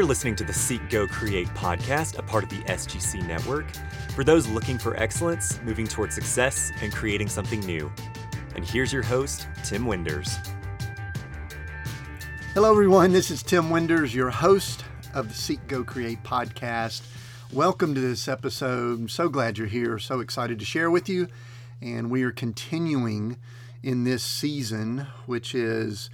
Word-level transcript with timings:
You're 0.00 0.08
listening 0.08 0.36
to 0.36 0.44
the 0.44 0.54
Seek 0.54 0.88
Go 0.88 1.06
Create 1.06 1.48
podcast, 1.48 2.18
a 2.18 2.22
part 2.22 2.42
of 2.42 2.48
the 2.48 2.62
SGC 2.62 3.28
network, 3.28 3.66
for 4.14 4.24
those 4.24 4.48
looking 4.48 4.78
for 4.78 4.96
excellence, 4.96 5.60
moving 5.62 5.86
toward 5.86 6.10
success, 6.10 6.72
and 6.80 6.90
creating 6.90 7.28
something 7.28 7.60
new. 7.60 7.92
And 8.56 8.64
here's 8.64 8.94
your 8.94 9.02
host, 9.02 9.46
Tim 9.62 9.84
Winders. 9.84 10.38
Hello, 12.54 12.70
everyone. 12.70 13.12
This 13.12 13.30
is 13.30 13.42
Tim 13.42 13.68
Winders, 13.68 14.14
your 14.14 14.30
host 14.30 14.86
of 15.12 15.28
the 15.28 15.34
Seek 15.34 15.66
Go 15.66 15.84
Create 15.84 16.22
podcast. 16.22 17.02
Welcome 17.52 17.94
to 17.94 18.00
this 18.00 18.26
episode. 18.26 19.00
I'm 19.00 19.08
so 19.10 19.28
glad 19.28 19.58
you're 19.58 19.66
here. 19.66 19.98
So 19.98 20.20
excited 20.20 20.58
to 20.60 20.64
share 20.64 20.90
with 20.90 21.10
you. 21.10 21.28
And 21.82 22.10
we 22.10 22.22
are 22.22 22.32
continuing 22.32 23.36
in 23.82 24.04
this 24.04 24.22
season, 24.22 25.08
which 25.26 25.54
is 25.54 26.08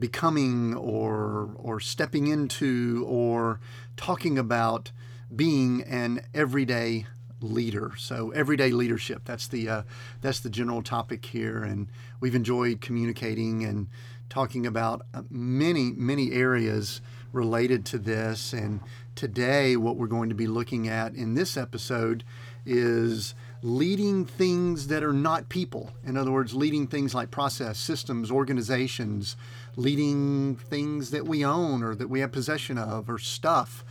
becoming 0.00 0.74
or 0.74 1.50
or 1.56 1.78
stepping 1.78 2.26
into 2.26 3.04
or 3.06 3.60
talking 3.96 4.38
about 4.38 4.90
being 5.34 5.82
an 5.82 6.22
everyday 6.34 7.06
leader. 7.40 7.92
So 7.96 8.30
everyday 8.30 8.70
leadership. 8.70 9.22
That's 9.24 9.46
the 9.46 9.68
uh, 9.68 9.82
that's 10.20 10.40
the 10.40 10.50
general 10.50 10.82
topic 10.82 11.24
here, 11.26 11.62
and 11.62 11.88
we've 12.20 12.34
enjoyed 12.34 12.80
communicating 12.80 13.64
and 13.64 13.88
talking 14.28 14.66
about 14.66 15.02
uh, 15.14 15.22
many 15.30 15.92
many 15.92 16.32
areas 16.32 17.00
related 17.32 17.84
to 17.86 17.98
this. 17.98 18.52
And 18.52 18.80
today, 19.14 19.76
what 19.76 19.96
we're 19.96 20.06
going 20.06 20.30
to 20.30 20.34
be 20.34 20.46
looking 20.46 20.88
at 20.88 21.14
in 21.14 21.34
this 21.34 21.56
episode 21.56 22.24
is 22.66 23.34
leading 23.62 24.24
things 24.24 24.86
that 24.88 25.02
are 25.02 25.12
not 25.12 25.48
people. 25.48 25.90
In 26.04 26.16
other 26.16 26.30
words, 26.30 26.54
leading 26.54 26.86
things 26.86 27.14
like 27.14 27.30
process, 27.30 27.78
systems, 27.78 28.30
organizations, 28.30 29.36
leading 29.76 30.56
things 30.56 31.10
that 31.10 31.26
we 31.26 31.44
own 31.44 31.82
or 31.82 31.94
that 31.94 32.08
we 32.08 32.20
have 32.20 32.32
possession 32.32 32.78
of 32.78 33.08
or 33.08 33.18
stuff. 33.18 33.84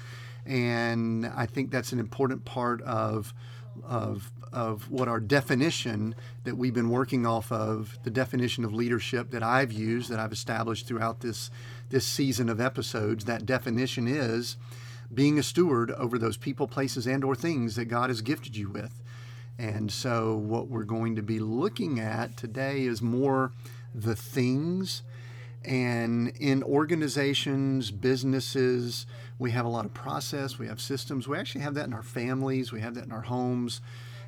And 0.46 1.26
I 1.28 1.46
think 1.46 1.72
that's 1.72 1.92
an 1.92 2.00
important 2.00 2.46
part 2.46 2.82
of 2.82 3.34
of 3.84 4.32
of 4.52 4.90
what 4.90 5.08
our 5.08 5.20
definition 5.20 6.16
that 6.44 6.58
we've 6.58 6.74
been 6.74 6.90
working 6.90 7.26
off 7.26 7.52
of, 7.52 8.00
the 8.04 8.10
definition 8.10 8.66
of 8.66 8.74
leadership 8.74 9.30
that 9.30 9.44
I've 9.44 9.72
used, 9.72 10.10
that 10.10 10.20
I've 10.20 10.32
established 10.32 10.88
throughout 10.88 11.20
this 11.20 11.52
this 11.90 12.06
season 12.06 12.50
of 12.50 12.60
episodes. 12.60 13.26
That 13.26 13.46
definition 13.46 14.08
is 14.08 14.58
being 15.14 15.40
a 15.40 15.44
steward 15.44 15.92
over 15.92 16.18
those 16.18 16.38
people, 16.38 16.68
places, 16.68 17.08
and 17.08 17.24
or 17.24 17.36
things 17.36 17.76
that 17.76 17.86
God 17.86 18.10
has 18.10 18.22
gifted 18.22 18.56
you 18.56 18.70
with. 18.70 19.02
And 19.58 19.92
so 19.92 20.36
what 20.36 20.68
we're 20.68 20.84
going 20.84 21.16
to 21.16 21.22
be 21.22 21.40
looking 21.40 22.00
at 22.00 22.38
today 22.38 22.82
is 22.82 23.02
more 23.02 23.52
the 23.94 24.16
things 24.16 25.02
and 25.64 26.30
in 26.40 26.64
organizations, 26.64 27.92
businesses, 27.92 29.06
we 29.38 29.52
have 29.52 29.66
a 29.66 29.70
lot 29.70 29.86
of 29.86 29.94
process, 29.94 30.58
we 30.58 30.68
have 30.68 30.80
systems. 30.80 31.28
We 31.28 31.38
actually 31.38 31.62
have 31.62 31.74
that 31.76 31.86
in 31.86 31.94
our 31.94 32.04
families, 32.04 32.72
we 32.72 32.82
have 32.82 32.96
that 32.96 33.06
in 33.06 33.12
our 33.12 33.22
homes. 33.22 33.82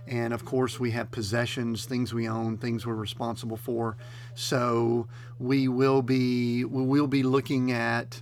And 0.07 0.33
of 0.33 0.43
course, 0.43 0.79
we 0.79 0.91
have 0.91 1.11
possessions, 1.11 1.85
things 1.85 2.13
we 2.13 2.27
own, 2.27 2.57
things 2.57 2.85
we're 2.85 2.95
responsible 2.95 3.57
for. 3.57 3.97
So 4.33 5.07
we 5.39 5.67
will 5.67 6.01
be 6.01 6.65
we 6.65 6.83
will 6.83 7.07
be 7.07 7.23
looking 7.23 7.71
at 7.71 8.21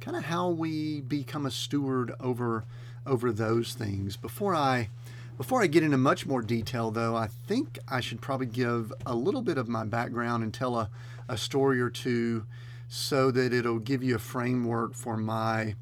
kind 0.00 0.16
of 0.16 0.24
how 0.24 0.48
we 0.48 1.02
become 1.02 1.44
a 1.44 1.50
steward 1.50 2.14
over 2.18 2.64
over 3.06 3.30
those 3.30 3.74
things. 3.74 4.16
Before 4.16 4.54
I 4.54 4.88
before 5.36 5.62
I 5.62 5.68
get 5.68 5.84
into 5.84 5.98
much 5.98 6.26
more 6.26 6.42
detail, 6.42 6.90
though, 6.90 7.14
I 7.14 7.28
think 7.28 7.78
I 7.86 8.00
should 8.00 8.20
probably 8.20 8.46
give 8.46 8.92
a 9.06 9.14
little 9.14 9.42
bit 9.42 9.56
of 9.56 9.68
my 9.68 9.84
background 9.84 10.42
and 10.42 10.52
tell 10.52 10.76
a, 10.76 10.90
a 11.28 11.36
story 11.36 11.80
or 11.80 11.90
two 11.90 12.46
so 12.88 13.30
that 13.30 13.52
it'll 13.52 13.78
give 13.78 14.02
you 14.02 14.14
a 14.14 14.20
framework 14.20 14.94
for 14.94 15.16
my 15.16 15.74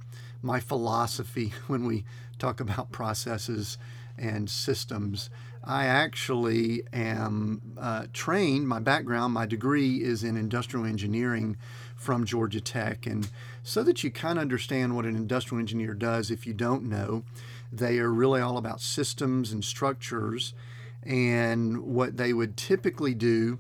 my 0.43 0.61
philosophy 0.61 1.53
when 1.67 1.85
we 1.85 2.05
talk 2.39 2.61
about 2.61 2.93
processes 2.93 3.79
and 4.19 4.49
systems. 4.49 5.31
I 5.65 5.87
actually 5.87 6.85
am 6.93 7.61
uh, 7.77 8.07
trained, 8.13 8.69
my 8.69 8.79
background, 8.79 9.35
my 9.35 9.47
degree 9.47 9.97
is 9.97 10.23
in 10.23 10.37
industrial 10.37 10.87
engineering 10.87 11.57
from 11.97 12.25
Georgia 12.25 12.61
Tech. 12.61 13.05
And 13.05 13.29
so 13.65 13.83
that 13.83 14.05
you 14.05 14.13
kind 14.13 14.39
of 14.39 14.43
understand 14.43 14.95
what 14.95 15.07
an 15.07 15.17
industrial 15.17 15.59
engineer 15.59 15.95
does, 15.95 16.31
if 16.31 16.47
you 16.47 16.53
don't 16.53 16.85
know, 16.85 17.25
they 17.73 17.99
are 17.99 18.13
really 18.13 18.41
all 18.41 18.59
about 18.59 18.81
systems 18.81 19.51
and 19.51 19.65
structures. 19.65 20.55
And 21.03 21.79
what 21.79 22.17
they 22.17 22.33
would 22.33 22.57
typically 22.57 23.15
do 23.15 23.59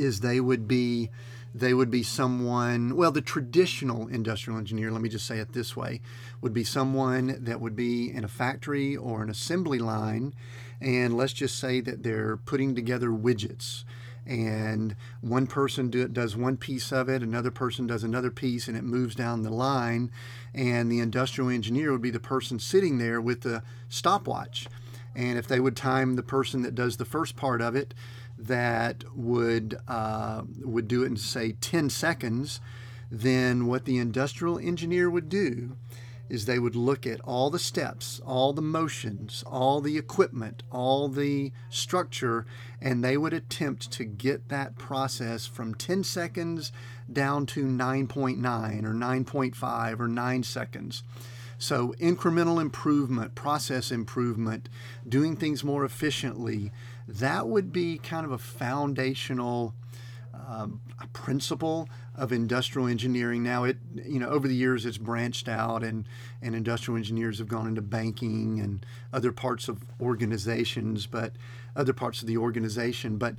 is 0.00 0.20
they 0.20 0.40
would 0.40 0.66
be 0.66 1.10
they 1.52 1.74
would 1.74 1.90
be 1.90 2.02
someone 2.02 2.94
well 2.94 3.10
the 3.10 3.20
traditional 3.20 4.06
industrial 4.08 4.58
engineer 4.58 4.90
let 4.90 5.02
me 5.02 5.08
just 5.08 5.26
say 5.26 5.38
it 5.38 5.52
this 5.52 5.76
way 5.76 6.00
would 6.40 6.52
be 6.52 6.64
someone 6.64 7.36
that 7.40 7.60
would 7.60 7.74
be 7.74 8.10
in 8.10 8.24
a 8.24 8.28
factory 8.28 8.96
or 8.96 9.22
an 9.22 9.30
assembly 9.30 9.78
line 9.78 10.32
and 10.80 11.16
let's 11.16 11.32
just 11.32 11.58
say 11.58 11.80
that 11.80 12.02
they're 12.02 12.36
putting 12.36 12.74
together 12.74 13.08
widgets 13.08 13.84
and 14.26 14.94
one 15.20 15.46
person 15.46 15.90
do, 15.90 16.06
does 16.06 16.36
one 16.36 16.56
piece 16.56 16.92
of 16.92 17.08
it, 17.08 17.22
another 17.22 17.50
person 17.50 17.86
does 17.86 18.04
another 18.04 18.30
piece, 18.30 18.68
and 18.68 18.76
it 18.76 18.84
moves 18.84 19.14
down 19.14 19.42
the 19.42 19.50
line. 19.50 20.10
And 20.54 20.90
the 20.90 21.00
industrial 21.00 21.50
engineer 21.50 21.90
would 21.90 22.02
be 22.02 22.10
the 22.10 22.20
person 22.20 22.58
sitting 22.58 22.98
there 22.98 23.20
with 23.20 23.40
the 23.40 23.62
stopwatch. 23.88 24.68
And 25.16 25.38
if 25.38 25.48
they 25.48 25.58
would 25.58 25.76
time 25.76 26.14
the 26.14 26.22
person 26.22 26.62
that 26.62 26.74
does 26.74 26.96
the 26.96 27.04
first 27.04 27.34
part 27.34 27.60
of 27.60 27.74
it, 27.74 27.94
that 28.46 29.04
would 29.14 29.78
uh, 29.88 30.42
would 30.60 30.88
do 30.88 31.02
it 31.02 31.06
in 31.06 31.16
say 31.16 31.52
10 31.52 31.90
seconds, 31.90 32.60
then 33.10 33.66
what 33.66 33.84
the 33.84 33.98
industrial 33.98 34.58
engineer 34.58 35.10
would 35.10 35.28
do 35.28 35.76
is 36.30 36.46
they 36.46 36.60
would 36.60 36.76
look 36.76 37.06
at 37.06 37.20
all 37.22 37.50
the 37.50 37.58
steps, 37.58 38.20
all 38.24 38.52
the 38.52 38.62
motions, 38.62 39.42
all 39.46 39.80
the 39.80 39.98
equipment, 39.98 40.62
all 40.70 41.08
the 41.08 41.50
structure, 41.68 42.46
and 42.80 43.02
they 43.02 43.16
would 43.16 43.32
attempt 43.32 43.90
to 43.90 44.04
get 44.04 44.48
that 44.48 44.78
process 44.78 45.44
from 45.46 45.74
10 45.74 46.04
seconds 46.04 46.70
down 47.12 47.44
to 47.46 47.64
9.9 47.64 48.84
or 48.84 48.94
9.5 48.94 50.00
or 50.00 50.08
9 50.08 50.42
seconds. 50.44 51.02
So, 51.58 51.94
incremental 52.00 52.58
improvement, 52.58 53.34
process 53.34 53.90
improvement, 53.90 54.70
doing 55.06 55.36
things 55.36 55.62
more 55.62 55.84
efficiently, 55.84 56.72
that 57.18 57.48
would 57.48 57.72
be 57.72 57.98
kind 57.98 58.24
of 58.24 58.32
a 58.32 58.38
foundational 58.38 59.74
um, 60.48 60.80
principle 61.12 61.88
of 62.16 62.32
industrial 62.32 62.88
engineering. 62.88 63.42
Now, 63.42 63.64
it 63.64 63.78
you 63.94 64.18
know 64.18 64.28
over 64.28 64.46
the 64.48 64.54
years 64.54 64.86
it's 64.86 64.98
branched 64.98 65.48
out, 65.48 65.82
and 65.82 66.06
and 66.42 66.54
industrial 66.54 66.96
engineers 66.96 67.38
have 67.38 67.48
gone 67.48 67.66
into 67.66 67.82
banking 67.82 68.60
and 68.60 68.84
other 69.12 69.32
parts 69.32 69.68
of 69.68 69.82
organizations, 70.00 71.06
but 71.06 71.32
other 71.76 71.92
parts 71.92 72.20
of 72.20 72.28
the 72.28 72.36
organization. 72.36 73.16
But 73.16 73.36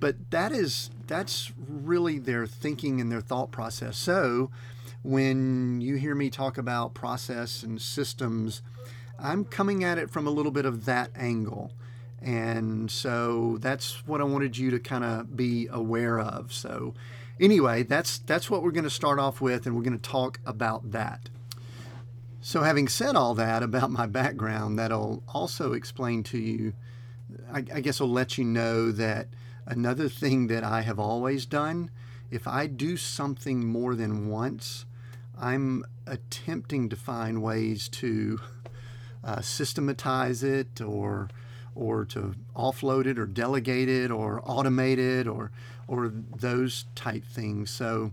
but 0.00 0.30
that 0.30 0.52
is 0.52 0.90
that's 1.06 1.52
really 1.56 2.18
their 2.18 2.46
thinking 2.46 3.00
and 3.00 3.10
their 3.10 3.20
thought 3.20 3.50
process. 3.50 3.96
So 3.96 4.50
when 5.02 5.80
you 5.80 5.96
hear 5.96 6.14
me 6.14 6.30
talk 6.30 6.58
about 6.58 6.94
process 6.94 7.62
and 7.62 7.80
systems, 7.80 8.62
I'm 9.18 9.44
coming 9.44 9.84
at 9.84 9.98
it 9.98 10.10
from 10.10 10.26
a 10.26 10.30
little 10.30 10.52
bit 10.52 10.64
of 10.64 10.84
that 10.86 11.10
angle. 11.16 11.72
And 12.22 12.90
so 12.90 13.58
that's 13.60 14.06
what 14.06 14.20
I 14.20 14.24
wanted 14.24 14.56
you 14.56 14.70
to 14.70 14.78
kind 14.78 15.04
of 15.04 15.36
be 15.36 15.68
aware 15.70 16.20
of. 16.20 16.52
So 16.52 16.94
anyway, 17.40 17.82
that's 17.82 18.18
that's 18.18 18.48
what 18.48 18.62
we're 18.62 18.70
going 18.70 18.84
to 18.84 18.90
start 18.90 19.18
off 19.18 19.40
with 19.40 19.66
and 19.66 19.74
we're 19.74 19.82
going 19.82 19.98
to 19.98 20.10
talk 20.10 20.40
about 20.46 20.92
that. 20.92 21.28
So 22.40 22.62
having 22.62 22.88
said 22.88 23.16
all 23.16 23.34
that 23.34 23.62
about 23.62 23.90
my 23.90 24.06
background, 24.06 24.78
that'll 24.78 25.22
also 25.28 25.72
explain 25.72 26.22
to 26.24 26.38
you 26.38 26.74
I, 27.52 27.58
I 27.58 27.80
guess 27.80 28.00
I'll 28.00 28.08
let 28.08 28.38
you 28.38 28.44
know 28.44 28.92
that 28.92 29.28
another 29.66 30.08
thing 30.08 30.48
that 30.48 30.64
I 30.64 30.82
have 30.82 30.98
always 30.98 31.46
done, 31.46 31.90
if 32.30 32.46
I 32.46 32.66
do 32.66 32.96
something 32.96 33.66
more 33.66 33.94
than 33.94 34.28
once, 34.28 34.86
I'm 35.38 35.84
attempting 36.06 36.88
to 36.88 36.96
find 36.96 37.42
ways 37.42 37.88
to 37.88 38.40
uh, 39.24 39.40
systematize 39.40 40.42
it 40.42 40.80
or 40.80 41.28
or 41.74 42.04
to 42.06 42.34
offload 42.56 43.06
it 43.06 43.18
or 43.18 43.26
delegate 43.26 43.88
it 43.88 44.10
or 44.10 44.42
automate 44.42 44.98
it 44.98 45.26
or 45.26 45.50
or 45.88 46.12
those 46.36 46.86
type 46.94 47.24
things. 47.24 47.70
So 47.70 48.12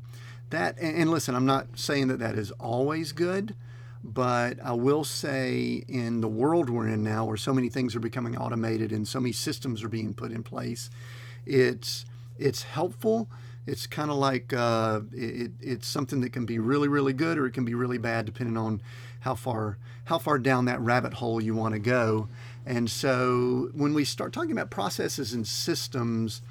that 0.49 0.77
and 0.79 1.09
listen, 1.09 1.35
I'm 1.35 1.45
not 1.45 1.67
saying 1.75 2.07
that 2.07 2.19
that 2.19 2.35
is 2.35 2.51
always 2.51 3.11
good, 3.11 3.55
but 4.03 4.57
I 4.63 4.73
will 4.73 5.03
say 5.03 5.83
in 5.87 6.21
the 6.21 6.27
world 6.27 6.69
we're 6.69 6.87
in 6.87 7.03
now, 7.03 7.25
where 7.25 7.37
so 7.37 7.53
many 7.53 7.69
things 7.69 7.95
are 7.95 7.99
becoming 7.99 8.37
automated 8.37 8.91
and 8.91 9.07
so 9.07 9.19
many 9.19 9.33
systems 9.33 9.83
are 9.83 9.89
being 9.89 10.13
put 10.13 10.31
in 10.31 10.43
place, 10.43 10.89
it's 11.45 12.05
it's 12.37 12.63
helpful. 12.63 13.29
It's 13.67 13.85
kind 13.85 14.09
of 14.09 14.17
like 14.17 14.51
uh, 14.51 15.01
it, 15.13 15.51
it's 15.61 15.87
something 15.87 16.21
that 16.21 16.33
can 16.33 16.45
be 16.45 16.57
really, 16.57 16.87
really 16.87 17.13
good, 17.13 17.37
or 17.37 17.45
it 17.45 17.51
can 17.51 17.65
be 17.65 17.75
really 17.75 17.99
bad, 17.99 18.25
depending 18.25 18.57
on 18.57 18.81
how 19.19 19.35
far 19.35 19.77
how 20.05 20.17
far 20.17 20.39
down 20.39 20.65
that 20.65 20.79
rabbit 20.79 21.13
hole 21.13 21.39
you 21.39 21.53
want 21.53 21.73
to 21.73 21.79
go. 21.79 22.27
And 22.69 22.89
so 22.91 23.71
when 23.73 23.95
we 23.95 24.05
start 24.05 24.31
talking 24.31 24.51
about 24.51 24.69
processes 24.69 25.33
and 25.33 25.47
systems, 25.47 26.43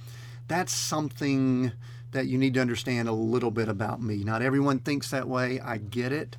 that's 0.48 0.72
something 0.74 1.72
that 2.12 2.26
you 2.26 2.36
need 2.38 2.54
to 2.54 2.60
understand 2.60 3.08
a 3.08 3.12
little 3.12 3.52
bit 3.52 3.68
about 3.68 4.02
me. 4.02 4.24
Not 4.24 4.42
everyone 4.42 4.80
thinks 4.80 5.10
that 5.10 5.28
way. 5.28 5.60
I 5.60 5.78
get 5.78 6.12
it. 6.12 6.36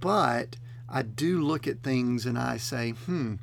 but 0.00 0.56
I 0.88 1.02
do 1.02 1.40
look 1.40 1.66
at 1.68 1.82
things 1.82 2.26
and 2.26 2.36
I 2.38 2.56
say, 2.58 2.90
hmm, 2.90 3.36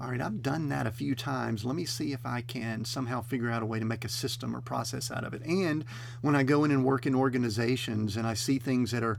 all 0.00 0.10
right, 0.10 0.20
I've 0.20 0.42
done 0.42 0.68
that 0.70 0.86
a 0.86 0.90
few 0.92 1.14
times. 1.14 1.64
Let 1.64 1.76
me 1.76 1.84
see 1.84 2.12
if 2.12 2.24
I 2.24 2.40
can 2.40 2.84
somehow 2.84 3.20
figure 3.20 3.50
out 3.50 3.62
a 3.62 3.66
way 3.66 3.78
to 3.80 3.84
make 3.84 4.04
a 4.04 4.08
system 4.08 4.56
or 4.56 4.60
process 4.60 5.10
out 5.10 5.24
of 5.24 5.34
it. 5.34 5.42
And 5.44 5.84
when 6.22 6.36
I 6.36 6.44
go 6.44 6.64
in 6.64 6.70
and 6.70 6.84
work 6.84 7.06
in 7.06 7.14
organizations 7.14 8.16
and 8.16 8.26
I 8.26 8.34
see 8.34 8.58
things 8.58 8.92
that 8.92 9.02
are 9.02 9.18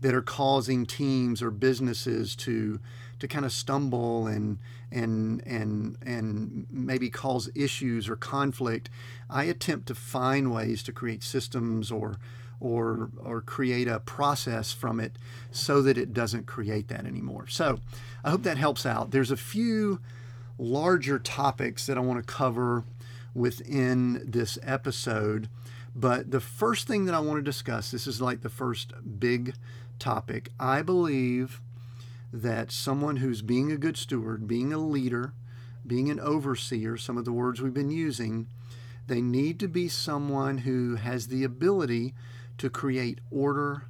that 0.00 0.14
are 0.14 0.22
causing 0.22 0.86
teams 0.86 1.42
or 1.42 1.50
businesses 1.50 2.34
to 2.36 2.80
to 3.18 3.28
kind 3.28 3.44
of 3.44 3.52
stumble 3.52 4.26
and 4.26 4.58
and 4.92 5.42
and 5.46 5.96
and 6.04 6.66
maybe 6.70 7.10
cause 7.10 7.50
issues 7.54 8.08
or 8.08 8.16
conflict, 8.16 8.90
I 9.28 9.44
attempt 9.44 9.86
to 9.88 9.94
find 9.94 10.52
ways 10.52 10.82
to 10.84 10.92
create 10.92 11.22
systems 11.22 11.90
or 11.90 12.18
or 12.60 13.10
or 13.18 13.40
create 13.40 13.88
a 13.88 14.00
process 14.00 14.72
from 14.72 15.00
it 15.00 15.16
so 15.50 15.82
that 15.82 15.96
it 15.96 16.12
doesn't 16.12 16.46
create 16.46 16.88
that 16.88 17.06
anymore. 17.06 17.46
So, 17.48 17.80
I 18.24 18.30
hope 18.30 18.42
that 18.42 18.58
helps 18.58 18.84
out. 18.84 19.10
There's 19.10 19.30
a 19.30 19.36
few 19.36 20.00
larger 20.58 21.18
topics 21.18 21.86
that 21.86 21.96
I 21.96 22.00
want 22.00 22.24
to 22.24 22.32
cover 22.32 22.84
within 23.34 24.22
this 24.24 24.58
episode. 24.62 25.48
But 25.94 26.30
the 26.30 26.40
first 26.40 26.86
thing 26.86 27.06
that 27.06 27.14
I 27.14 27.20
want 27.20 27.38
to 27.38 27.42
discuss, 27.42 27.90
this 27.90 28.06
is 28.06 28.20
like 28.20 28.42
the 28.42 28.48
first 28.48 28.92
big 29.18 29.54
topic. 29.98 30.50
I 30.58 30.82
believe 30.82 31.60
that 32.32 32.70
someone 32.70 33.16
who's 33.16 33.42
being 33.42 33.72
a 33.72 33.76
good 33.76 33.96
steward, 33.96 34.46
being 34.46 34.72
a 34.72 34.78
leader, 34.78 35.32
being 35.86 36.10
an 36.10 36.20
overseer, 36.20 36.96
some 36.96 37.16
of 37.16 37.24
the 37.24 37.32
words 37.32 37.60
we've 37.60 37.74
been 37.74 37.90
using, 37.90 38.46
they 39.06 39.20
need 39.20 39.58
to 39.60 39.68
be 39.68 39.88
someone 39.88 40.58
who 40.58 40.96
has 40.96 41.26
the 41.26 41.42
ability 41.42 42.14
to 42.58 42.70
create 42.70 43.20
order 43.30 43.84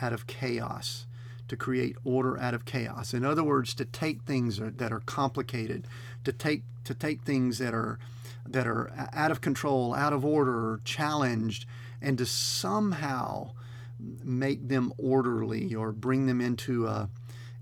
out 0.00 0.12
of 0.12 0.26
chaos 0.26 1.06
to 1.48 1.56
create 1.56 1.96
order 2.04 2.38
out 2.38 2.54
of 2.54 2.64
chaos. 2.64 3.12
In 3.12 3.24
other 3.24 3.44
words, 3.44 3.74
to 3.74 3.84
take 3.84 4.22
things 4.22 4.58
that 4.58 4.92
are 4.92 5.00
complicated, 5.00 5.86
to 6.24 6.32
take 6.32 6.62
to 6.84 6.94
take 6.94 7.22
things 7.22 7.58
that 7.58 7.74
are 7.74 7.98
that 8.46 8.66
are 8.66 9.08
out 9.12 9.30
of 9.30 9.40
control, 9.40 9.94
out 9.94 10.12
of 10.12 10.24
order, 10.24 10.80
challenged, 10.84 11.66
and 12.00 12.18
to 12.18 12.26
somehow 12.26 13.52
make 13.98 14.68
them 14.68 14.92
orderly 14.98 15.74
or 15.74 15.92
bring 15.92 16.26
them 16.26 16.40
into 16.40 16.86
a 16.86 17.08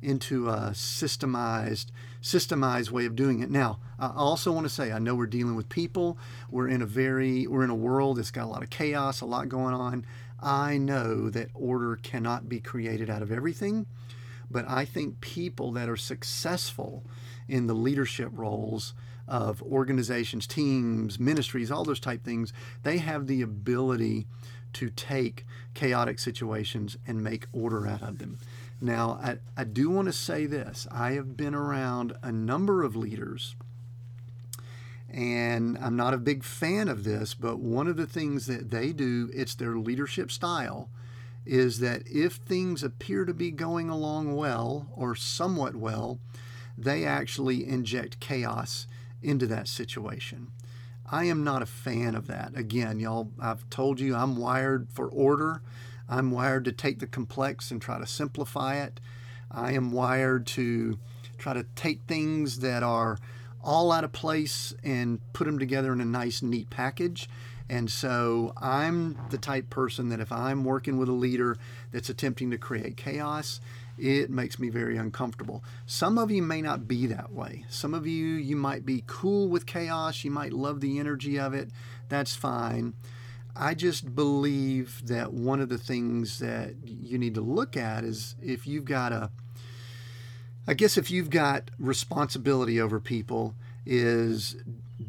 into 0.02 0.48
a 0.48 0.70
systemized 0.72 1.86
systemized 2.22 2.90
way 2.90 3.04
of 3.04 3.16
doing 3.16 3.40
it. 3.40 3.50
Now, 3.50 3.80
I 3.98 4.12
also 4.14 4.52
want 4.52 4.64
to 4.64 4.72
say 4.72 4.92
I 4.92 4.98
know 4.98 5.14
we're 5.14 5.26
dealing 5.26 5.56
with 5.56 5.68
people. 5.68 6.18
We're 6.50 6.68
in 6.68 6.82
a 6.82 6.86
very 6.86 7.46
we're 7.46 7.64
in 7.64 7.70
a 7.70 7.74
world 7.74 8.18
that's 8.18 8.30
got 8.30 8.44
a 8.44 8.46
lot 8.46 8.62
of 8.62 8.70
chaos, 8.70 9.20
a 9.20 9.26
lot 9.26 9.48
going 9.48 9.74
on. 9.74 10.06
I 10.40 10.76
know 10.76 11.30
that 11.30 11.50
order 11.54 11.96
cannot 11.96 12.48
be 12.48 12.60
created 12.60 13.08
out 13.08 13.22
of 13.22 13.30
everything, 13.30 13.86
but 14.50 14.64
I 14.68 14.84
think 14.84 15.20
people 15.20 15.72
that 15.72 15.88
are 15.88 15.96
successful 15.96 17.04
in 17.48 17.66
the 17.66 17.74
leadership 17.74 18.30
roles 18.32 18.94
of 19.28 19.62
organizations, 19.62 20.46
teams, 20.46 21.18
ministries, 21.18 21.70
all 21.70 21.84
those 21.84 22.00
type 22.00 22.24
things, 22.24 22.52
they 22.82 22.98
have 22.98 23.28
the 23.28 23.40
ability 23.40 24.26
to 24.72 24.90
take 24.90 25.46
chaotic 25.74 26.18
situations 26.18 26.96
and 27.06 27.22
make 27.22 27.46
order 27.52 27.86
out 27.86 28.02
of 28.02 28.18
them. 28.18 28.38
Now, 28.82 29.20
I, 29.22 29.38
I 29.56 29.62
do 29.62 29.88
want 29.90 30.06
to 30.08 30.12
say 30.12 30.44
this 30.44 30.88
I 30.90 31.12
have 31.12 31.36
been 31.36 31.54
around 31.54 32.14
a 32.22 32.32
number 32.32 32.82
of 32.82 32.96
leaders 32.96 33.54
and 35.08 35.78
I'm 35.78 35.94
not 35.94 36.14
a 36.14 36.18
big 36.18 36.42
fan 36.42 36.88
of 36.88 37.04
this, 37.04 37.34
but 37.34 37.58
one 37.58 37.86
of 37.86 37.96
the 37.96 38.06
things 38.06 38.46
that 38.46 38.70
they 38.70 38.92
do, 38.92 39.30
it's 39.34 39.54
their 39.54 39.76
leadership 39.76 40.32
style, 40.32 40.88
is 41.44 41.80
that 41.80 42.02
if 42.06 42.34
things 42.34 42.82
appear 42.82 43.24
to 43.24 43.34
be 43.34 43.50
going 43.50 43.90
along 43.90 44.34
well 44.34 44.88
or 44.96 45.14
somewhat 45.14 45.76
well, 45.76 46.18
they 46.78 47.04
actually 47.04 47.68
inject 47.68 48.20
chaos 48.20 48.86
into 49.22 49.46
that 49.46 49.68
situation. 49.68 50.50
I 51.10 51.24
am 51.24 51.44
not 51.44 51.60
a 51.62 51.66
fan 51.66 52.14
of 52.14 52.26
that. 52.28 52.56
Again, 52.56 52.98
y'all, 52.98 53.30
I've 53.38 53.68
told 53.68 54.00
you 54.00 54.14
I'm 54.14 54.36
wired 54.36 54.88
for 54.90 55.08
order. 55.08 55.60
I'm 56.12 56.30
wired 56.30 56.66
to 56.66 56.72
take 56.72 56.98
the 56.98 57.06
complex 57.06 57.70
and 57.70 57.80
try 57.80 57.98
to 57.98 58.06
simplify 58.06 58.76
it. 58.76 59.00
I 59.50 59.72
am 59.72 59.92
wired 59.92 60.46
to 60.48 60.98
try 61.38 61.54
to 61.54 61.64
take 61.74 62.02
things 62.02 62.58
that 62.58 62.82
are 62.82 63.18
all 63.64 63.90
out 63.90 64.04
of 64.04 64.12
place 64.12 64.74
and 64.84 65.20
put 65.32 65.46
them 65.46 65.58
together 65.58 65.90
in 65.90 66.02
a 66.02 66.04
nice, 66.04 66.42
neat 66.42 66.68
package. 66.68 67.30
And 67.70 67.90
so 67.90 68.52
I'm 68.58 69.18
the 69.30 69.38
type 69.38 69.70
person 69.70 70.10
that 70.10 70.20
if 70.20 70.30
I'm 70.30 70.64
working 70.64 70.98
with 70.98 71.08
a 71.08 71.12
leader 71.12 71.56
that's 71.92 72.10
attempting 72.10 72.50
to 72.50 72.58
create 72.58 72.98
chaos, 72.98 73.60
it 73.96 74.28
makes 74.28 74.58
me 74.58 74.68
very 74.68 74.98
uncomfortable. 74.98 75.64
Some 75.86 76.18
of 76.18 76.30
you 76.30 76.42
may 76.42 76.60
not 76.60 76.86
be 76.86 77.06
that 77.06 77.32
way. 77.32 77.64
Some 77.70 77.94
of 77.94 78.06
you, 78.06 78.34
you 78.34 78.56
might 78.56 78.84
be 78.84 79.04
cool 79.06 79.48
with 79.48 79.64
chaos. 79.64 80.24
You 80.24 80.30
might 80.30 80.52
love 80.52 80.80
the 80.80 80.98
energy 80.98 81.38
of 81.38 81.54
it. 81.54 81.70
That's 82.10 82.34
fine. 82.34 82.92
I 83.54 83.74
just 83.74 84.14
believe 84.14 85.06
that 85.06 85.32
one 85.32 85.60
of 85.60 85.68
the 85.68 85.78
things 85.78 86.38
that 86.38 86.74
you 86.84 87.18
need 87.18 87.34
to 87.34 87.40
look 87.40 87.76
at 87.76 88.04
is 88.04 88.34
if 88.42 88.66
you've 88.66 88.86
got 88.86 89.12
a 89.12 89.30
I 90.66 90.74
guess 90.74 90.96
if 90.96 91.10
you've 91.10 91.30
got 91.30 91.70
responsibility 91.78 92.80
over 92.80 93.00
people 93.00 93.54
is 93.84 94.56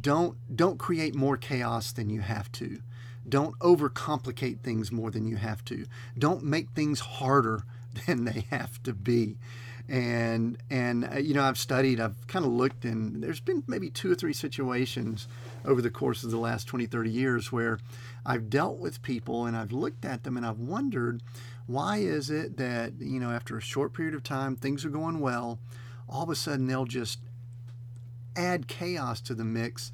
don't 0.01 0.36
don't 0.56 0.80
create 0.80 1.13
more 1.13 1.38
chaos 1.38 1.92
than 1.92 2.10
you 2.10 2.22
have 2.22 2.51
to. 2.54 2.80
Don't 3.28 3.57
overcomplicate 3.60 4.60
things 4.60 4.92
more 4.92 5.12
than 5.12 5.25
you 5.25 5.38
have 5.38 5.63
to. 5.66 5.86
Don't 6.18 6.44
make 6.44 6.72
things 6.72 7.00
harder 7.00 7.63
than 8.07 8.25
they 8.25 8.46
have 8.50 8.81
to 8.84 8.94
be. 8.94 9.38
And 9.88 10.57
and 10.72 11.07
uh, 11.13 11.18
you 11.18 11.34
know 11.34 11.44
I've 11.44 11.60
studied, 11.60 12.00
I've 12.00 12.25
kind 12.28 12.46
of 12.46 12.51
looked 12.51 12.84
and 12.84 13.22
there's 13.22 13.39
been 13.39 13.63
maybe 13.68 13.89
two 13.89 14.12
or 14.12 14.16
three 14.16 14.34
situations 14.34 15.28
over 15.66 15.81
the 15.81 15.92
course 15.92 16.24
of 16.24 16.31
the 16.31 16.38
last 16.38 16.66
20, 16.66 16.88
30 16.88 17.12
years 17.12 17.51
where 17.51 17.80
I've 18.25 18.50
dealt 18.50 18.78
with 18.78 19.02
people 19.02 19.46
and 19.46 19.56
I've 19.56 19.72
looked 19.72 20.06
at 20.06 20.24
them 20.24 20.38
and 20.38 20.46
I've 20.46 20.60
wondered 20.60 21.22
why 21.66 21.98
is 21.98 22.30
it 22.30 22.58
that, 22.58 22.94
you 23.00 23.20
know, 23.20 23.31
after 23.31 23.58
a 23.58 23.62
short 23.62 23.94
period 23.94 24.16
of 24.16 24.24
time, 24.24 24.56
things 24.56 24.86
are 24.86 24.89
going 24.89 25.20
well, 25.20 25.60
all 26.08 26.24
of 26.24 26.30
a 26.30 26.36
sudden 26.36 26.68
they'll 26.68 26.86
just 26.86 27.20
add 28.36 28.68
chaos 28.68 29.22
to 29.22 29.34
the 29.34 29.46
mix. 29.46 29.92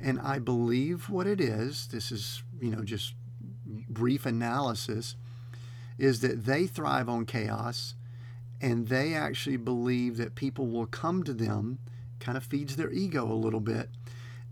And 0.00 0.20
I 0.20 0.38
believe 0.38 1.10
what 1.10 1.26
it 1.26 1.40
is, 1.40 1.88
this 1.88 2.12
is, 2.12 2.42
you 2.60 2.70
know, 2.70 2.82
just 2.82 3.14
brief 3.88 4.26
analysis, 4.26 5.16
is 5.98 6.20
that 6.20 6.46
they 6.46 6.66
thrive 6.66 7.08
on 7.08 7.26
chaos 7.26 7.94
and 8.60 8.88
they 8.88 9.14
actually 9.14 9.56
believe 9.56 10.16
that 10.16 10.34
people 10.34 10.66
will 10.66 10.86
come 10.86 11.22
to 11.24 11.32
them, 11.32 11.78
kind 12.20 12.36
of 12.36 12.44
feeds 12.44 12.76
their 12.76 12.90
ego 12.92 13.30
a 13.30 13.34
little 13.34 13.60
bit, 13.60 13.90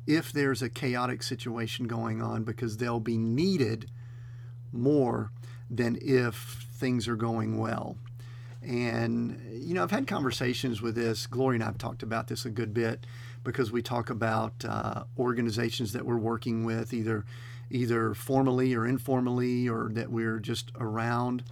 if 0.06 0.32
there's 0.32 0.62
a 0.62 0.68
chaotic 0.68 1.22
situation 1.22 1.86
going 1.86 2.22
on 2.22 2.44
because 2.44 2.76
they'll 2.76 3.00
be 3.00 3.16
needed 3.18 3.90
more 4.72 5.30
than 5.68 5.98
if 6.00 6.66
things 6.72 7.08
are 7.08 7.16
going 7.16 7.58
well. 7.58 7.96
And, 8.62 9.40
you 9.52 9.74
know, 9.74 9.82
I've 9.82 9.90
had 9.90 10.06
conversations 10.06 10.82
with 10.82 10.94
this. 10.94 11.26
Gloria 11.26 11.56
and 11.56 11.62
I 11.62 11.66
have 11.66 11.78
talked 11.78 12.02
about 12.02 12.28
this 12.28 12.44
a 12.44 12.50
good 12.50 12.74
bit 12.74 13.06
because 13.44 13.70
we 13.70 13.80
talk 13.82 14.10
about 14.10 14.64
uh, 14.64 15.04
organizations 15.18 15.92
that 15.92 16.04
we're 16.04 16.16
working 16.16 16.64
with, 16.64 16.92
either 16.92 17.24
either 17.70 18.14
formally 18.14 18.74
or 18.74 18.86
informally, 18.86 19.68
or 19.68 19.90
that 19.92 20.10
we're 20.10 20.38
just 20.38 20.70
around. 20.78 21.42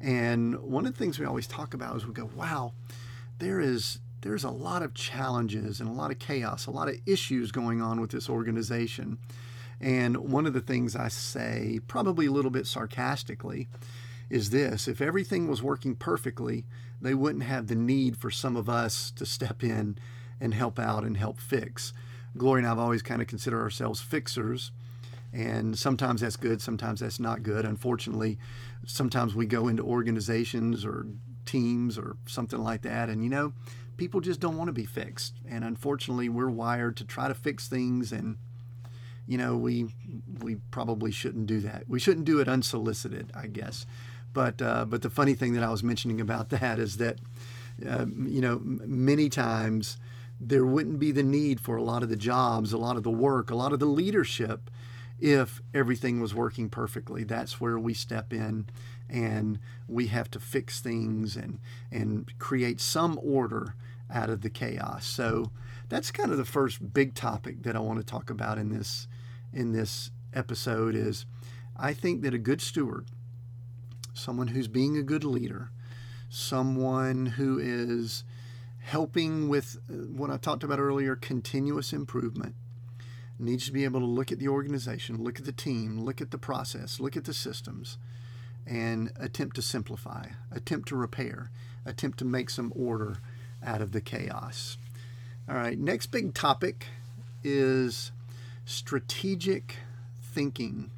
And 0.00 0.58
one 0.60 0.86
of 0.86 0.92
the 0.92 0.98
things 0.98 1.18
we 1.18 1.26
always 1.26 1.46
talk 1.46 1.74
about 1.74 1.96
is 1.96 2.06
we 2.06 2.12
go, 2.12 2.30
wow, 2.36 2.72
there 3.38 3.60
is 3.60 3.98
there's 4.26 4.44
a 4.44 4.50
lot 4.50 4.82
of 4.82 4.92
challenges 4.92 5.80
and 5.80 5.88
a 5.88 5.92
lot 5.92 6.10
of 6.10 6.18
chaos, 6.18 6.66
a 6.66 6.70
lot 6.72 6.88
of 6.88 6.96
issues 7.06 7.52
going 7.52 7.80
on 7.80 8.00
with 8.00 8.10
this 8.10 8.28
organization. 8.28 9.18
And 9.80 10.16
one 10.16 10.46
of 10.46 10.52
the 10.52 10.60
things 10.60 10.96
I 10.96 11.08
say, 11.08 11.78
probably 11.86 12.26
a 12.26 12.32
little 12.32 12.50
bit 12.50 12.66
sarcastically, 12.66 13.68
is 14.28 14.50
this 14.50 14.88
if 14.88 15.00
everything 15.00 15.46
was 15.46 15.62
working 15.62 15.94
perfectly, 15.94 16.64
they 17.00 17.14
wouldn't 17.14 17.44
have 17.44 17.68
the 17.68 17.76
need 17.76 18.16
for 18.16 18.30
some 18.30 18.56
of 18.56 18.68
us 18.68 19.12
to 19.12 19.24
step 19.24 19.62
in 19.62 19.96
and 20.40 20.54
help 20.54 20.78
out 20.78 21.04
and 21.04 21.16
help 21.16 21.38
fix. 21.40 21.92
Gloria 22.36 22.62
and 22.62 22.66
I 22.66 22.70
have 22.70 22.78
always 22.80 23.02
kind 23.02 23.22
of 23.22 23.28
considered 23.28 23.62
ourselves 23.62 24.00
fixers. 24.00 24.72
And 25.32 25.78
sometimes 25.78 26.20
that's 26.22 26.36
good, 26.36 26.60
sometimes 26.60 27.00
that's 27.00 27.20
not 27.20 27.42
good. 27.42 27.64
Unfortunately, 27.64 28.38
sometimes 28.86 29.34
we 29.34 29.46
go 29.46 29.68
into 29.68 29.82
organizations 29.82 30.84
or 30.84 31.06
teams 31.44 31.96
or 31.96 32.16
something 32.26 32.58
like 32.58 32.82
that, 32.82 33.08
and 33.08 33.22
you 33.22 33.30
know, 33.30 33.52
people 33.96 34.20
just 34.20 34.40
don't 34.40 34.56
want 34.56 34.68
to 34.68 34.72
be 34.72 34.84
fixed. 34.84 35.34
And 35.48 35.64
unfortunately, 35.64 36.28
we're 36.28 36.50
wired 36.50 36.96
to 36.98 37.04
try 37.04 37.28
to 37.28 37.34
fix 37.34 37.68
things 37.68 38.12
and 38.12 38.36
you 39.26 39.38
know, 39.38 39.56
we 39.56 39.88
we 40.40 40.56
probably 40.70 41.10
shouldn't 41.10 41.46
do 41.46 41.60
that. 41.60 41.88
We 41.88 41.98
shouldn't 41.98 42.26
do 42.26 42.38
it 42.38 42.48
unsolicited, 42.48 43.32
I 43.34 43.48
guess. 43.48 43.84
But 44.32 44.62
uh, 44.62 44.84
but 44.84 45.02
the 45.02 45.10
funny 45.10 45.34
thing 45.34 45.54
that 45.54 45.64
I 45.64 45.70
was 45.70 45.82
mentioning 45.82 46.20
about 46.20 46.48
that 46.50 46.78
is 46.78 46.98
that 46.98 47.18
uh, 47.86 48.06
you 48.06 48.40
know 48.40 48.60
many 48.62 49.28
times 49.28 49.98
there 50.40 50.66
wouldn't 50.66 50.98
be 50.98 51.12
the 51.12 51.22
need 51.22 51.60
for 51.60 51.76
a 51.76 51.82
lot 51.82 52.02
of 52.02 52.08
the 52.08 52.16
jobs, 52.16 52.72
a 52.72 52.78
lot 52.78 52.96
of 52.96 53.02
the 53.02 53.10
work, 53.10 53.50
a 53.50 53.56
lot 53.56 53.72
of 53.72 53.78
the 53.78 53.86
leadership 53.86 54.70
if 55.18 55.62
everything 55.72 56.20
was 56.20 56.34
working 56.34 56.68
perfectly. 56.68 57.24
That's 57.24 57.60
where 57.60 57.78
we 57.78 57.94
step 57.94 58.32
in 58.32 58.66
and 59.08 59.58
we 59.88 60.08
have 60.08 60.30
to 60.32 60.40
fix 60.40 60.80
things 60.80 61.36
and 61.36 61.58
and 61.90 62.32
create 62.38 62.80
some 62.80 63.18
order 63.22 63.74
out 64.10 64.30
of 64.30 64.42
the 64.42 64.50
chaos. 64.50 65.06
So 65.06 65.50
that's 65.88 66.10
kind 66.10 66.30
of 66.30 66.38
the 66.38 66.44
first 66.44 66.92
big 66.92 67.14
topic 67.14 67.62
that 67.62 67.76
I 67.76 67.80
want 67.80 67.98
to 67.98 68.04
talk 68.04 68.30
about 68.30 68.58
in 68.58 68.70
this 68.70 69.08
in 69.52 69.72
this 69.72 70.10
episode 70.34 70.94
is 70.94 71.24
I 71.76 71.92
think 71.92 72.22
that 72.22 72.34
a 72.34 72.38
good 72.38 72.60
steward, 72.60 73.06
someone 74.12 74.48
who's 74.48 74.68
being 74.68 74.96
a 74.96 75.02
good 75.02 75.24
leader, 75.24 75.70
someone 76.28 77.26
who 77.26 77.58
is 77.58 78.24
helping 78.80 79.48
with 79.48 79.78
uh, 79.90 79.94
what 79.94 80.30
I 80.30 80.36
talked 80.36 80.62
about 80.62 80.78
earlier, 80.78 81.16
continuous 81.16 81.92
improvement, 81.92 82.54
needs 83.38 83.66
to 83.66 83.72
be 83.72 83.84
able 83.84 84.00
to 84.00 84.06
look 84.06 84.32
at 84.32 84.38
the 84.38 84.48
organization, 84.48 85.22
look 85.22 85.38
at 85.38 85.44
the 85.44 85.52
team, 85.52 85.98
look 85.98 86.20
at 86.20 86.30
the 86.30 86.38
process, 86.38 87.00
look 87.00 87.16
at 87.16 87.24
the 87.24 87.34
systems, 87.34 87.98
and 88.66 89.12
attempt 89.16 89.56
to 89.56 89.62
simplify, 89.62 90.28
attempt 90.50 90.88
to 90.88 90.96
repair, 90.96 91.50
attempt 91.84 92.18
to 92.18 92.24
make 92.24 92.48
some 92.50 92.72
order 92.74 93.18
out 93.64 93.80
of 93.80 93.92
the 93.92 94.00
chaos. 94.00 94.78
All 95.48 95.56
right, 95.56 95.78
next 95.78 96.06
big 96.06 96.34
topic 96.34 96.86
is 97.44 98.10
strategic 98.64 99.76
thinking. 100.20 100.90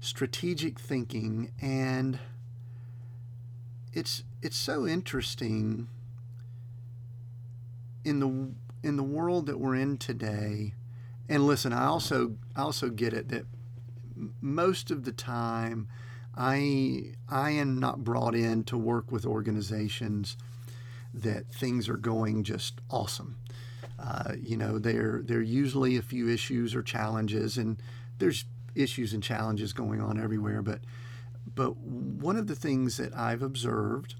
Strategic 0.00 0.78
thinking 0.78 1.52
and 1.60 2.18
it's 3.92 4.24
it's 4.42 4.56
so 4.56 4.86
interesting 4.86 5.88
in 8.04 8.20
the 8.20 8.86
in 8.86 8.96
the 8.96 9.02
world 9.02 9.46
that 9.46 9.60
we're 9.60 9.74
in 9.74 9.98
today. 9.98 10.74
And 11.28 11.46
listen, 11.46 11.72
I 11.72 11.86
also 11.86 12.36
I 12.56 12.62
also 12.62 12.88
get 12.88 13.12
it 13.12 13.28
that 13.28 13.44
most 14.40 14.90
of 14.90 15.04
the 15.04 15.12
time 15.12 15.88
I 16.36 17.12
I 17.28 17.50
am 17.50 17.78
not 17.78 18.04
brought 18.04 18.34
in 18.34 18.64
to 18.64 18.78
work 18.78 19.12
with 19.12 19.26
organizations 19.26 20.36
that 21.14 21.52
things 21.52 21.88
are 21.88 21.96
going 21.96 22.44
just 22.44 22.80
awesome. 22.90 23.36
Uh, 23.98 24.34
you 24.40 24.56
know, 24.56 24.78
there 24.78 25.20
there 25.24 25.38
are 25.38 25.42
usually 25.42 25.96
a 25.96 26.02
few 26.02 26.28
issues 26.28 26.74
or 26.74 26.82
challenges, 26.82 27.58
and 27.58 27.80
there's 28.18 28.44
issues 28.74 29.12
and 29.12 29.22
challenges 29.22 29.72
going 29.72 30.00
on 30.00 30.20
everywhere. 30.20 30.62
But 30.62 30.80
but 31.54 31.76
one 31.76 32.36
of 32.36 32.46
the 32.46 32.54
things 32.54 32.96
that 32.96 33.14
I've 33.14 33.42
observed, 33.42 34.14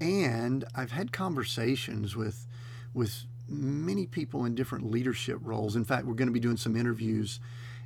and 0.00 0.64
I've 0.74 0.92
had 0.92 1.12
conversations 1.12 2.16
with 2.16 2.46
with 2.94 3.24
many 3.48 4.06
people 4.06 4.44
in 4.44 4.54
different 4.54 4.90
leadership 4.90 5.38
roles. 5.42 5.76
In 5.76 5.84
fact, 5.84 6.06
we're 6.06 6.14
going 6.14 6.28
to 6.28 6.32
be 6.32 6.40
doing 6.40 6.56
some 6.56 6.76
interviews 6.76 7.38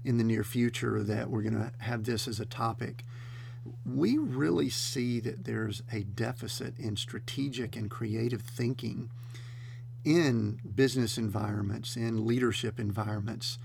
in 0.05 0.17
the 0.17 0.25
near 0.25 0.45
future 0.45 1.03
that 1.03 1.29
we're 1.29 1.43
going 1.43 1.55
to 1.55 1.73
have 1.81 2.05
this 2.05 2.27
as 2.27 2.41
a 2.41 2.47
topic 2.47 3.05
we 3.85 4.19
really 4.19 4.71
see 4.71 5.21
that 5.21 5.45
there's 5.45 5.83
a 5.93 6.01
deficit 6.01 6.79
in 6.79 6.97
strategic 6.97 7.77
and 7.77 7.91
creative 7.91 8.43
thinking 8.43 9.11
in 10.05 10.61
business 10.75 11.19
environments, 11.19 11.97
in 11.97 12.27
leadership 12.27 12.81
environments. 12.81 13.59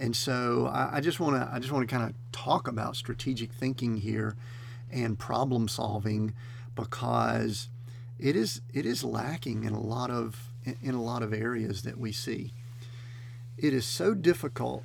And 0.00 0.16
so 0.16 0.70
I, 0.72 1.00
just 1.00 1.20
want 1.20 1.36
to 1.36 1.48
I 1.52 1.58
just 1.58 1.72
want 1.72 1.88
to 1.88 1.94
kind 1.94 2.08
of 2.08 2.14
talk 2.32 2.66
about 2.66 2.96
strategic 2.96 3.52
thinking 3.52 3.98
here 3.98 4.36
and 4.90 5.18
problem 5.18 5.68
solving 5.68 6.34
because 6.74 7.68
it 8.18 8.34
is 8.34 8.62
it 8.72 8.86
is 8.86 9.04
lacking 9.04 9.64
in 9.64 9.72
a 9.72 9.80
lot 9.80 10.10
of 10.10 10.50
in 10.82 10.94
a 10.94 11.02
lot 11.02 11.22
of 11.22 11.32
areas 11.32 11.82
that 11.82 11.98
we 11.98 12.10
see. 12.10 12.52
It 13.58 13.74
is 13.74 13.84
so 13.84 14.14
difficult 14.14 14.84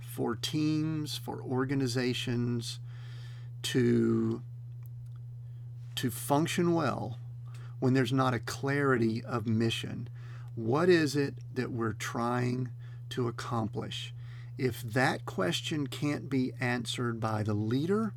for 0.00 0.36
teams, 0.36 1.16
for 1.16 1.40
organizations, 1.40 2.78
to 3.62 4.42
to 5.94 6.10
function 6.10 6.74
well 6.74 7.18
when 7.78 7.94
there's 7.94 8.12
not 8.12 8.34
a 8.34 8.38
clarity 8.38 9.22
of 9.24 9.46
mission. 9.46 10.08
What 10.54 10.88
is 10.88 11.16
it 11.16 11.34
that 11.54 11.70
we're 11.70 11.92
trying 11.92 12.70
to 13.10 13.28
accomplish? 13.28 14.14
If 14.58 14.82
that 14.82 15.24
question 15.24 15.86
can't 15.86 16.28
be 16.28 16.52
answered 16.60 17.20
by 17.20 17.42
the 17.42 17.54
leader, 17.54 18.14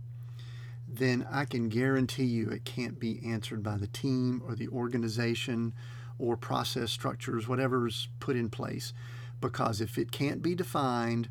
then 0.88 1.26
I 1.32 1.46
can 1.46 1.70
guarantee 1.70 2.26
you 2.26 2.50
it 2.50 2.66
can't 2.66 3.00
be 3.00 3.22
answered 3.26 3.64
by 3.64 3.78
the 3.78 3.88
team 3.88 4.42
or 4.46 4.56
the 4.56 4.68
organization 4.68 5.74
or 6.20 6.38
process 6.38 6.92
structures, 6.92 7.48
whatever's 7.48 8.08
put 8.20 8.36
in 8.36 8.50
place. 8.50 8.94
Because 9.42 9.82
if 9.82 9.98
it 9.98 10.12
can't 10.12 10.42
be 10.42 10.56
defined, 10.56 11.30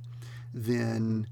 then 0.52 1.26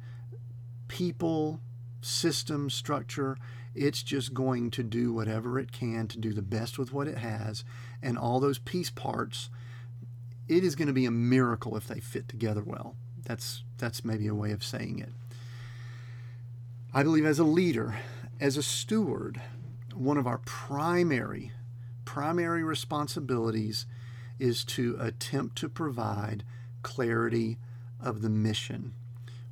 people 0.88 1.60
system, 2.04 2.70
structure. 2.70 3.36
It's 3.74 4.02
just 4.02 4.34
going 4.34 4.70
to 4.72 4.82
do 4.82 5.12
whatever 5.12 5.58
it 5.58 5.72
can 5.72 6.08
to 6.08 6.18
do 6.18 6.32
the 6.32 6.42
best 6.42 6.78
with 6.78 6.92
what 6.92 7.08
it 7.08 7.18
has. 7.18 7.64
And 8.02 8.18
all 8.18 8.40
those 8.40 8.58
piece 8.58 8.90
parts, 8.90 9.48
it 10.48 10.64
is 10.64 10.74
going 10.74 10.88
to 10.88 10.94
be 10.94 11.06
a 11.06 11.10
miracle 11.10 11.76
if 11.76 11.86
they 11.86 12.00
fit 12.00 12.28
together 12.28 12.62
well. 12.64 12.96
That's, 13.24 13.62
that's 13.78 14.04
maybe 14.04 14.26
a 14.26 14.34
way 14.34 14.52
of 14.52 14.64
saying 14.64 14.98
it. 14.98 15.10
I 16.92 17.02
believe 17.02 17.24
as 17.24 17.38
a 17.38 17.44
leader, 17.44 17.98
as 18.40 18.56
a 18.56 18.62
steward, 18.62 19.40
one 19.94 20.18
of 20.18 20.26
our 20.26 20.38
primary, 20.38 21.52
primary 22.04 22.62
responsibilities 22.62 23.86
is 24.38 24.64
to 24.64 24.96
attempt 25.00 25.56
to 25.56 25.68
provide 25.68 26.44
clarity 26.82 27.58
of 28.00 28.22
the 28.22 28.28
mission 28.28 28.92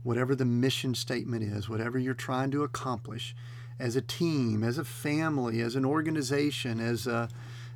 whatever 0.03 0.35
the 0.35 0.45
mission 0.45 0.95
statement 0.95 1.43
is, 1.43 1.69
whatever 1.69 1.99
you're 1.99 2.15
trying 2.15 2.51
to 2.51 2.63
accomplish 2.63 3.35
as 3.79 3.97
a 3.97 4.03
team, 4.03 4.63
as 4.63 4.79
a 4.79 4.85
family, 4.85 5.61
as 5.61 5.75
an 5.75 5.85
organization, 5.85 6.81
as 6.81 7.07
a, 7.07 7.29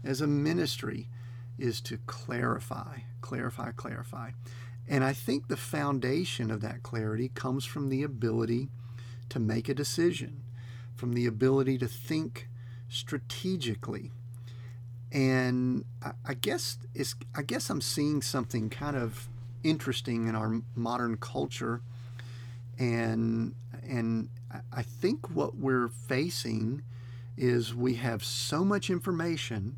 as 0.02 0.20
a 0.20 0.26
ministry, 0.26 1.08
is 1.58 1.80
to 1.80 1.98
clarify, 2.06 2.98
clarify, 3.20 3.70
clarify. 3.72 4.30
And 4.88 5.02
I 5.02 5.12
think 5.12 5.48
the 5.48 5.56
foundation 5.56 6.50
of 6.50 6.60
that 6.60 6.82
clarity 6.82 7.30
comes 7.34 7.64
from 7.64 7.88
the 7.88 8.02
ability 8.02 8.68
to 9.30 9.38
make 9.38 9.68
a 9.68 9.74
decision, 9.74 10.42
from 10.94 11.14
the 11.14 11.26
ability 11.26 11.78
to 11.78 11.88
think 11.88 12.48
strategically. 12.88 14.12
And 15.10 15.84
I, 16.24 16.34
guess 16.34 16.78
it's, 16.94 17.14
I 17.34 17.42
guess 17.42 17.70
I'm 17.70 17.80
seeing 17.80 18.20
something 18.20 18.68
kind 18.68 18.96
of 18.96 19.28
interesting 19.62 20.28
in 20.28 20.34
our 20.34 20.60
modern 20.74 21.16
culture 21.16 21.80
and 22.78 23.54
and 23.86 24.28
I 24.72 24.82
think 24.82 25.30
what 25.30 25.56
we're 25.56 25.88
facing 25.88 26.82
is 27.36 27.74
we 27.74 27.94
have 27.94 28.24
so 28.24 28.64
much 28.64 28.88
information 28.88 29.76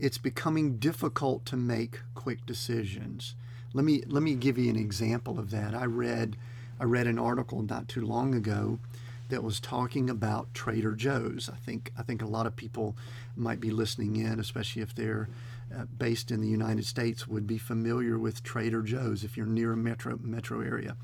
it's 0.00 0.18
becoming 0.18 0.76
difficult 0.78 1.44
to 1.46 1.56
make 1.56 2.00
quick 2.14 2.46
decisions. 2.46 3.34
Let 3.72 3.84
me 3.84 4.02
let 4.06 4.22
me 4.22 4.34
give 4.34 4.58
you 4.58 4.70
an 4.70 4.76
example 4.76 5.38
of 5.38 5.50
that. 5.50 5.74
I 5.74 5.84
read 5.84 6.36
I 6.80 6.84
read 6.84 7.06
an 7.06 7.18
article 7.18 7.62
not 7.62 7.88
too 7.88 8.04
long 8.04 8.34
ago 8.34 8.78
that 9.28 9.42
was 9.42 9.60
talking 9.60 10.08
about 10.08 10.54
Trader 10.54 10.92
Joe's. 10.92 11.50
I 11.52 11.56
think 11.56 11.92
I 11.98 12.02
think 12.02 12.22
a 12.22 12.26
lot 12.26 12.46
of 12.46 12.56
people 12.56 12.96
might 13.36 13.60
be 13.60 13.70
listening 13.70 14.16
in, 14.16 14.40
especially 14.40 14.82
if 14.82 14.94
they're 14.94 15.28
uh, 15.76 15.84
based 15.84 16.30
in 16.30 16.40
the 16.40 16.48
United 16.48 16.86
States, 16.86 17.28
would 17.28 17.46
be 17.46 17.58
familiar 17.58 18.18
with 18.18 18.42
Trader 18.42 18.82
Joe's 18.82 19.24
if 19.24 19.36
you're 19.36 19.46
near 19.46 19.72
a 19.72 19.76
metro 19.76 20.18
metro 20.22 20.60
area 20.60 20.96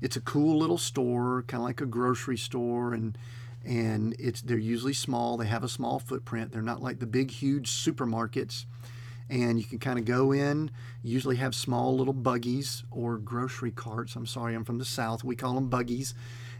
it's 0.00 0.16
a 0.16 0.20
cool 0.20 0.58
little 0.58 0.78
store, 0.78 1.44
kind 1.46 1.60
of 1.60 1.66
like 1.66 1.80
a 1.80 1.86
grocery 1.86 2.38
store, 2.38 2.94
and 2.94 3.16
and 3.64 4.16
it's 4.18 4.40
they're 4.40 4.58
usually 4.58 4.94
small. 4.94 5.36
They 5.36 5.46
have 5.46 5.64
a 5.64 5.68
small 5.68 5.98
footprint. 5.98 6.52
They're 6.52 6.62
not 6.62 6.82
like 6.82 6.98
the 6.98 7.06
big, 7.06 7.30
huge 7.30 7.70
supermarkets. 7.70 8.64
And 9.28 9.60
you 9.60 9.64
can 9.64 9.78
kind 9.78 9.96
of 9.96 10.04
go 10.04 10.32
in. 10.32 10.72
Usually 11.04 11.36
have 11.36 11.54
small 11.54 11.96
little 11.96 12.12
buggies 12.12 12.82
or 12.90 13.16
grocery 13.16 13.70
carts. 13.70 14.16
I'm 14.16 14.26
sorry, 14.26 14.54
I'm 14.56 14.64
from 14.64 14.78
the 14.78 14.84
south. 14.84 15.22
We 15.22 15.36
call 15.36 15.54
them 15.54 15.68
buggies. 15.68 16.14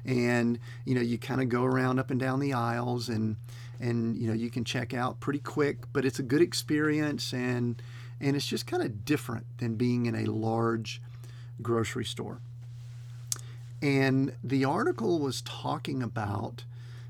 And 0.04 0.59
you 0.85 0.94
know, 0.94 1.00
you 1.00 1.18
kind 1.18 1.40
of 1.40 1.49
go 1.49 1.64
around 1.64 1.99
up 1.99 2.11
and 2.11 2.20
down 2.20 2.38
the 2.40 2.52
aisles, 2.52 3.09
and 3.09 3.37
and 3.80 4.16
you 4.16 4.28
know, 4.28 4.35
you 4.35 4.50
can 4.50 4.64
check 4.64 4.94
out 4.94 5.20
pretty 5.20 5.40
quick. 5.40 5.78
But 5.92 6.04
it's 6.04 6.18
a 6.18 6.23
good 6.23 6.42
experience, 6.42 7.32
and 7.32 7.82
and 8.20 8.37
it's 8.37 8.47
just 8.47 8.66
kind 8.66 8.82
of 8.82 9.04
different 9.04 9.47
than 9.59 9.75
being 9.75 10.06
in 10.06 10.14
a 10.14 10.26
large 10.26 11.02
grocery 11.62 12.04
store. 12.04 12.40
And 13.83 14.35
the 14.45 14.65
article 14.65 15.19
was 15.19 15.43
talking 15.43 16.03
about 16.03 16.65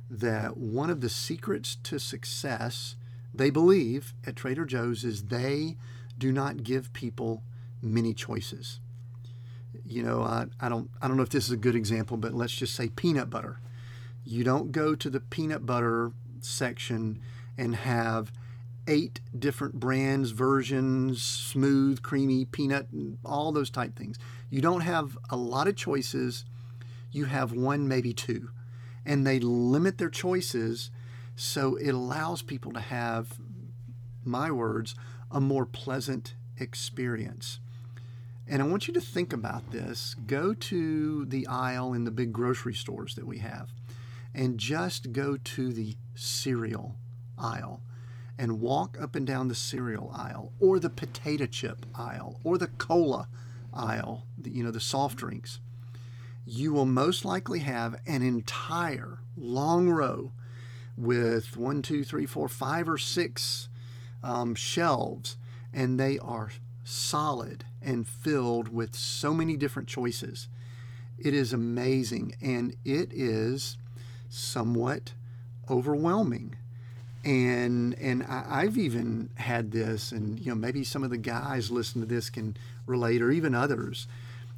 that 0.09 0.57
one 0.57 0.91
of 0.91 1.01
the 1.01 1.09
secrets 1.09 1.77
to 1.85 1.99
success, 1.99 2.97
they 3.35 3.51
believe 3.51 4.15
at 4.27 4.37
Trader 4.37 4.65
Joe's, 4.65 5.05
is 5.05 5.25
they 5.25 5.77
do 6.19 6.33
not 6.33 6.63
give 6.63 6.93
people 6.93 7.43
many 7.83 8.15
choices. 8.15 8.81
You 9.85 10.03
know, 10.03 10.23
I, 10.23 10.47
I 10.61 10.69
don't 10.69 10.91
I 11.01 11.09
don't 11.09 11.17
know 11.17 11.23
if 11.23 11.31
this 11.31 11.47
is 11.47 11.53
a 11.53 11.57
good 11.57 11.75
example, 11.75 12.17
but 12.17 12.35
let's 12.35 12.53
just 12.53 12.75
say 12.75 12.89
peanut 12.89 13.31
butter. 13.31 13.61
You 14.25 14.45
don't 14.45 14.73
go 14.73 14.95
to 14.95 15.11
the 15.11 15.21
peanut 15.21 15.65
butter 15.65 16.13
section 16.41 17.21
and 17.57 17.75
have 17.77 18.33
eight 18.87 19.21
different 19.37 19.75
brands, 19.75 20.31
versions, 20.31 21.23
smooth, 21.23 22.03
creamy, 22.03 22.45
peanut, 22.45 22.87
all 23.25 23.53
those 23.53 23.71
type 23.71 23.97
things. 23.97 24.19
You 24.51 24.61
don't 24.61 24.81
have 24.81 25.17
a 25.31 25.37
lot 25.37 25.69
of 25.69 25.77
choices 25.77 26.45
you 27.13 27.27
have 27.27 27.53
one, 27.53 27.89
maybe 27.89 28.13
two. 28.13 28.51
and 29.07 29.27
they 29.27 29.41
limit 29.41 29.97
their 29.97 30.11
choices 30.11 30.91
so 31.35 31.77
it 31.77 31.91
allows 31.95 32.43
people 32.43 32.71
to 32.73 32.81
have 32.81 33.39
my 34.25 34.51
words 34.51 34.95
a 35.31 35.41
more 35.41 35.65
pleasant 35.65 36.35
experience. 36.59 37.61
And 38.47 38.61
i 38.61 38.67
want 38.67 38.89
you 38.89 38.95
to 38.95 39.01
think 39.01 39.33
about 39.33 39.71
this. 39.71 40.15
Go 40.27 40.53
to 40.55 41.25
the 41.25 41.47
aisle 41.47 41.95
in 41.95 42.05
the 42.05 42.11
big 42.11 42.33
grocery 42.33 42.75
stores 42.75 43.15
that 43.15 43.27
we 43.27 43.39
have 43.39 43.71
and 44.35 44.59
just 44.59 45.13
go 45.13 45.37
to 45.37 45.73
the 45.73 45.97
cereal 46.15 46.97
aisle 47.39 47.81
and 48.39 48.61
walk 48.61 48.97
up 49.01 49.15
and 49.15 49.27
down 49.27 49.49
the 49.49 49.55
cereal 49.55 50.13
aisle 50.15 50.53
or 50.61 50.79
the 50.79 50.91
potato 50.91 51.47
chip 51.47 51.87
aisle 51.95 52.39
or 52.45 52.59
the 52.59 52.67
cola 52.67 53.29
aisle 53.73 54.27
you 54.45 54.63
know 54.63 54.71
the 54.71 54.81
soft 54.81 55.17
drinks 55.17 55.61
you 56.47 56.73
will 56.73 56.87
most 56.87 57.25
likely 57.25 57.61
have 57.61 58.01
an 58.07 58.23
entire 58.23 59.19
long 59.37 59.89
row 59.89 60.33
with 60.97 61.57
one, 61.57 61.83
two, 61.83 62.05
three, 62.05 62.27
four, 62.27 62.49
five, 62.49 62.89
or 62.89 62.99
six 62.99 63.69
um, 64.23 64.55
shelves, 64.55 65.37
and 65.73 65.99
they 65.99 66.19
are 66.19 66.51
solid 66.85 67.65
and 67.83 68.07
filled 68.07 68.69
with 68.69 68.95
so 68.95 69.33
many 69.33 69.57
different 69.57 69.89
choices. 69.89 70.49
It 71.19 71.35
is 71.35 71.53
amazing, 71.53 72.35
and 72.43 72.77
it 72.85 73.13
is 73.13 73.77
somewhat 74.29 75.13
overwhelming. 75.69 76.57
And 77.25 77.95
and 77.99 78.23
I, 78.25 78.45
I've 78.49 78.79
even 78.79 79.31
had 79.37 79.73
this, 79.73 80.11
and 80.13 80.39
you 80.41 80.47
know 80.47 80.55
maybe 80.55 80.85
some 80.85 81.05
of 81.05 81.11
the 81.11 81.19
guys 81.19 81.71
listening 81.71 82.09
to 82.09 82.15
this 82.15 82.31
can 82.31 82.57
relate, 82.87 83.21
or 83.23 83.31
even 83.31 83.55
others 83.55 84.07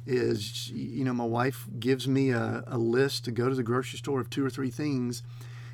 is 0.05 0.69
you 0.69 1.03
know 1.03 1.13
my 1.13 1.25
wife 1.25 1.65
gives 1.79 2.07
me 2.07 2.29
a, 2.29 2.63
a 2.67 2.77
list 2.77 3.25
to 3.25 3.31
go 3.31 3.49
to 3.49 3.55
the 3.55 3.63
grocery 3.63 3.97
store 3.97 4.19
of 4.19 4.29
two 4.29 4.45
or 4.45 4.49
three 4.49 4.69
things 4.69 5.23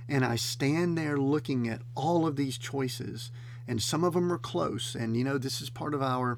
and 0.08 0.24
i 0.24 0.36
stand 0.36 0.98
there 0.98 1.18
looking 1.18 1.68
at 1.68 1.82
all 1.96 2.28
of 2.28 2.36
these 2.36 2.58
choices 2.58 3.32
and 3.68 3.82
some 3.82 4.04
of 4.04 4.14
them 4.14 4.32
are 4.32 4.38
close 4.38 4.96
and 4.96 5.18
you 5.18 5.24
know 5.24 5.38
this 5.38 5.62
is 5.62 5.70
part 5.70 5.94
of 5.94 6.02
our 6.02 6.38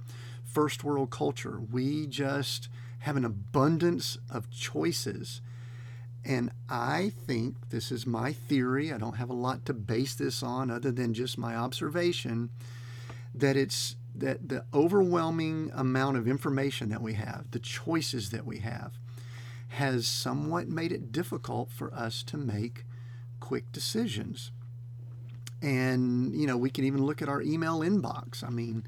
first 0.51 0.83
world 0.83 1.09
culture. 1.09 1.59
We 1.59 2.05
just 2.07 2.67
have 2.99 3.15
an 3.15 3.25
abundance 3.25 4.17
of 4.29 4.51
choices 4.51 5.41
and 6.23 6.51
i 6.69 7.11
think 7.25 7.55
this 7.71 7.91
is 7.91 8.05
my 8.05 8.31
theory 8.31 8.93
i 8.93 8.97
don't 8.97 9.15
have 9.15 9.31
a 9.31 9.33
lot 9.33 9.65
to 9.65 9.73
base 9.73 10.13
this 10.13 10.43
on 10.43 10.69
other 10.69 10.91
than 10.91 11.11
just 11.11 11.35
my 11.35 11.55
observation 11.55 12.51
that 13.33 13.57
it's 13.57 13.95
that 14.15 14.49
the 14.49 14.65
overwhelming 14.73 15.71
amount 15.73 16.17
of 16.17 16.27
information 16.27 16.89
that 16.89 17.01
we 17.01 17.13
have, 17.13 17.51
the 17.51 17.59
choices 17.59 18.29
that 18.31 18.45
we 18.45 18.59
have, 18.59 18.93
has 19.69 20.05
somewhat 20.05 20.67
made 20.67 20.91
it 20.91 21.11
difficult 21.11 21.71
for 21.71 21.93
us 21.93 22.23
to 22.23 22.37
make 22.37 22.85
quick 23.39 23.71
decisions. 23.71 24.51
And, 25.61 26.35
you 26.35 26.45
know, 26.45 26.57
we 26.57 26.69
can 26.69 26.83
even 26.83 27.05
look 27.05 27.21
at 27.21 27.29
our 27.29 27.41
email 27.41 27.79
inbox. 27.79 28.43
I 28.43 28.49
mean, 28.49 28.83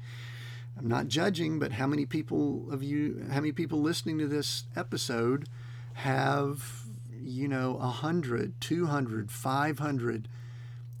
I'm 0.76 0.88
not 0.88 1.08
judging, 1.08 1.58
but 1.58 1.72
how 1.72 1.86
many 1.86 2.04
people 2.04 2.66
of 2.70 2.82
you, 2.82 3.24
how 3.30 3.40
many 3.40 3.52
people 3.52 3.80
listening 3.80 4.18
to 4.18 4.26
this 4.26 4.64
episode 4.76 5.48
have, 5.94 6.84
you 7.22 7.48
know, 7.48 7.74
100, 7.74 8.60
200, 8.60 9.30
500, 9.30 10.28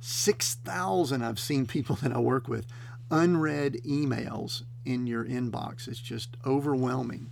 6,000 0.00 1.22
I've 1.22 1.38
seen 1.38 1.66
people 1.66 1.96
that 2.02 2.12
I 2.12 2.18
work 2.18 2.48
with 2.48 2.66
unread 3.10 3.80
emails 3.84 4.62
in 4.84 5.06
your 5.06 5.24
inbox. 5.24 5.88
It's 5.88 6.00
just 6.00 6.36
overwhelming. 6.46 7.30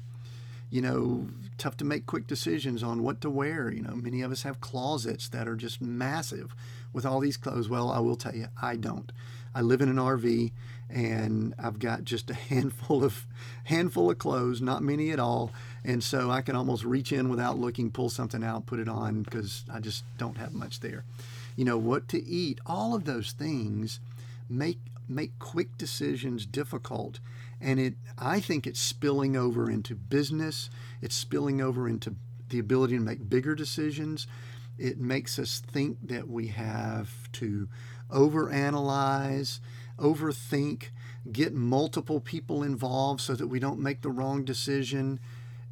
You 0.71 0.81
know, 0.81 1.29
tough 1.59 1.77
to 1.79 1.85
make 1.85 2.07
quick 2.07 2.27
decisions 2.27 2.83
on 2.83 3.03
what 3.03 3.21
to 3.21 3.31
wear. 3.31 3.71
You 3.71 3.83
know, 3.83 3.95
many 3.95 4.23
of 4.23 4.33
us 4.33 4.43
have 4.43 4.61
closets 4.61 5.29
that 5.29 5.47
are 5.47 5.57
just 5.57 5.83
massive 5.83 6.55
with 6.93 7.05
all 7.05 7.21
these 7.21 7.37
clothes. 7.37 7.69
Well, 7.69 7.91
I 7.91 7.99
will 7.99 8.17
tell 8.17 8.35
you, 8.35 8.49
I 8.61 8.77
don't. 8.77 9.13
I 9.55 9.61
live 9.61 9.83
in 9.83 9.91
an 9.91 9.97
RV 9.97 10.51
and 10.89 11.55
I've 11.59 11.79
got 11.79 12.05
just 12.05 12.31
a 12.31 12.35
handful 12.51 13.05
of 13.05 13.27
handful 13.65 14.11
of 14.11 14.19
clothes, 14.19 14.61
not 14.61 14.83
many 14.83 15.11
at 15.11 15.19
all. 15.19 15.53
And 15.85 16.03
so 16.03 16.31
I 16.31 16.43
can 16.43 16.57
almost 16.57 16.85
reach 16.85 17.13
in 17.13 17.29
without 17.29 17.59
looking, 17.59 17.91
pull 17.91 18.09
something 18.11 18.45
out, 18.45 18.67
put 18.67 18.79
it 18.79 18.89
on 18.89 19.23
because 19.23 19.65
I 19.73 19.81
just 19.81 20.05
don't 20.19 20.37
have 20.37 20.53
much 20.53 20.81
there. 20.81 21.05
You 21.57 21.65
know, 21.65 21.77
what 21.77 22.09
to 22.09 22.25
eat, 22.25 22.61
all 22.65 22.95
of 22.95 23.05
those 23.05 23.33
things 23.33 24.01
make 24.49 24.79
make 25.15 25.39
quick 25.39 25.77
decisions 25.77 26.47
difficult 26.47 27.21
and 27.61 27.79
it 27.79 27.95
i 28.19 28.41
think 28.41 28.67
it's 28.67 28.81
spilling 28.81 29.37
over 29.37 29.71
into 29.71 29.95
business 29.95 30.71
it's 31.01 31.15
spilling 31.15 31.61
over 31.61 31.89
into 31.89 32.15
the 32.53 32.61
ability 32.61 32.95
to 32.95 33.01
make 33.01 33.29
bigger 33.29 33.57
decisions. 33.57 34.29
It 34.79 34.99
makes 34.99 35.39
us 35.39 35.61
think 35.61 35.99
that 36.07 36.29
we 36.29 36.49
have 36.49 37.33
to 37.33 37.69
overanalyze 38.11 39.59
overthink 39.99 40.89
get 41.31 41.55
multiple 41.55 42.19
people 42.19 42.63
involved 42.63 43.21
so 43.21 43.35
that 43.35 43.47
we 43.47 43.59
don't 43.59 43.79
make 43.79 44.03
the 44.03 44.11
wrong 44.11 44.45
decision. 44.45 45.21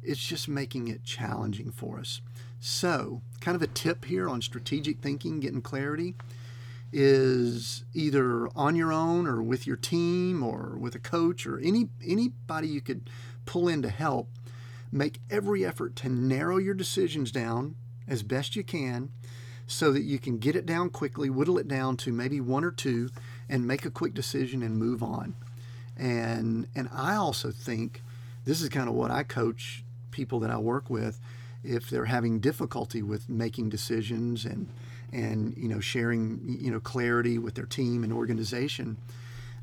It's 0.03 0.19
just 0.19 0.47
making 0.47 0.87
it 0.87 1.03
challenging 1.03 1.71
for 1.71 1.99
us. 1.99 2.21
So 2.59 3.21
kind 3.41 3.55
of 3.55 3.61
a 3.61 3.67
tip 3.67 4.05
here 4.05 4.29
on 4.29 4.41
strategic 4.41 4.99
thinking 4.99 5.39
getting 5.39 5.61
clarity 5.61 6.15
is 6.93 7.85
either 7.93 8.47
on 8.55 8.75
your 8.75 8.91
own 8.91 9.25
or 9.25 9.41
with 9.41 9.65
your 9.65 9.77
team 9.77 10.43
or 10.43 10.77
with 10.77 10.93
a 10.93 10.99
coach 10.99 11.45
or 11.45 11.59
any 11.59 11.87
anybody 12.05 12.67
you 12.67 12.81
could 12.81 13.09
pull 13.45 13.67
in 13.67 13.81
to 13.81 13.89
help 13.89 14.29
make 14.91 15.19
every 15.29 15.65
effort 15.65 15.95
to 15.95 16.09
narrow 16.09 16.57
your 16.57 16.73
decisions 16.73 17.31
down 17.31 17.75
as 18.07 18.23
best 18.23 18.55
you 18.55 18.63
can 18.63 19.09
so 19.67 19.93
that 19.93 20.03
you 20.03 20.19
can 20.19 20.37
get 20.37 20.55
it 20.55 20.65
down 20.65 20.89
quickly 20.89 21.29
whittle 21.29 21.57
it 21.57 21.67
down 21.67 21.95
to 21.95 22.11
maybe 22.11 22.41
one 22.41 22.63
or 22.63 22.71
two 22.71 23.09
and 23.47 23.65
make 23.65 23.85
a 23.85 23.91
quick 23.91 24.13
decision 24.13 24.61
and 24.61 24.77
move 24.77 25.01
on. 25.01 25.35
And 25.97 26.67
and 26.75 26.89
I 26.93 27.15
also 27.15 27.51
think 27.51 28.01
this 28.45 28.61
is 28.61 28.69
kind 28.69 28.89
of 28.89 28.95
what 28.95 29.11
I 29.11 29.23
coach 29.23 29.83
people 30.11 30.39
that 30.39 30.49
I 30.49 30.57
work 30.57 30.89
with. 30.89 31.19
If 31.63 31.89
they're 31.89 32.05
having 32.05 32.39
difficulty 32.39 33.03
with 33.03 33.29
making 33.29 33.69
decisions 33.69 34.45
and 34.45 34.67
and 35.11 35.55
you 35.57 35.67
know 35.67 35.79
sharing 35.79 36.39
you 36.59 36.71
know 36.71 36.79
clarity 36.79 37.37
with 37.37 37.55
their 37.55 37.65
team 37.65 38.03
and 38.03 38.13
organization 38.13 38.97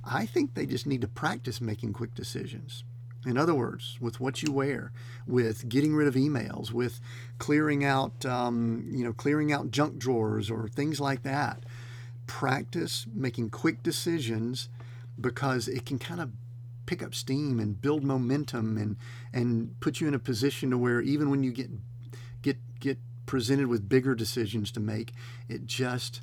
i 0.05 0.27
think 0.27 0.55
they 0.55 0.67
just 0.67 0.87
need 0.87 1.01
to 1.01 1.09
practice 1.09 1.61
making 1.61 1.93
quick 1.93 2.15
decisions. 2.15 2.85
In 3.27 3.37
other 3.37 3.55
words 3.55 3.99
with 4.01 4.21
what 4.21 4.43
you 4.43 4.53
wear 4.53 4.93
with 5.27 5.69
getting 5.69 5.95
rid 5.95 6.07
of 6.07 6.15
emails 6.15 6.71
with 6.71 7.01
clearing 7.39 7.85
out 7.85 8.25
um, 8.25 8.89
you 8.91 9.03
know 9.05 9.13
clearing 9.13 9.53
out 9.53 9.73
junk 9.73 9.99
drawers 9.99 10.51
or 10.51 10.69
things 10.69 11.01
like 11.01 11.25
that 11.25 11.65
practice 12.27 13.07
making 13.13 13.51
quick 13.51 13.83
decisions 13.83 14.69
because 15.21 15.67
it 15.67 15.85
can 15.85 15.99
kind 15.99 16.21
of 16.21 16.31
pick 16.87 17.03
up 17.03 17.15
steam 17.15 17.59
and 17.59 17.83
build 17.83 18.05
momentum 18.05 18.79
and 18.79 18.97
and 19.33 19.79
put 19.81 20.01
you 20.01 20.07
in 20.07 20.15
a 20.15 20.19
position 20.19 20.71
to 20.71 20.79
where 20.79 21.01
even 21.01 21.29
when 21.29 21.43
you 21.43 21.51
get 21.51 21.71
get 22.41 22.57
get 22.79 22.99
presented 23.29 23.67
with 23.69 23.88
bigger 23.88 24.14
decisions 24.14 24.73
to 24.73 24.81
make, 24.81 25.12
it 25.49 25.67
just 25.67 26.23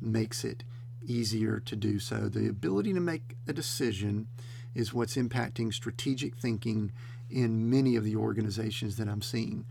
makes 0.00 0.42
it 0.42 0.64
easier 1.06 1.60
to 1.60 1.76
do 1.76 1.98
so. 1.98 2.28
The 2.28 2.48
ability 2.48 2.94
to 2.94 3.00
make 3.00 3.36
a 3.46 3.52
decision 3.52 4.26
is 4.74 4.94
what's 4.94 5.16
impacting 5.16 5.72
strategic 5.72 6.34
thinking 6.34 6.92
in 7.30 7.68
many 7.70 7.94
of 7.94 8.04
the 8.04 8.16
organizations 8.16 8.96
that 8.96 9.06
I'm 9.06 9.22
seeing. 9.22 9.66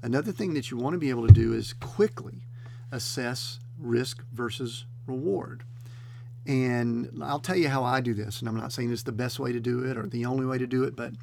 Another 0.00 0.30
thing 0.30 0.54
that 0.54 0.70
you 0.70 0.76
want 0.76 0.94
to 0.94 0.98
be 0.98 1.10
able 1.10 1.26
to 1.26 1.32
do 1.32 1.52
is 1.52 1.72
quickly 1.72 2.46
assess 2.92 3.58
risk 3.76 4.24
versus 4.32 4.86
reward. 5.06 5.64
And 6.46 7.20
I'll 7.20 7.40
tell 7.40 7.56
you 7.56 7.68
how 7.68 7.82
I 7.82 8.00
do 8.00 8.14
this, 8.14 8.38
and 8.38 8.48
I'm 8.48 8.56
not 8.56 8.72
saying 8.72 8.92
it's 8.92 9.02
the 9.02 9.12
best 9.12 9.40
way 9.40 9.52
to 9.52 9.60
do 9.60 9.84
it 9.84 9.98
or 9.98 10.06
the 10.06 10.24
only 10.24 10.46
way 10.46 10.56
to 10.58 10.68
do 10.68 10.84
it, 10.84 10.94
but 10.94 11.14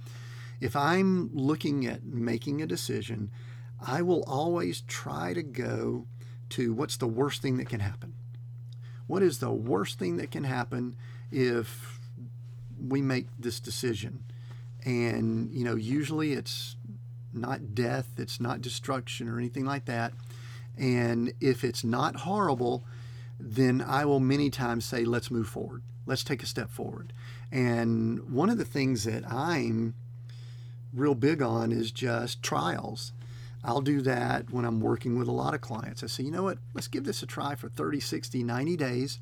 if 0.60 0.76
I'm 0.76 1.30
looking 1.34 1.86
at 1.86 2.04
making 2.04 2.62
a 2.62 2.68
decision, 2.68 3.32
I 3.80 4.02
will 4.02 4.24
always 4.24 4.82
try 4.82 5.34
to 5.34 5.44
go 5.44 6.08
to 6.50 6.74
what's 6.74 6.98
the 6.98 7.08
worst 7.08 7.42
thing 7.42 7.58
that 7.58 7.70
can 7.70 7.80
happen. 7.80 8.14
What 9.08 9.22
is 9.22 9.40
the 9.40 9.52
worst 9.52 10.00
thing 10.00 10.18
that 10.18 10.32
can 10.32 10.44
happen 10.44 10.96
if 11.32 12.00
we 12.80 13.02
make 13.02 13.28
this 13.38 13.60
decision? 13.60 14.24
And, 14.84 15.52
you 15.52 15.64
know, 15.64 15.76
usually 15.76 16.34
it's 16.34 16.76
not 17.34 17.76
death, 17.76 18.08
it's 18.18 18.40
not 18.40 18.62
destruction 18.62 19.28
or 19.28 19.38
anything 19.38 19.66
like 19.66 19.86
that. 19.86 20.14
And 20.78 21.34
if 21.40 21.64
it's 21.64 21.84
not 21.84 22.18
horrible, 22.18 22.84
then 23.40 23.82
I 23.82 24.06
will 24.06 24.20
many 24.20 24.50
times 24.50 24.86
say, 24.86 25.04
let's 25.06 25.32
move 25.32 25.48
forward. 25.48 25.84
Let's 26.06 26.24
take 26.24 26.44
a 26.44 26.48
step 26.48 26.70
forward. 26.70 27.14
And 27.52 28.32
one 28.32 28.50
of 28.50 28.58
the 28.58 28.66
things 28.66 29.04
that 29.06 29.30
I'm 29.30 29.96
real 30.94 31.16
big 31.16 31.42
on 31.42 31.72
is 31.72 31.92
just 31.92 32.42
trials. 32.42 33.12
I'll 33.66 33.82
do 33.82 34.02
that 34.02 34.52
when 34.52 34.64
I'm 34.64 34.80
working 34.80 35.18
with 35.18 35.28
a 35.28 35.32
lot 35.32 35.56
of 35.56 35.62
clients. 35.62 36.04
I 36.04 36.08
say, 36.08 36.24
you 36.24 36.32
know 36.32 36.44
what, 36.44 36.60
let's 36.76 36.88
give 36.88 37.04
this 37.04 37.24
a 37.24 37.26
try 37.26 37.56
for 37.56 37.68
30, 37.68 38.00
60, 38.00 38.44
90 38.44 38.78
days. 38.78 39.20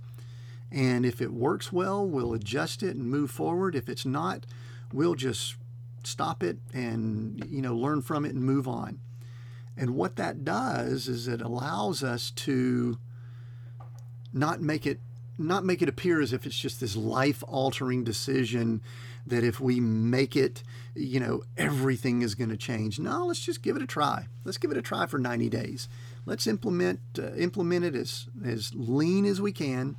And 0.69 1.05
if 1.05 1.21
it 1.21 1.31
works 1.31 1.71
well, 1.71 2.05
we'll 2.05 2.33
adjust 2.33 2.83
it 2.83 2.95
and 2.95 3.05
move 3.05 3.31
forward. 3.31 3.73
If 3.73 3.87
it's 3.87 4.05
not, 4.05 4.45
we'll 4.91 5.15
just 5.15 5.55
stop 6.03 6.43
it 6.43 6.57
and 6.73 7.47
you 7.49 7.61
know 7.61 7.73
learn 7.75 8.01
from 8.01 8.25
it 8.25 8.33
and 8.33 8.43
move 8.43 8.67
on. 8.67 8.99
And 9.77 9.95
what 9.95 10.17
that 10.17 10.43
does 10.43 11.07
is 11.07 11.27
it 11.27 11.41
allows 11.41 12.03
us 12.03 12.31
to 12.31 12.97
not 14.33 14.61
make 14.61 14.85
it 14.85 14.99
not 15.37 15.63
make 15.63 15.81
it 15.81 15.89
appear 15.89 16.21
as 16.21 16.33
if 16.33 16.45
it's 16.45 16.57
just 16.57 16.79
this 16.79 16.95
life 16.95 17.43
altering 17.47 18.03
decision 18.03 18.81
that 19.25 19.43
if 19.43 19.59
we 19.59 19.79
make 19.79 20.35
it, 20.35 20.63
you 20.95 21.19
know, 21.19 21.43
everything 21.57 22.21
is 22.21 22.35
going 22.35 22.49
to 22.49 22.57
change. 22.57 22.99
No, 22.99 23.25
let's 23.25 23.39
just 23.39 23.63
give 23.63 23.75
it 23.75 23.81
a 23.81 23.87
try. 23.87 24.27
Let's 24.43 24.57
give 24.57 24.71
it 24.71 24.77
a 24.77 24.81
try 24.81 25.05
for 25.05 25.17
90 25.17 25.49
days. 25.49 25.87
Let's 26.25 26.47
implement 26.47 26.99
uh, 27.17 27.33
implement 27.33 27.85
it 27.85 27.95
as 27.95 28.27
as 28.45 28.73
lean 28.73 29.25
as 29.25 29.41
we 29.41 29.51
can 29.51 29.97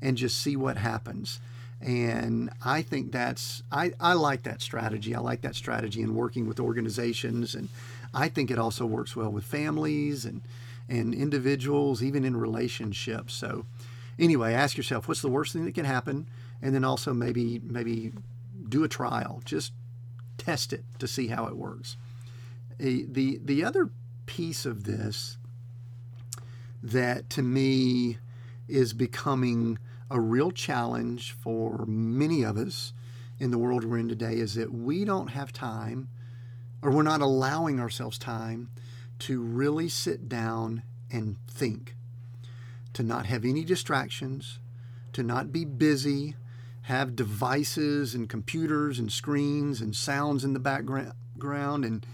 and 0.00 0.16
just 0.16 0.38
see 0.38 0.56
what 0.56 0.78
happens. 0.78 1.40
And 1.80 2.50
I 2.64 2.80
think 2.80 3.12
that's 3.12 3.62
I, 3.70 3.92
I 4.00 4.14
like 4.14 4.44
that 4.44 4.62
strategy. 4.62 5.14
I 5.14 5.20
like 5.20 5.42
that 5.42 5.54
strategy 5.54 6.00
in 6.00 6.14
working 6.14 6.46
with 6.46 6.58
organizations 6.58 7.54
and 7.54 7.68
I 8.14 8.28
think 8.28 8.50
it 8.50 8.58
also 8.58 8.86
works 8.86 9.14
well 9.14 9.30
with 9.30 9.44
families 9.44 10.24
and 10.24 10.40
and 10.88 11.12
individuals, 11.12 12.02
even 12.02 12.24
in 12.24 12.36
relationships. 12.36 13.34
So 13.34 13.66
anyway, 14.18 14.54
ask 14.54 14.76
yourself 14.76 15.08
what's 15.08 15.20
the 15.20 15.28
worst 15.28 15.52
thing 15.52 15.64
that 15.64 15.74
can 15.74 15.84
happen, 15.84 16.28
and 16.62 16.74
then 16.74 16.84
also 16.84 17.12
maybe 17.12 17.60
maybe 17.62 18.12
do 18.68 18.84
a 18.84 18.88
trial. 18.88 19.42
Just 19.44 19.72
test 20.38 20.72
it 20.72 20.84
to 20.98 21.06
see 21.06 21.28
how 21.28 21.46
it 21.46 21.56
works. 21.56 21.96
The 22.78 23.40
the 23.42 23.64
other 23.64 23.90
piece 24.26 24.66
of 24.66 24.84
this 24.84 25.38
that 26.82 27.30
to 27.30 27.42
me 27.42 28.18
is 28.68 28.92
becoming 28.92 29.78
a 30.10 30.20
real 30.20 30.50
challenge 30.50 31.32
for 31.32 31.84
many 31.86 32.42
of 32.42 32.56
us 32.56 32.92
in 33.38 33.50
the 33.50 33.58
world 33.58 33.84
we're 33.84 33.98
in 33.98 34.08
today 34.08 34.34
is 34.34 34.54
that 34.54 34.72
we 34.72 35.04
don't 35.04 35.28
have 35.28 35.52
time 35.52 36.08
or 36.82 36.90
we're 36.90 37.02
not 37.02 37.20
allowing 37.20 37.80
ourselves 37.80 38.18
time 38.18 38.70
to 39.18 39.40
really 39.40 39.88
sit 39.88 40.28
down 40.28 40.82
and 41.10 41.36
think, 41.48 41.96
to 42.92 43.02
not 43.02 43.26
have 43.26 43.44
any 43.44 43.64
distractions, 43.64 44.58
to 45.12 45.22
not 45.22 45.52
be 45.52 45.64
busy, 45.64 46.36
have 46.86 47.16
devices 47.16 48.14
and 48.14 48.28
computers 48.28 49.00
and 49.00 49.10
screens 49.10 49.80
and 49.80 49.96
sounds 49.96 50.44
in 50.44 50.52
the 50.52 50.60
background 50.60 51.84
and 51.84 52.06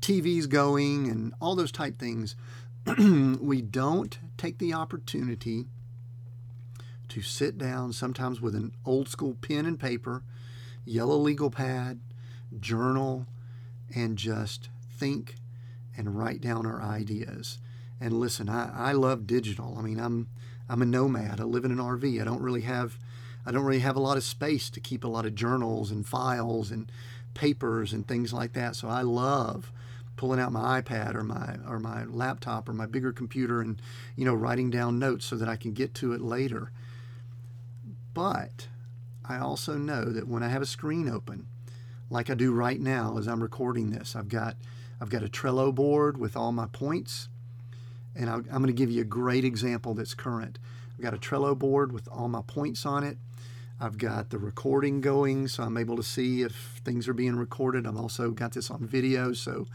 TVs 0.00 0.48
going 0.48 1.08
and 1.08 1.34
all 1.40 1.56
those 1.56 1.72
type 1.72 1.98
things. 1.98 2.36
we 2.96 3.60
don't 3.60 4.20
take 4.36 4.58
the 4.58 4.72
opportunity 4.72 5.66
to 7.08 7.22
sit 7.22 7.58
down, 7.58 7.92
sometimes 7.92 8.40
with 8.40 8.54
an 8.54 8.72
old 8.86 9.08
school 9.08 9.36
pen 9.40 9.66
and 9.66 9.80
paper, 9.80 10.22
yellow 10.84 11.16
legal 11.16 11.50
pad, 11.50 11.98
journal, 12.60 13.26
and 13.96 14.16
just 14.16 14.68
think 14.96 15.34
and 15.96 16.16
write 16.16 16.40
down 16.40 16.66
our 16.66 16.80
ideas. 16.80 17.58
And 18.00 18.12
listen, 18.12 18.48
I, 18.48 18.90
I 18.90 18.92
love 18.92 19.26
digital. 19.26 19.74
I 19.76 19.82
mean, 19.82 19.98
I'm 19.98 20.28
I'm 20.68 20.82
a 20.82 20.86
nomad. 20.86 21.40
I 21.40 21.44
live 21.44 21.64
in 21.64 21.72
an 21.72 21.78
RV. 21.78 22.20
I 22.20 22.24
don't 22.24 22.40
really 22.40 22.60
have 22.60 22.96
I 23.46 23.52
don't 23.52 23.64
really 23.64 23.80
have 23.80 23.96
a 23.96 24.00
lot 24.00 24.16
of 24.16 24.24
space 24.24 24.70
to 24.70 24.80
keep 24.80 25.04
a 25.04 25.08
lot 25.08 25.26
of 25.26 25.34
journals 25.34 25.90
and 25.90 26.06
files 26.06 26.70
and 26.70 26.90
papers 27.34 27.92
and 27.92 28.06
things 28.06 28.32
like 28.32 28.52
that. 28.52 28.76
So 28.76 28.88
I 28.88 29.02
love 29.02 29.72
pulling 30.16 30.40
out 30.40 30.52
my 30.52 30.82
iPad 30.82 31.14
or 31.14 31.24
my 31.24 31.56
or 31.66 31.78
my 31.78 32.04
laptop 32.04 32.68
or 32.68 32.74
my 32.74 32.84
bigger 32.84 33.12
computer 33.12 33.62
and 33.62 33.80
you 34.16 34.24
know 34.24 34.34
writing 34.34 34.68
down 34.68 34.98
notes 34.98 35.24
so 35.24 35.36
that 35.36 35.48
I 35.48 35.56
can 35.56 35.72
get 35.72 35.94
to 35.94 36.12
it 36.12 36.20
later. 36.20 36.70
But 38.12 38.68
I 39.24 39.38
also 39.38 39.78
know 39.78 40.04
that 40.06 40.28
when 40.28 40.42
I 40.42 40.48
have 40.48 40.62
a 40.62 40.66
screen 40.66 41.08
open, 41.08 41.46
like 42.10 42.28
I 42.28 42.34
do 42.34 42.52
right 42.52 42.80
now 42.80 43.16
as 43.16 43.28
I'm 43.28 43.42
recording 43.42 43.90
this, 43.90 44.14
I've 44.14 44.28
got 44.28 44.56
I've 45.00 45.08
got 45.08 45.22
a 45.22 45.28
Trello 45.28 45.74
board 45.74 46.18
with 46.18 46.36
all 46.36 46.52
my 46.52 46.66
points, 46.66 47.28
and 48.14 48.28
i 48.28 48.34
am 48.34 48.42
going 48.42 48.66
to 48.66 48.72
give 48.72 48.90
you 48.90 49.00
a 49.00 49.06
great 49.06 49.44
example 49.44 49.94
that's 49.94 50.12
current. 50.12 50.58
I've 50.94 51.02
got 51.02 51.14
a 51.14 51.18
Trello 51.18 51.58
board 51.58 51.92
with 51.92 52.08
all 52.08 52.28
my 52.28 52.42
points 52.46 52.84
on 52.84 53.04
it. 53.04 53.16
I've 53.82 53.96
got 53.96 54.28
the 54.28 54.38
recording 54.38 55.00
going, 55.00 55.48
so 55.48 55.62
I'm 55.62 55.78
able 55.78 55.96
to 55.96 56.02
see 56.02 56.42
if 56.42 56.80
things 56.84 57.08
are 57.08 57.14
being 57.14 57.36
recorded. 57.36 57.86
I've 57.86 57.96
also 57.96 58.30
got 58.30 58.52
this 58.52 58.70
on 58.70 58.86
video, 58.86 59.32
so 59.32 59.66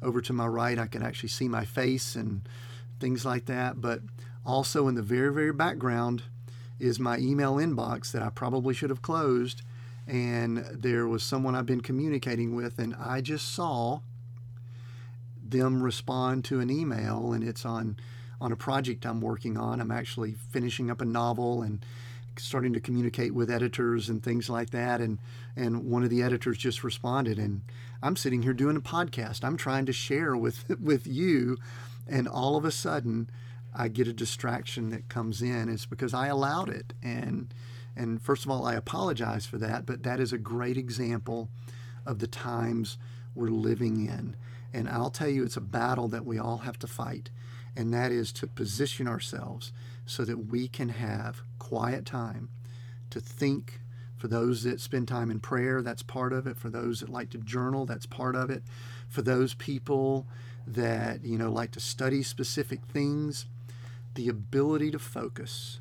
over 0.00 0.22
to 0.22 0.32
my 0.32 0.46
right, 0.46 0.78
I 0.78 0.86
can 0.86 1.02
actually 1.02 1.28
see 1.28 1.46
my 1.46 1.66
face 1.66 2.16
and 2.16 2.48
things 3.00 3.26
like 3.26 3.44
that. 3.46 3.78
But 3.82 4.00
also 4.46 4.88
in 4.88 4.94
the 4.94 5.02
very, 5.02 5.30
very 5.30 5.52
background, 5.52 6.22
is 6.78 6.98
my 6.98 7.18
email 7.18 7.56
inbox 7.56 8.10
that 8.12 8.22
I 8.22 8.30
probably 8.30 8.72
should 8.72 8.88
have 8.88 9.02
closed. 9.02 9.60
And 10.06 10.64
there 10.72 11.06
was 11.06 11.22
someone 11.22 11.54
I've 11.54 11.66
been 11.66 11.82
communicating 11.82 12.56
with, 12.56 12.78
and 12.78 12.96
I 12.98 13.20
just 13.20 13.54
saw 13.54 14.00
them 15.46 15.82
respond 15.82 16.46
to 16.46 16.60
an 16.60 16.70
email, 16.70 17.32
and 17.34 17.44
it's 17.44 17.66
on 17.66 17.98
on 18.40 18.52
a 18.52 18.56
project 18.56 19.04
I'm 19.04 19.20
working 19.20 19.58
on. 19.58 19.80
I'm 19.80 19.90
actually 19.90 20.34
finishing 20.50 20.90
up 20.90 21.02
a 21.02 21.04
novel 21.04 21.60
and 21.60 21.84
starting 22.40 22.72
to 22.72 22.80
communicate 22.80 23.34
with 23.34 23.50
editors 23.50 24.08
and 24.08 24.22
things 24.22 24.48
like 24.48 24.70
that. 24.70 25.00
And 25.00 25.18
and 25.56 25.84
one 25.90 26.02
of 26.02 26.10
the 26.10 26.22
editors 26.22 26.58
just 26.58 26.84
responded, 26.84 27.38
and 27.38 27.62
I'm 28.02 28.16
sitting 28.16 28.42
here 28.42 28.54
doing 28.54 28.76
a 28.76 28.80
podcast. 28.80 29.44
I'm 29.44 29.56
trying 29.56 29.86
to 29.86 29.92
share 29.92 30.36
with 30.36 30.64
with 30.80 31.06
you, 31.06 31.56
and 32.06 32.26
all 32.28 32.56
of 32.56 32.64
a 32.64 32.70
sudden 32.70 33.30
I 33.74 33.88
get 33.88 34.08
a 34.08 34.12
distraction 34.12 34.90
that 34.90 35.08
comes 35.08 35.42
in, 35.42 35.68
it's 35.68 35.86
because 35.86 36.14
I 36.14 36.26
allowed 36.26 36.68
it. 36.68 36.92
And 37.02 37.52
and 37.96 38.20
first 38.22 38.44
of 38.44 38.50
all, 38.50 38.64
I 38.64 38.74
apologize 38.74 39.46
for 39.46 39.58
that, 39.58 39.86
but 39.86 40.02
that 40.04 40.20
is 40.20 40.32
a 40.32 40.38
great 40.38 40.76
example 40.76 41.48
of 42.06 42.18
the 42.18 42.26
times 42.26 42.98
we're 43.34 43.48
living 43.48 44.06
in. 44.06 44.36
And 44.72 44.88
I'll 44.88 45.10
tell 45.10 45.28
you, 45.28 45.44
it's 45.44 45.56
a 45.56 45.60
battle 45.60 46.08
that 46.08 46.24
we 46.24 46.38
all 46.38 46.58
have 46.58 46.78
to 46.80 46.86
fight, 46.86 47.30
and 47.76 47.92
that 47.92 48.12
is 48.12 48.32
to 48.34 48.46
position 48.46 49.08
ourselves 49.08 49.72
so 50.06 50.24
that 50.24 50.46
we 50.46 50.68
can 50.68 50.90
have 50.90 51.42
quiet 51.58 52.04
time 52.04 52.48
to 53.10 53.20
think. 53.20 53.80
For 54.16 54.28
those 54.28 54.64
that 54.64 54.82
spend 54.82 55.08
time 55.08 55.30
in 55.30 55.40
prayer, 55.40 55.80
that's 55.80 56.02
part 56.02 56.34
of 56.34 56.46
it. 56.46 56.58
For 56.58 56.68
those 56.68 57.00
that 57.00 57.08
like 57.08 57.30
to 57.30 57.38
journal, 57.38 57.86
that's 57.86 58.04
part 58.04 58.36
of 58.36 58.50
it. 58.50 58.62
For 59.08 59.22
those 59.22 59.54
people 59.54 60.26
that 60.66 61.24
you 61.24 61.38
know 61.38 61.50
like 61.50 61.70
to 61.72 61.80
study 61.80 62.22
specific 62.22 62.84
things, 62.84 63.46
the 64.14 64.28
ability 64.28 64.90
to 64.90 64.98
focus 64.98 65.80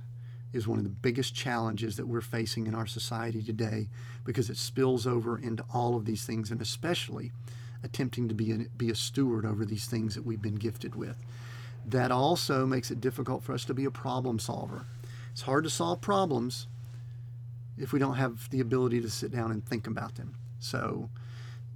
is 0.53 0.67
one 0.67 0.77
of 0.77 0.83
the 0.83 0.89
biggest 0.89 1.35
challenges 1.35 1.97
that 1.97 2.07
we're 2.07 2.21
facing 2.21 2.65
in 2.65 2.73
our 2.73 2.87
society 2.87 3.41
today 3.43 3.87
because 4.25 4.49
it 4.49 4.57
spills 4.57 5.05
over 5.05 5.37
into 5.37 5.63
all 5.73 5.95
of 5.95 6.05
these 6.05 6.25
things 6.25 6.49
and 6.49 6.61
especially 6.61 7.31
attempting 7.83 8.27
to 8.27 8.33
be 8.33 8.51
a, 8.51 8.57
be 8.77 8.89
a 8.89 8.95
steward 8.95 9.45
over 9.45 9.63
these 9.63 9.85
things 9.85 10.15
that 10.15 10.25
we've 10.25 10.41
been 10.41 10.55
gifted 10.55 10.95
with. 10.95 11.17
That 11.89 12.11
also 12.11 12.67
makes 12.67 12.91
it 12.91 13.01
difficult 13.01 13.43
for 13.43 13.53
us 13.53 13.65
to 13.65 13.73
be 13.73 13.85
a 13.85 13.91
problem 13.91 14.37
solver. 14.37 14.85
It's 15.31 15.41
hard 15.41 15.63
to 15.63 15.71
solve 15.71 16.01
problems 16.01 16.67
if 17.79 17.91
we 17.91 17.97
don't 17.97 18.15
have 18.15 18.47
the 18.51 18.59
ability 18.59 19.01
to 19.01 19.09
sit 19.09 19.31
down 19.31 19.51
and 19.51 19.65
think 19.65 19.87
about 19.87 20.15
them. 20.15 20.35
So, 20.59 21.09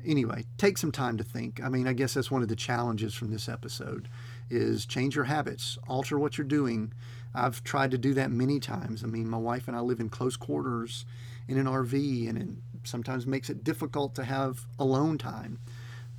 anyway, 0.06 0.46
take 0.58 0.78
some 0.78 0.92
time 0.92 1.18
to 1.18 1.24
think. 1.24 1.64
I 1.64 1.70
mean, 1.70 1.88
I 1.88 1.94
guess 1.94 2.14
that's 2.14 2.30
one 2.30 2.44
of 2.44 2.48
the 2.48 2.56
challenges 2.56 3.16
from 3.16 3.32
this 3.32 3.50
episode 3.50 4.08
is 4.52 4.86
change 4.86 5.16
your 5.16 5.26
habits, 5.26 5.80
alter 5.88 6.20
what 6.20 6.38
you're 6.38 6.46
doing. 6.46 6.94
I've 7.34 7.64
tried 7.64 7.90
to 7.92 7.98
do 7.98 8.14
that 8.14 8.30
many 8.30 8.60
times. 8.60 9.04
I 9.04 9.08
mean, 9.08 9.28
my 9.28 9.38
wife 9.38 9.68
and 9.68 9.76
I 9.76 9.80
live 9.80 10.00
in 10.00 10.10
close 10.10 10.38
quarters 10.38 11.06
in 11.48 11.58
an 11.58 11.66
RV, 11.66 12.30
and 12.30 12.38
it 12.38 12.50
sometimes 12.84 13.26
makes 13.26 13.50
it 13.50 13.64
difficult 13.64 14.14
to 14.16 14.26
have 14.26 14.68
alone 14.78 15.18
time. 15.18 15.58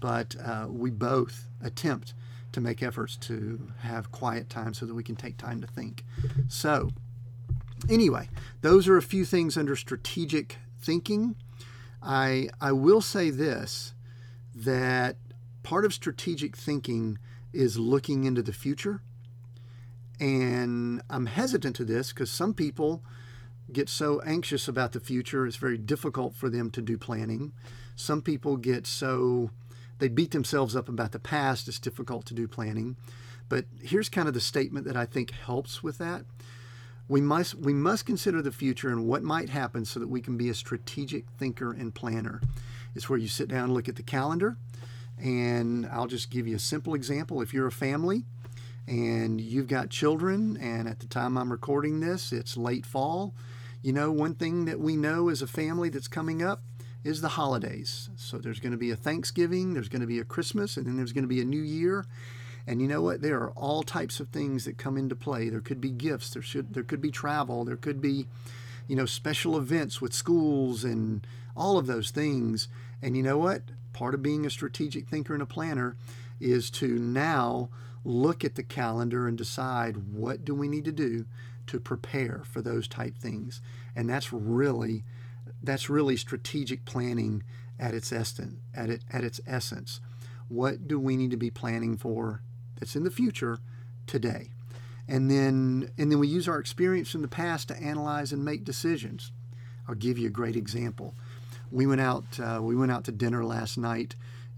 But 0.00 0.34
uh, 0.44 0.66
we 0.68 0.90
both 0.90 1.46
attempt 1.62 2.14
to 2.54 2.60
make 2.60 2.82
efforts 2.82 3.16
to 3.16 3.72
have 3.80 4.10
quiet 4.10 4.48
time 4.48 4.74
so 4.74 4.86
that 4.86 4.94
we 4.94 5.02
can 5.02 5.16
take 5.16 5.36
time 5.36 5.60
to 5.60 5.66
think. 5.66 6.04
So, 6.48 6.90
anyway, 7.88 8.28
those 8.62 8.88
are 8.88 8.96
a 8.96 9.02
few 9.02 9.24
things 9.24 9.56
under 9.56 9.76
strategic 9.76 10.56
thinking. 10.80 11.36
I, 12.02 12.48
I 12.60 12.72
will 12.72 13.00
say 13.00 13.30
this 13.30 13.94
that 14.54 15.16
part 15.62 15.84
of 15.84 15.92
strategic 15.92 16.56
thinking 16.56 17.18
is 17.52 17.78
looking 17.78 18.24
into 18.24 18.42
the 18.42 18.52
future. 18.52 19.00
And 20.20 21.02
I'm 21.10 21.26
hesitant 21.26 21.74
to 21.76 21.84
this 21.84 22.12
because 22.12 22.30
some 22.30 22.54
people 22.54 23.02
get 23.72 23.88
so 23.88 24.20
anxious 24.20 24.68
about 24.68 24.92
the 24.92 25.00
future, 25.00 25.46
it's 25.46 25.56
very 25.56 25.78
difficult 25.78 26.34
for 26.34 26.48
them 26.48 26.70
to 26.70 26.82
do 26.82 26.98
planning. 26.98 27.52
Some 27.96 28.22
people 28.22 28.56
get 28.56 28.86
so, 28.86 29.50
they 29.98 30.08
beat 30.08 30.32
themselves 30.32 30.74
up 30.74 30.88
about 30.88 31.12
the 31.12 31.18
past, 31.18 31.68
it's 31.68 31.78
difficult 31.78 32.26
to 32.26 32.34
do 32.34 32.48
planning. 32.48 32.96
But 33.48 33.66
here's 33.82 34.08
kind 34.08 34.28
of 34.28 34.34
the 34.34 34.40
statement 34.40 34.86
that 34.86 34.96
I 34.96 35.06
think 35.06 35.30
helps 35.30 35.82
with 35.82 35.98
that. 35.98 36.24
We 37.06 37.20
must, 37.20 37.54
we 37.54 37.74
must 37.74 38.06
consider 38.06 38.40
the 38.40 38.50
future 38.50 38.88
and 38.88 39.06
what 39.06 39.22
might 39.22 39.50
happen 39.50 39.84
so 39.84 40.00
that 40.00 40.08
we 40.08 40.22
can 40.22 40.36
be 40.36 40.48
a 40.48 40.54
strategic 40.54 41.28
thinker 41.38 41.72
and 41.72 41.94
planner. 41.94 42.40
It's 42.94 43.08
where 43.10 43.18
you 43.18 43.28
sit 43.28 43.48
down 43.48 43.64
and 43.64 43.74
look 43.74 43.88
at 43.88 43.96
the 43.96 44.02
calendar 44.02 44.56
and 45.18 45.86
I'll 45.86 46.06
just 46.06 46.30
give 46.30 46.46
you 46.46 46.56
a 46.56 46.60
simple 46.60 46.94
example. 46.94 47.42
If 47.42 47.52
you're 47.52 47.66
a 47.66 47.72
family 47.72 48.24
and 48.86 49.40
you've 49.40 49.68
got 49.68 49.90
children, 49.90 50.56
and 50.56 50.88
at 50.88 51.00
the 51.00 51.06
time 51.06 51.36
I'm 51.36 51.52
recording 51.52 52.00
this, 52.00 52.32
it's 52.32 52.56
late 52.56 52.84
fall, 52.84 53.34
you 53.82 53.92
know, 53.92 54.10
one 54.10 54.34
thing 54.34 54.64
that 54.64 54.80
we 54.80 54.96
know 54.96 55.28
as 55.28 55.42
a 55.42 55.46
family 55.46 55.88
that's 55.88 56.08
coming 56.08 56.42
up 56.42 56.62
is 57.04 57.20
the 57.20 57.28
holidays. 57.28 58.08
So 58.16 58.38
there's 58.38 58.60
going 58.60 58.72
to 58.72 58.78
be 58.78 58.90
a 58.90 58.96
Thanksgiving, 58.96 59.74
there's 59.74 59.88
going 59.88 60.00
to 60.00 60.06
be 60.06 60.18
a 60.18 60.24
Christmas, 60.24 60.76
and 60.76 60.86
then 60.86 60.96
there's 60.96 61.12
going 61.12 61.24
to 61.24 61.28
be 61.28 61.40
a 61.40 61.44
New 61.44 61.62
Year. 61.62 62.06
And 62.66 62.80
you 62.80 62.88
know 62.88 63.02
what? 63.02 63.20
There 63.20 63.40
are 63.40 63.50
all 63.50 63.82
types 63.82 64.20
of 64.20 64.30
things 64.30 64.64
that 64.64 64.78
come 64.78 64.96
into 64.96 65.14
play. 65.14 65.50
There 65.50 65.60
could 65.60 65.80
be 65.80 65.90
gifts. 65.90 66.30
There 66.30 66.42
should 66.42 66.72
there 66.72 66.82
could 66.82 67.02
be 67.02 67.10
travel. 67.10 67.64
There 67.64 67.76
could 67.76 68.00
be, 68.00 68.26
you 68.88 68.96
know, 68.96 69.04
special 69.04 69.58
events 69.58 70.00
with 70.00 70.14
schools 70.14 70.82
and 70.82 71.26
all 71.54 71.76
of 71.76 71.86
those 71.86 72.10
things. 72.10 72.68
And 73.02 73.16
you 73.16 73.22
know 73.22 73.36
what? 73.36 73.62
Part 73.92 74.14
of 74.14 74.22
being 74.22 74.46
a 74.46 74.50
strategic 74.50 75.08
thinker 75.08 75.34
and 75.34 75.42
a 75.42 75.46
planner 75.46 75.96
is 76.40 76.70
to 76.70 76.98
now 76.98 77.68
look 78.02 78.44
at 78.44 78.54
the 78.54 78.62
calendar 78.62 79.28
and 79.28 79.36
decide 79.36 80.12
what 80.12 80.44
do 80.44 80.54
we 80.54 80.68
need 80.68 80.84
to 80.86 80.92
do 80.92 81.26
to 81.66 81.80
prepare 81.80 82.42
for 82.44 82.60
those 82.60 82.88
type 82.88 83.16
things. 83.16 83.60
And 83.94 84.08
that's 84.08 84.32
really 84.32 85.04
that's 85.64 85.90
really 85.90 86.16
strategic 86.16 86.84
planning 86.84 87.42
at 87.78 87.94
its 87.94 88.12
essence 88.12 88.60
at 88.74 88.90
it 88.90 89.02
at 89.10 89.24
its 89.24 89.40
essence. 89.46 90.00
What 90.48 90.86
do 90.86 91.00
we 91.00 91.16
need 91.16 91.30
to 91.30 91.36
be 91.36 91.50
planning 91.50 91.96
for 91.96 92.42
that's 92.78 92.96
in 92.96 93.04
the 93.04 93.10
future 93.10 93.58
today? 94.06 94.50
And 95.08 95.30
then 95.30 95.90
and 95.98 96.10
then 96.10 96.18
we 96.18 96.28
use 96.28 96.48
our 96.48 96.58
experience 96.58 97.14
in 97.14 97.22
the 97.22 97.28
past 97.28 97.68
to 97.68 97.76
analyze 97.76 98.32
and 98.32 98.44
make 98.44 98.64
decisions. 98.64 99.32
I'll 99.88 99.94
give 99.94 100.18
you 100.18 100.28
a 100.28 100.30
great 100.30 100.56
example. 100.56 101.14
We 101.70 101.86
went 101.86 102.00
out 102.00 102.24
uh, 102.40 102.60
we 102.62 102.76
went 102.76 102.92
out 102.92 103.04
to 103.04 103.12
dinner 103.12 103.44
last 103.44 103.76
night. 103.76 104.14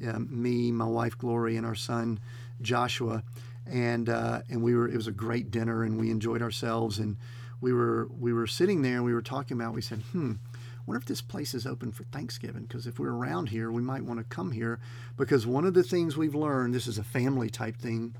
Uh, 0.07 0.19
me, 0.19 0.71
my 0.71 0.85
wife 0.85 1.17
Glory, 1.17 1.57
and 1.57 1.65
our 1.65 1.75
son 1.75 2.21
Joshua, 2.61 3.23
and 3.67 4.09
uh, 4.09 4.43
and 4.51 4.63
we 4.63 4.75
were. 4.75 4.89
It 4.89 4.97
was 4.97 5.07
a 5.07 5.13
great 5.13 5.51
dinner, 5.51 5.83
and 5.83 5.99
we 5.99 6.11
enjoyed 6.11 6.43
ourselves. 6.43 6.99
And 6.99 7.17
we 7.61 7.73
were 7.73 8.09
we 8.19 8.33
were 8.33 8.47
sitting 8.47 8.83
there, 8.83 8.97
and 8.97 9.05
we 9.05 9.15
were 9.15 9.23
talking 9.23 9.57
about. 9.57 9.75
We 9.75 9.83
said, 9.83 10.03
"Hmm, 10.13 10.35
wonder 10.87 10.99
if 10.99 11.07
this 11.07 11.23
place 11.23 11.55
is 11.55 11.67
open 11.67 11.93
for 11.93 12.05
Thanksgiving? 12.05 12.63
Because 12.63 12.87
if 12.87 12.99
we're 12.99 13.13
around 13.13 13.49
here, 13.49 13.71
we 13.71 13.83
might 13.83 14.05
want 14.05 14.21
to 14.21 14.25
come 14.25 14.53
here. 14.53 14.79
Because 15.17 15.47
one 15.47 15.65
of 15.65 15.75
the 15.75 15.83
things 15.83 16.17
we've 16.17 16.35
learned, 16.35 16.75
this 16.75 16.87
is 16.87 16.99
a 16.99 17.05
family 17.05 17.51
type 17.51 17.77
thing, 17.77 18.15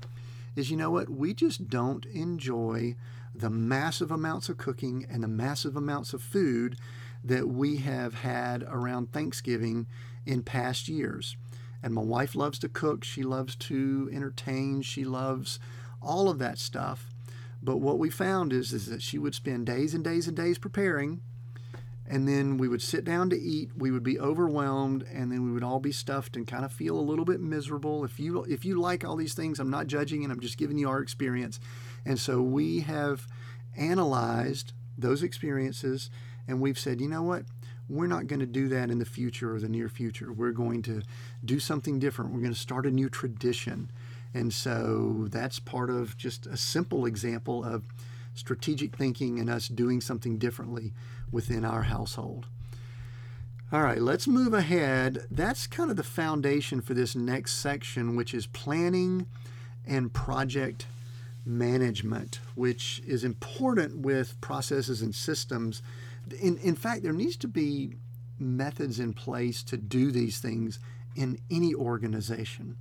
is 0.55 0.69
you 0.69 0.77
know 0.77 0.91
what? 0.91 1.09
We 1.09 1.33
just 1.33 1.69
don't 1.69 2.05
enjoy 2.07 2.95
the 3.33 3.49
massive 3.49 4.11
amounts 4.11 4.49
of 4.49 4.57
cooking 4.57 5.05
and 5.09 5.23
the 5.23 5.27
massive 5.27 5.75
amounts 5.75 6.13
of 6.13 6.21
food 6.21 6.77
that 7.23 7.47
we 7.47 7.77
have 7.77 8.15
had 8.15 8.63
around 8.63 9.11
Thanksgiving 9.11 9.87
in 10.25 10.43
past 10.43 10.87
years. 10.87 11.37
And 11.83 11.93
my 11.93 12.01
wife 12.01 12.35
loves 12.35 12.59
to 12.59 12.69
cook, 12.69 13.03
she 13.03 13.23
loves 13.23 13.55
to 13.55 14.09
entertain, 14.11 14.81
she 14.81 15.05
loves 15.05 15.59
all 16.01 16.29
of 16.29 16.39
that 16.39 16.57
stuff. 16.57 17.09
But 17.61 17.77
what 17.77 17.99
we 17.99 18.09
found 18.09 18.53
is, 18.53 18.73
is 18.73 18.87
that 18.87 19.01
she 19.01 19.17
would 19.17 19.35
spend 19.35 19.65
days 19.65 19.93
and 19.93 20.03
days 20.03 20.27
and 20.27 20.35
days 20.35 20.57
preparing, 20.57 21.21
and 22.07 22.27
then 22.27 22.57
we 22.57 22.67
would 22.67 22.81
sit 22.81 23.03
down 23.03 23.29
to 23.29 23.39
eat. 23.39 23.71
We 23.77 23.91
would 23.91 24.03
be 24.03 24.19
overwhelmed, 24.19 25.05
and 25.11 25.31
then 25.31 25.43
we 25.43 25.51
would 25.51 25.63
all 25.63 25.79
be 25.79 25.91
stuffed 25.91 26.35
and 26.35 26.47
kind 26.47 26.63
of 26.63 26.71
feel 26.71 26.97
a 26.97 27.01
little 27.01 27.25
bit 27.25 27.41
miserable. 27.41 28.05
If 28.05 28.19
you 28.19 28.43
if 28.43 28.63
you 28.65 28.79
like 28.79 29.03
all 29.03 29.15
these 29.15 29.33
things, 29.33 29.59
I'm 29.59 29.69
not 29.69 29.87
judging, 29.87 30.23
and 30.23 30.31
I'm 30.31 30.39
just 30.39 30.57
giving 30.57 30.77
you 30.77 30.89
our 30.89 31.01
experience. 31.01 31.59
And 32.05 32.19
so 32.19 32.41
we 32.41 32.81
have 32.81 33.27
analyzed 33.77 34.73
those 34.97 35.21
experiences, 35.21 36.09
and 36.47 36.61
we've 36.61 36.79
said, 36.79 37.01
you 37.01 37.09
know 37.09 37.23
what? 37.23 37.43
we're 37.89 38.07
not 38.07 38.27
going 38.27 38.39
to 38.39 38.45
do 38.45 38.67
that 38.67 38.89
in 38.89 38.99
the 38.99 39.05
future 39.05 39.55
or 39.55 39.59
the 39.59 39.69
near 39.69 39.89
future. 39.89 40.31
We're 40.31 40.51
going 40.51 40.81
to 40.83 41.01
do 41.43 41.59
something 41.59 41.99
different. 41.99 42.31
We're 42.31 42.41
going 42.41 42.53
to 42.53 42.59
start 42.59 42.85
a 42.85 42.91
new 42.91 43.09
tradition. 43.09 43.89
And 44.33 44.53
so 44.53 45.27
that's 45.29 45.59
part 45.59 45.89
of 45.89 46.17
just 46.17 46.45
a 46.47 46.57
simple 46.57 47.05
example 47.05 47.63
of 47.63 47.83
strategic 48.33 48.95
thinking 48.95 49.39
and 49.39 49.49
us 49.49 49.67
doing 49.67 50.01
something 50.01 50.37
differently 50.37 50.93
within 51.31 51.65
our 51.65 51.83
household. 51.83 52.47
All 53.71 53.81
right, 53.81 54.01
let's 54.01 54.27
move 54.27 54.53
ahead. 54.53 55.25
That's 55.29 55.67
kind 55.67 55.91
of 55.91 55.97
the 55.97 56.03
foundation 56.03 56.81
for 56.81 56.93
this 56.93 57.15
next 57.15 57.55
section, 57.55 58.15
which 58.15 58.33
is 58.33 58.47
planning 58.47 59.27
and 59.85 60.13
project 60.13 60.85
management, 61.45 62.39
which 62.55 63.01
is 63.05 63.23
important 63.23 63.97
with 63.99 64.39
processes 64.41 65.01
and 65.01 65.13
systems 65.13 65.81
in, 66.35 66.57
in 66.57 66.75
fact, 66.75 67.03
there 67.03 67.13
needs 67.13 67.37
to 67.37 67.47
be 67.47 67.93
methods 68.39 68.99
in 68.99 69.13
place 69.13 69.63
to 69.63 69.77
do 69.77 70.11
these 70.11 70.39
things 70.39 70.79
in 71.15 71.39
any 71.49 71.73
organization. 71.73 72.77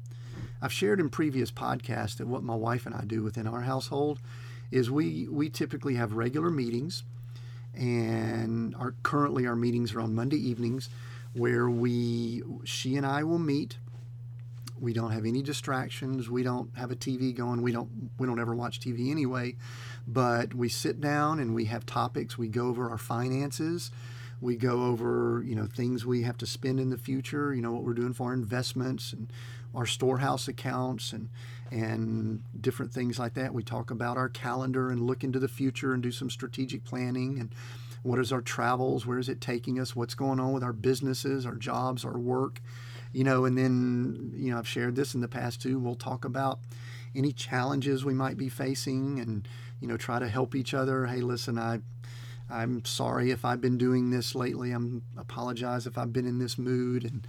I've 0.61 0.73
shared 0.73 1.01
in 1.01 1.09
previous 1.09 1.51
podcasts 1.51 2.17
that 2.17 2.27
what 2.27 2.43
my 2.43 2.55
wife 2.55 2.87
and 2.87 2.95
I 2.95 3.05
do 3.07 3.23
within 3.23 3.47
our 3.47 3.63
household 3.63 4.21
is 4.71 4.91
we 4.91 5.29
we 5.29 5.49
typically 5.49 5.95
have 5.95 6.15
regular 6.15 6.51
meetings, 6.51 7.05
and 7.77 8.75
our 8.77 8.95
currently 9.03 9.47
our 9.47 9.57
meetings 9.57 9.95
are 9.95 10.01
on 10.01 10.15
Monday 10.15 10.37
evenings, 10.37 10.89
where 11.35 11.69
we 11.69 12.43
she 12.65 12.97
and 12.97 13.07
I 13.07 13.23
will 13.25 13.39
meet. 13.39 13.79
We 14.79 14.93
don't 14.93 15.13
have 15.13 15.25
any 15.25 15.43
distractions. 15.43 16.29
We 16.29 16.43
don't 16.43 16.77
have 16.77 16.91
a 16.91 16.97
TV 16.97 17.35
going. 17.35 17.63
We 17.63 17.73
don't 17.73 18.11
we 18.19 18.27
don't 18.27 18.41
ever 18.41 18.55
watch 18.55 18.81
TV 18.81 19.11
anyway. 19.11 19.57
But 20.07 20.55
we 20.55 20.69
sit 20.69 21.01
down 21.01 21.41
and 21.41 21.55
we 21.55 21.67
have 21.67 21.87
topics. 21.87 22.37
We 22.39 22.49
go 22.49 22.69
over 22.69 22.89
our 22.91 22.99
finances. 22.99 23.91
We 24.41 24.57
go 24.57 24.83
over, 24.85 25.43
you 25.47 25.55
know, 25.55 25.67
things 25.67 26.05
we 26.05 26.23
have 26.23 26.37
to 26.39 26.47
spend 26.47 26.79
in 26.79 26.91
the 26.91 26.99
future. 26.99 27.55
You 27.55 27.63
know 27.63 27.73
what 27.73 27.85
we're 27.85 27.95
doing 27.95 28.13
for 28.13 28.25
our 28.25 28.35
investments 28.35 29.13
and 29.13 29.33
our 29.75 29.87
storehouse 29.87 30.47
accounts 30.47 31.13
and 31.13 31.29
and 31.71 32.43
different 32.61 32.93
things 32.93 33.19
like 33.19 33.35
that. 33.35 33.55
We 33.55 33.63
talk 33.63 33.91
about 33.91 34.17
our 34.17 34.29
calendar 34.29 34.91
and 34.91 35.01
look 35.01 35.25
into 35.25 35.39
the 35.39 35.49
future 35.49 35.93
and 35.93 36.03
do 36.03 36.13
some 36.13 36.31
strategic 36.31 36.85
planning 36.85 37.39
and 37.39 37.51
what 38.03 38.19
is 38.19 38.33
our 38.33 38.41
travels, 38.41 39.05
where 39.05 39.19
is 39.19 39.29
it 39.29 39.41
taking 39.41 39.81
us, 39.81 39.97
what's 39.97 40.15
going 40.15 40.39
on 40.39 40.53
with 40.53 40.63
our 40.63 40.73
businesses, 40.73 41.45
our 41.45 41.57
jobs, 41.57 42.05
our 42.05 42.19
work, 42.19 42.61
you 43.13 43.25
know, 43.25 43.45
and 43.45 43.59
then 43.59 44.33
you 44.35 44.53
know 44.53 44.59
I've 44.59 44.69
shared 44.69 44.95
this 44.95 45.15
in 45.15 45.21
the 45.21 45.29
past 45.29 45.61
too. 45.61 45.79
We'll 45.79 45.97
talk 45.97 46.25
about 46.25 46.61
any 47.17 47.33
challenges 47.33 48.05
we 48.05 48.15
might 48.15 48.37
be 48.37 48.49
facing 48.49 49.19
and 49.19 49.49
you 49.81 49.89
know 49.89 49.97
try 49.97 50.19
to 50.19 50.29
help 50.29 50.55
each 50.55 50.75
other 50.75 51.07
hey 51.07 51.21
listen 51.21 51.59
i 51.59 51.81
i'm 52.51 52.85
sorry 52.85 53.31
if 53.31 53.45
i've 53.45 53.61
been 53.61 53.79
doing 53.79 54.11
this 54.11 54.35
lately 54.35 54.71
i'm 54.71 55.03
apologize 55.19 55.87
if 55.87 55.97
i've 55.99 56.13
been 56.13 56.27
in 56.27 56.39
this 56.39 56.59
mood 56.59 57.05
and 57.05 57.27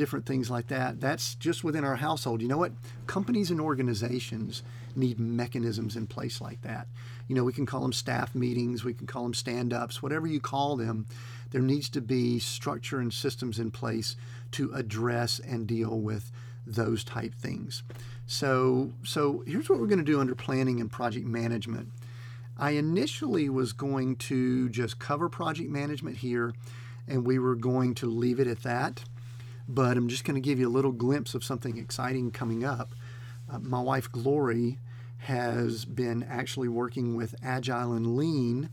different 0.00 0.24
things 0.24 0.50
like 0.50 0.68
that 0.68 1.00
that's 1.00 1.34
just 1.34 1.62
within 1.62 1.84
our 1.84 1.96
household 1.96 2.40
you 2.40 2.48
know 2.48 2.58
what 2.58 2.72
companies 3.06 3.50
and 3.50 3.60
organizations 3.60 4.62
need 4.96 5.20
mechanisms 5.20 5.94
in 5.94 6.06
place 6.06 6.40
like 6.40 6.60
that 6.62 6.86
you 7.28 7.34
know 7.34 7.44
we 7.44 7.52
can 7.52 7.66
call 7.66 7.82
them 7.82 7.92
staff 7.92 8.34
meetings 8.34 8.82
we 8.82 8.94
can 8.94 9.06
call 9.06 9.22
them 9.22 9.34
stand-ups 9.34 10.02
whatever 10.02 10.26
you 10.26 10.40
call 10.40 10.74
them 10.76 11.06
there 11.50 11.60
needs 11.60 11.88
to 11.88 12.00
be 12.00 12.38
structure 12.38 12.98
and 12.98 13.12
systems 13.12 13.58
in 13.58 13.70
place 13.70 14.16
to 14.50 14.72
address 14.72 15.38
and 15.38 15.66
deal 15.66 16.00
with 16.00 16.32
those 16.66 17.04
type 17.04 17.34
things 17.34 17.82
so, 18.30 18.92
so 19.02 19.42
here's 19.44 19.68
what 19.68 19.80
we're 19.80 19.88
going 19.88 19.98
to 19.98 20.04
do 20.04 20.20
under 20.20 20.36
planning 20.36 20.80
and 20.80 20.88
project 20.88 21.26
management. 21.26 21.88
I 22.56 22.70
initially 22.72 23.48
was 23.48 23.72
going 23.72 24.14
to 24.30 24.68
just 24.68 25.00
cover 25.00 25.28
project 25.28 25.68
management 25.68 26.18
here 26.18 26.54
and 27.08 27.26
we 27.26 27.40
were 27.40 27.56
going 27.56 27.96
to 27.96 28.06
leave 28.06 28.38
it 28.38 28.46
at 28.46 28.62
that. 28.62 29.02
But 29.68 29.96
I'm 29.96 30.08
just 30.08 30.24
going 30.24 30.34
to 30.34 30.40
give 30.40 30.58
you 30.58 30.68
a 30.68 30.70
little 30.70 30.92
glimpse 30.92 31.34
of 31.34 31.44
something 31.44 31.76
exciting 31.78 32.30
coming 32.30 32.64
up. 32.64 32.94
Uh, 33.50 33.58
my 33.58 33.80
wife, 33.80 34.10
Glory, 34.10 34.78
has 35.18 35.84
been 35.84 36.22
actually 36.22 36.68
working 36.68 37.14
with 37.14 37.34
Agile 37.42 37.92
and 37.92 38.16
Lean 38.16 38.70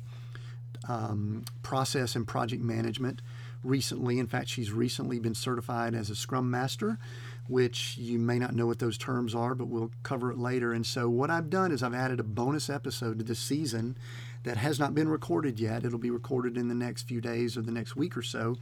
um, 0.88 1.44
process 1.62 2.16
and 2.16 2.28
project 2.28 2.62
management 2.64 3.22
recently. 3.64 4.18
In 4.18 4.28
fact, 4.28 4.50
she's 4.50 4.72
recently 4.72 5.20
been 5.20 5.36
certified 5.36 5.94
as 5.94 6.10
a 6.10 6.16
Scrum 6.16 6.50
Master 6.50 6.98
which 7.48 7.98
you 7.98 8.20
may 8.20 8.40
not 8.40 8.56
know 8.56 8.66
what 8.66 8.80
those 8.80 8.98
terms 8.98 9.34
are, 9.34 9.56
but 9.56 9.68
we'll 9.68 9.92
cover 10.04 10.32
it 10.32 10.38
later. 10.38 10.74
And 10.74 10.86
so, 10.86 11.10
what 11.10 11.30
I've 11.30 11.50
done 11.50 11.72
is 11.72 11.82
I've 11.82 11.94
added 11.94 12.20
a 12.20 12.24
bonus 12.24 12.70
episode 12.70 13.20
to 13.20 13.24
this 13.24 13.40
season 13.40 13.98
that 14.44 14.58
has 14.58 14.80
not 14.80 14.94
been 14.94 15.08
recorded 15.08 15.60
yet. 15.60 15.84
It'll 15.86 15.98
be 15.98 16.12
recorded 16.12 16.58
in 16.58 16.68
the 16.68 16.76
next 16.76 17.04
few 17.04 17.22
days 17.22 17.58
or 17.58 17.62
the 17.62 17.72
next 17.72 17.96
week 17.96 18.18
or 18.18 18.22
so. 18.22 18.58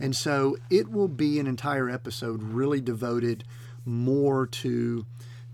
And 0.00 0.14
so, 0.14 0.56
it 0.70 0.90
will 0.90 1.08
be 1.08 1.38
an 1.38 1.46
entire 1.46 1.90
episode 1.90 2.42
really 2.42 2.80
devoted 2.80 3.44
more 3.84 4.46
to 4.46 5.06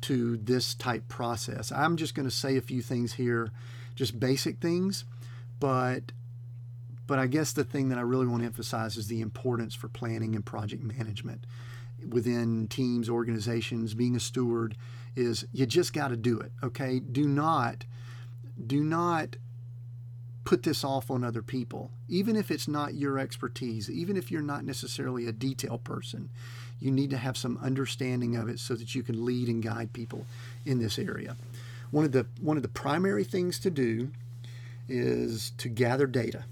to 0.03 0.37
this 0.37 0.75
type 0.75 1.09
process. 1.09 1.73
I'm 1.73 1.97
just 1.97 2.15
going 2.15 2.29
to 2.29 2.35
say 2.35 2.59
a 2.59 2.61
few 2.61 2.83
things 2.83 3.15
here, 3.15 3.51
just 3.95 4.21
basic 4.21 4.59
things, 4.59 5.05
but 5.59 6.13
but 7.07 7.19
I 7.19 7.27
guess 7.27 7.53
the 7.53 7.65
thing 7.65 7.89
that 7.91 7.99
I 7.99 8.03
really 8.03 8.27
want 8.27 8.43
to 8.43 8.47
emphasize 8.47 8.97
is 8.97 9.09
the 9.09 9.21
importance 9.21 9.75
for 9.75 9.89
planning 9.89 10.35
and 10.35 10.45
project 10.45 10.83
management 10.83 11.47
within 12.09 12.69
teams, 12.69 13.09
organizations, 13.09 13.95
being 13.95 14.17
a 14.17 14.21
steward 14.21 14.77
is 15.17 15.47
you 15.53 15.67
just 15.67 15.93
got 15.93 16.09
to 16.09 16.17
do 16.17 16.39
it. 16.41 16.53
Okay. 16.63 16.99
Do 16.99 17.29
not, 17.29 17.85
do 18.67 18.83
not 18.83 19.37
put 20.45 20.63
this 20.63 20.85
off 20.85 21.11
on 21.11 21.25
other 21.25 21.43
people, 21.43 21.91
even 22.09 22.37
if 22.37 22.51
it's 22.51 22.69
not 22.69 22.95
your 22.95 23.19
expertise, 23.19 23.91
even 23.91 24.17
if 24.17 24.31
you're 24.31 24.43
not 24.43 24.65
necessarily 24.65 25.27
a 25.27 25.33
detail 25.33 25.79
person. 25.79 26.29
You 26.81 26.91
need 26.91 27.11
to 27.11 27.17
have 27.17 27.37
some 27.37 27.59
understanding 27.63 28.37
of 28.37 28.49
it 28.49 28.59
so 28.59 28.75
that 28.75 28.95
you 28.95 29.03
can 29.03 29.25
lead 29.25 29.49
and 29.49 29.63
guide 29.63 29.93
people 29.93 30.27
in 30.67 30.79
this 30.81 30.99
area. 30.99 31.37
One 31.91 32.05
of 32.05 32.13
the 32.13 32.27
one 32.41 32.57
of 32.57 32.63
the 32.63 32.69
primary 32.69 33.25
things 33.25 33.59
to 33.61 33.71
do 33.71 34.11
is 34.89 35.53
to 35.59 35.69
gather 35.69 36.07
data, 36.07 36.45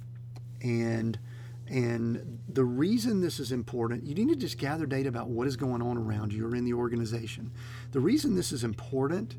and 0.62 1.18
And 1.72 2.38
the 2.48 2.64
reason 2.64 3.22
this 3.22 3.40
is 3.40 3.50
important, 3.50 4.04
you 4.04 4.14
need 4.14 4.28
to 4.28 4.36
just 4.36 4.58
gather 4.58 4.84
data 4.84 5.08
about 5.08 5.28
what 5.28 5.46
is 5.46 5.56
going 5.56 5.80
on 5.80 5.96
around 5.96 6.32
you 6.32 6.46
or 6.46 6.54
in 6.54 6.66
the 6.66 6.74
organization. 6.74 7.50
The 7.92 8.00
reason 8.00 8.34
this 8.34 8.52
is 8.52 8.62
important 8.62 9.36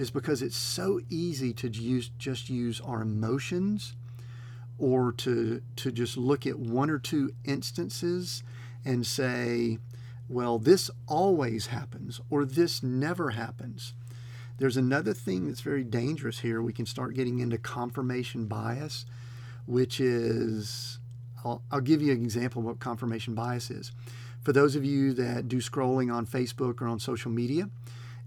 is 0.00 0.10
because 0.10 0.40
it's 0.40 0.56
so 0.56 0.98
easy 1.10 1.52
to 1.52 1.68
use 1.68 2.10
just 2.18 2.48
use 2.48 2.80
our 2.80 3.02
emotions 3.02 3.94
or 4.78 5.12
to 5.12 5.60
to 5.76 5.92
just 5.92 6.16
look 6.16 6.46
at 6.46 6.58
one 6.58 6.88
or 6.88 6.98
two 6.98 7.34
instances 7.44 8.42
and 8.82 9.06
say, 9.06 9.78
well, 10.26 10.58
this 10.58 10.90
always 11.06 11.66
happens 11.66 12.18
or 12.30 12.46
this 12.46 12.82
never 12.82 13.30
happens. 13.30 13.92
There's 14.56 14.78
another 14.78 15.12
thing 15.12 15.46
that's 15.46 15.60
very 15.60 15.84
dangerous 15.84 16.38
here. 16.38 16.62
We 16.62 16.72
can 16.72 16.86
start 16.86 17.14
getting 17.14 17.38
into 17.40 17.58
confirmation 17.58 18.46
bias, 18.46 19.04
which 19.66 20.00
is 20.00 20.98
I'll, 21.44 21.62
I'll 21.70 21.80
give 21.82 22.00
you 22.00 22.12
an 22.12 22.22
example 22.22 22.60
of 22.60 22.66
what 22.66 22.80
confirmation 22.80 23.34
bias 23.34 23.70
is. 23.70 23.92
For 24.40 24.54
those 24.54 24.76
of 24.76 24.84
you 24.84 25.12
that 25.12 25.48
do 25.48 25.58
scrolling 25.58 26.10
on 26.10 26.26
Facebook 26.26 26.80
or 26.80 26.86
on 26.88 26.98
social 26.98 27.30
media, 27.30 27.68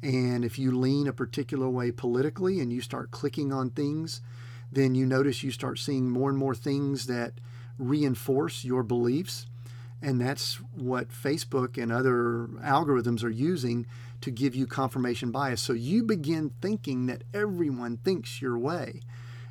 and 0.04 0.44
if 0.44 0.60
you 0.60 0.78
lean 0.78 1.08
a 1.08 1.14
particular 1.14 1.70
way 1.70 1.90
politically 1.90 2.60
and 2.60 2.74
you 2.74 2.82
start 2.82 3.12
clicking 3.12 3.54
on 3.54 3.70
things, 3.70 4.20
then 4.70 4.96
you 4.96 5.06
notice 5.06 5.44
you 5.44 5.52
start 5.52 5.80
seeing 5.80 6.10
more 6.10 6.30
and 6.30 6.38
more 6.38 6.54
things 6.54 7.06
that 7.06 7.36
reinforce 7.78 8.66
your 8.66 8.84
beliefs. 8.84 9.48
And 10.02 10.20
that's 10.20 10.56
what 10.76 11.08
Facebook 11.10 11.82
and 11.82 11.90
other 11.90 12.50
algorithms 12.62 13.24
are 13.24 13.30
using 13.30 13.86
to 14.20 14.30
give 14.30 14.54
you 14.54 14.68
confirmation 14.68 15.32
bias. 15.32 15.62
So 15.62 15.72
you 15.72 16.04
begin 16.04 16.52
thinking 16.62 17.06
that 17.06 17.24
everyone 17.34 17.96
thinks 17.98 18.42
your 18.42 18.58
way. 18.58 19.00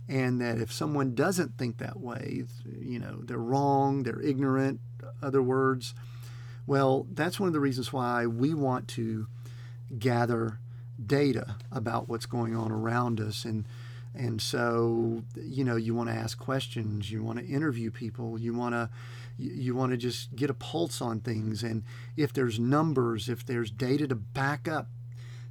And 0.06 0.38
that 0.42 0.58
if 0.58 0.70
someone 0.70 1.14
doesn't 1.14 1.56
think 1.56 1.78
that 1.78 1.98
way, 1.98 2.44
you 2.78 2.98
know, 2.98 3.22
they're 3.22 3.38
wrong, 3.38 4.02
they're 4.02 4.20
ignorant, 4.20 4.80
other 5.22 5.42
words. 5.42 5.94
Well, 6.66 7.06
that's 7.10 7.40
one 7.40 7.46
of 7.46 7.54
the 7.54 7.60
reasons 7.60 7.90
why 7.90 8.26
we 8.26 8.52
want 8.52 8.88
to 8.88 9.28
gather 9.98 10.58
data 11.04 11.56
about 11.70 12.08
what's 12.08 12.26
going 12.26 12.56
on 12.56 12.70
around 12.70 13.20
us. 13.20 13.44
And 13.44 13.66
and 14.14 14.42
so 14.42 15.22
you 15.34 15.64
know 15.64 15.76
you 15.76 15.94
want 15.94 16.10
to 16.10 16.14
ask 16.14 16.38
questions 16.38 17.10
you 17.10 17.22
want 17.22 17.38
to 17.38 17.46
interview 17.46 17.90
people 17.90 18.38
you 18.38 18.52
want 18.52 18.74
to 18.74 18.90
you 19.38 19.74
want 19.74 19.90
to 19.90 19.96
just 19.96 20.36
get 20.36 20.50
a 20.50 20.54
pulse 20.54 21.00
on 21.00 21.20
things. 21.20 21.62
And 21.62 21.82
if 22.16 22.32
there's 22.32 22.58
numbers 22.58 23.28
if 23.28 23.44
there's 23.46 23.70
data 23.70 24.06
to 24.08 24.14
back 24.14 24.68
up 24.68 24.88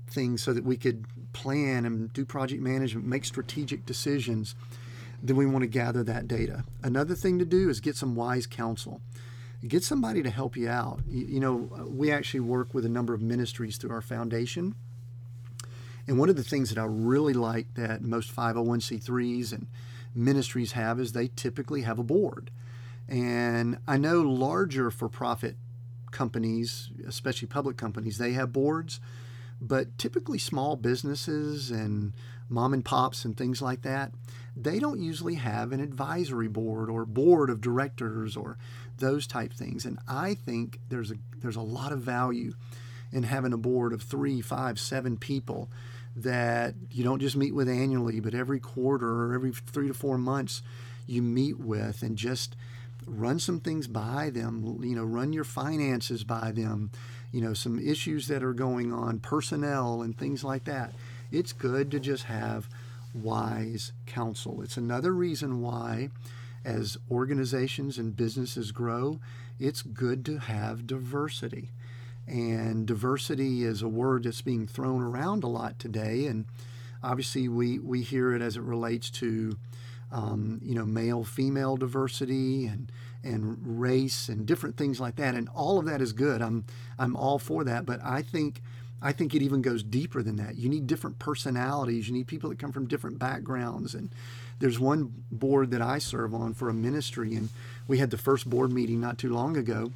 things 0.08 0.44
so 0.44 0.54
that 0.54 0.64
we 0.64 0.78
could 0.78 1.06
plan 1.34 1.86
and 1.86 2.12
do 2.14 2.26
project 2.26 2.62
management 2.62 3.08
make 3.08 3.26
strategic 3.26 3.86
decisions 3.86 4.56
then 5.24 5.36
we 5.36 5.46
want 5.46 5.62
to 5.62 5.68
gather 5.68 6.04
that 6.04 6.28
data. 6.28 6.64
Another 6.84 7.14
thing 7.14 7.38
to 7.38 7.46
do 7.46 7.70
is 7.70 7.80
get 7.80 7.96
some 7.96 8.16
wise 8.16 8.48
counsel 8.48 9.02
get 9.68 9.84
somebody 9.84 10.24
to 10.24 10.30
help 10.30 10.58
you 10.58 10.70
out. 10.70 11.02
You, 11.08 11.26
you, 11.26 11.40
know, 11.40 11.70
uh, 11.78 11.86
we 11.86 12.12
actually 12.12 12.40
work 12.40 12.74
with 12.74 12.86
a 12.86 12.90
number 12.90 13.14
of 13.14 13.22
ministries 13.22 13.78
through 13.78 13.92
our 13.92 14.02
foundation. 14.02 14.76
And 16.08 16.18
one 16.18 16.30
of 16.30 16.36
the 16.36 16.44
things 16.44 16.70
that 16.70 16.80
I 16.80 16.86
really 16.86 17.34
like 17.34 17.74
that 17.76 18.02
most 18.02 18.36
501c3s 18.36 19.54
and 19.54 19.68
ministries 20.16 20.74
have 20.74 21.00
is 21.00 21.12
they 21.12 21.30
typically 21.36 21.82
have 21.82 22.00
a 22.00 22.04
board. 22.04 22.50
And 23.08 23.78
I 23.88 23.98
know 23.98 24.22
larger 24.22 24.90
for 24.90 25.10
profit 25.10 25.56
companies, 26.12 26.90
especially 27.08 27.48
public 27.48 27.78
companies, 27.78 28.18
they 28.18 28.34
have 28.34 28.52
boards, 28.52 29.00
but 29.62 29.98
typically 29.98 30.40
small 30.40 30.76
businesses 30.76 31.72
and 31.72 32.14
mom 32.50 32.74
and 32.74 32.84
pops 32.84 33.24
and 33.24 33.38
things 33.38 33.62
like 33.62 33.82
that, 33.84 34.12
they 34.56 34.80
don't 34.80 35.00
usually 35.00 35.36
have 35.36 35.72
an 35.72 35.80
advisory 35.80 36.48
board 36.48 36.90
or 36.90 37.06
board 37.06 37.50
of 37.50 37.62
directors 37.62 38.36
or 38.36 38.58
those 39.02 39.28
type 39.28 39.52
things. 39.54 39.86
And 39.86 40.00
I 40.08 40.36
think 40.36 40.80
there's 40.88 41.12
a 41.12 41.16
there's 41.42 41.58
a 41.58 41.62
lot 41.62 41.92
of 41.92 42.00
value 42.00 42.54
in 43.12 43.24
having 43.24 43.52
a 43.52 43.58
board 43.58 43.92
of 43.92 44.02
three, 44.02 44.40
five, 44.40 44.80
seven 44.80 45.18
people 45.18 45.70
that 46.16 46.74
you 46.90 47.04
don't 47.04 47.20
just 47.20 47.36
meet 47.36 47.54
with 47.54 47.68
annually, 47.68 48.20
but 48.22 48.34
every 48.34 48.60
quarter 48.60 49.26
or 49.26 49.34
every 49.34 49.52
three 49.52 49.88
to 49.90 49.94
four 49.94 50.18
months 50.18 50.62
you 51.08 51.22
meet 51.22 51.60
with 51.60 52.02
and 52.02 52.18
just 52.18 52.56
run 53.06 53.40
some 53.40 53.60
things 53.60 53.88
by 53.88 54.30
them, 54.30 54.80
you 54.84 54.96
know, 54.96 55.04
run 55.04 55.34
your 55.34 55.44
finances 55.44 56.24
by 56.24 56.52
them, 56.52 56.92
you 57.32 57.42
know, 57.42 57.54
some 57.54 57.80
issues 57.80 58.28
that 58.28 58.44
are 58.44 58.54
going 58.54 58.94
on, 58.94 59.20
personnel 59.20 60.02
and 60.02 60.18
things 60.18 60.44
like 60.44 60.66
that. 60.66 60.94
It's 61.32 61.54
good 61.54 61.92
to 61.92 62.00
just 62.00 62.26
have 62.26 62.70
wise 63.14 63.92
counsel. 64.06 64.62
It's 64.62 64.78
another 64.78 65.14
reason 65.14 65.62
why 65.62 66.10
as 66.64 66.98
organizations 67.10 67.98
and 67.98 68.16
businesses 68.16 68.72
grow, 68.72 69.20
it's 69.60 69.82
good 69.82 70.26
to 70.26 70.40
have 70.40 70.88
diversity. 70.88 71.70
And 72.28 72.86
diversity 72.86 73.64
is 73.64 73.82
a 73.82 73.88
word 73.88 74.24
that's 74.24 74.42
being 74.42 74.68
thrown 74.68 75.02
around 75.02 75.44
a 75.44 75.48
lot 75.48 75.80
today. 75.80 76.26
And 76.28 76.46
obviously, 77.04 77.48
we, 77.48 77.80
we 77.80 78.02
hear 78.02 78.34
it 78.34 78.42
as 78.42 78.56
it 78.56 78.62
relates 78.62 79.10
to, 79.12 79.58
um, 80.12 80.60
you 80.64 80.76
know, 80.76 80.86
male 80.86 81.24
female 81.24 81.78
diversity 81.78 82.66
and, 82.68 82.92
and 83.24 83.58
race 83.80 84.30
and 84.30 84.46
different 84.46 84.78
things 84.78 85.00
like 85.00 85.16
that. 85.18 85.36
And 85.36 85.50
all 85.50 85.80
of 85.80 85.86
that 85.86 86.02
is 86.02 86.14
good. 86.14 86.42
I'm, 86.42 86.66
I'm 86.98 87.16
all 87.16 87.40
for 87.40 87.64
that. 87.64 87.86
But 87.86 88.00
I 88.04 88.22
think 88.22 88.62
I 89.02 89.12
think 89.12 89.34
it 89.34 89.42
even 89.42 89.62
goes 89.62 89.82
deeper 89.82 90.22
than 90.22 90.36
that. 90.36 90.58
You 90.58 90.70
need 90.70 90.86
different 90.86 91.18
personalities. 91.18 92.08
You 92.08 92.14
need 92.14 92.28
people 92.28 92.50
that 92.50 92.60
come 92.60 92.72
from 92.72 92.88
different 92.88 93.18
backgrounds 93.18 93.96
and 93.96 94.12
there's 94.62 94.80
one 94.80 95.12
board 95.32 95.72
that 95.72 95.82
I 95.82 95.98
serve 95.98 96.34
on 96.34 96.54
for 96.54 96.70
a 96.70 96.74
ministry, 96.74 97.36
and 97.36 97.50
we 97.88 97.98
had 97.98 98.12
the 98.12 98.18
first 98.18 98.50
board 98.50 98.72
meeting 98.72 99.02
not 99.02 99.18
too 99.18 99.34
long 99.34 99.58
ago, 99.58 99.92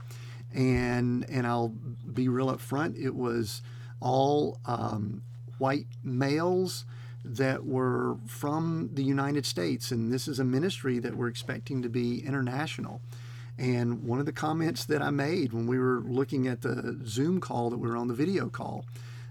and 0.54 1.26
and 1.30 1.48
I'll 1.48 1.70
be 1.70 2.28
real 2.28 2.50
up 2.50 2.60
front. 2.60 2.98
It 2.98 3.16
was 3.16 3.62
all 4.02 4.60
um, 4.66 5.22
white 5.60 5.88
males 6.04 6.86
that 7.24 7.66
were 7.66 8.18
from 8.28 8.90
the 8.94 9.04
United 9.04 9.46
States, 9.46 9.92
and 9.92 10.12
this 10.12 10.28
is 10.28 10.40
a 10.40 10.44
ministry 10.44 11.00
that 11.00 11.16
we're 11.16 11.28
expecting 11.28 11.82
to 11.84 11.90
be 11.90 12.26
international. 12.26 13.02
And 13.58 14.04
one 14.04 14.20
of 14.20 14.26
the 14.26 14.34
comments 14.34 14.84
that 14.86 15.02
I 15.02 15.12
made 15.12 15.54
when 15.54 15.66
we 15.66 15.80
were 15.80 16.02
looking 16.02 16.48
at 16.48 16.62
the 16.62 17.00
Zoom 17.06 17.40
call 17.40 17.70
that 17.70 17.78
we 17.78 17.88
were 17.88 17.96
on 17.96 18.08
the 18.08 18.14
video 18.14 18.50
call, 18.50 18.86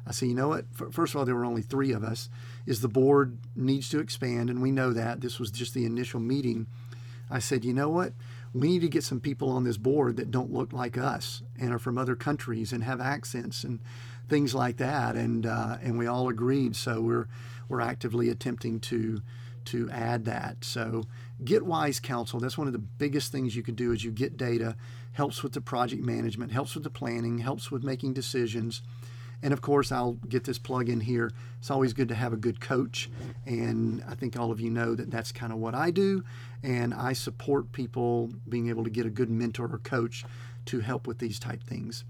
I 0.07 0.13
said, 0.13 0.29
you 0.29 0.35
know 0.35 0.49
what? 0.49 0.65
First 0.93 1.15
of 1.15 1.19
all, 1.19 1.25
there 1.25 1.35
were 1.35 1.45
only 1.45 1.63
three 1.63 1.93
of 1.93 2.03
us 2.03 2.29
is 2.67 2.81
the 2.81 2.89
board 2.89 3.39
needs 3.55 3.89
to 3.91 3.99
expand, 3.99 4.51
and 4.51 4.63
we 4.63 4.71
know 4.71 4.93
that. 4.93 5.21
This 5.21 5.39
was 5.39 5.51
just 5.51 5.75
the 5.75 5.85
initial 5.85 6.21
meeting. 6.21 6.67
I 7.31 7.39
said, 7.39 7.65
you 7.65 7.73
know 7.73 7.89
what? 7.89 8.13
We 8.53 8.69
need 8.69 8.83
to 8.83 8.89
get 8.89 9.05
some 9.05 9.21
people 9.21 9.51
on 9.51 9.65
this 9.65 9.77
board 9.77 10.17
that 10.17 10.31
don't 10.31 10.53
look 10.53 10.73
like 10.73 10.97
us 10.97 11.43
and 11.59 11.73
are 11.73 11.79
from 11.79 11.99
other 11.99 12.15
countries 12.15 12.73
and 12.73 12.85
have 12.85 13.01
accents 13.01 13.65
and 13.65 13.81
things 14.29 14.55
like 14.55 14.77
that. 14.77 15.17
And 15.17 15.45
uh, 15.45 15.79
and 15.83 15.99
we 15.99 16.07
all 16.07 16.29
agreed. 16.29 16.77
So 16.77 17.01
we're 17.01 17.29
we're 17.69 17.81
actively 17.81 18.29
attempting 18.29 18.81
to 18.81 19.23
to 19.67 19.91
add 19.91 20.25
that. 20.27 20.65
So 20.65 21.05
get 21.45 21.65
wise 21.65 21.99
counsel. 21.99 22.39
That's 22.39 22.59
one 22.59 22.67
of 22.67 22.73
the 22.73 22.79
biggest 22.79 23.33
things 23.33 23.57
you 23.57 23.63
can 23.63 23.75
do 23.75 23.93
is 23.93 24.05
you 24.05 24.11
get 24.11 24.37
data, 24.37 24.77
helps 25.13 25.43
with 25.43 25.53
the 25.53 25.61
project 25.61 26.03
management, 26.03 26.53
helps 26.53 26.75
with 26.75 26.85
the 26.85 26.91
planning, 26.91 27.39
helps 27.39 27.71
with 27.71 27.83
making 27.83 28.13
decisions. 28.13 28.83
And 29.45 29.53
of 29.53 29.61
course, 29.61 29.93
I'll 29.93 30.15
get 30.27 30.45
this 30.45 30.59
plug 30.59 30.89
in 30.89 31.01
here. 31.01 31.31
It's 31.59 31.71
always 31.71 31.93
good 31.93 32.09
to 32.09 32.15
have 32.15 32.33
a 32.33 32.37
good 32.37 32.63
coach. 32.63 33.11
And 33.45 34.03
I 34.09 34.15
think 34.15 34.39
all 34.39 34.51
of 34.51 34.59
you 34.59 34.71
know 34.71 34.95
that 34.95 35.11
that's 35.11 35.33
kind 35.33 35.53
of 35.53 35.59
what 35.59 35.75
I 35.75 35.91
do. 35.91 36.25
And 36.63 36.95
I 36.95 37.13
support 37.13 37.71
people 37.71 38.33
being 38.49 38.71
able 38.71 38.85
to 38.85 38.91
get 38.91 39.05
a 39.05 39.11
good 39.11 39.29
mentor 39.29 39.67
or 39.71 39.79
coach 39.79 40.25
to 40.65 40.81
help 40.81 41.07
with 41.07 41.19
these 41.19 41.39
type 41.39 41.63
things. 41.63 42.05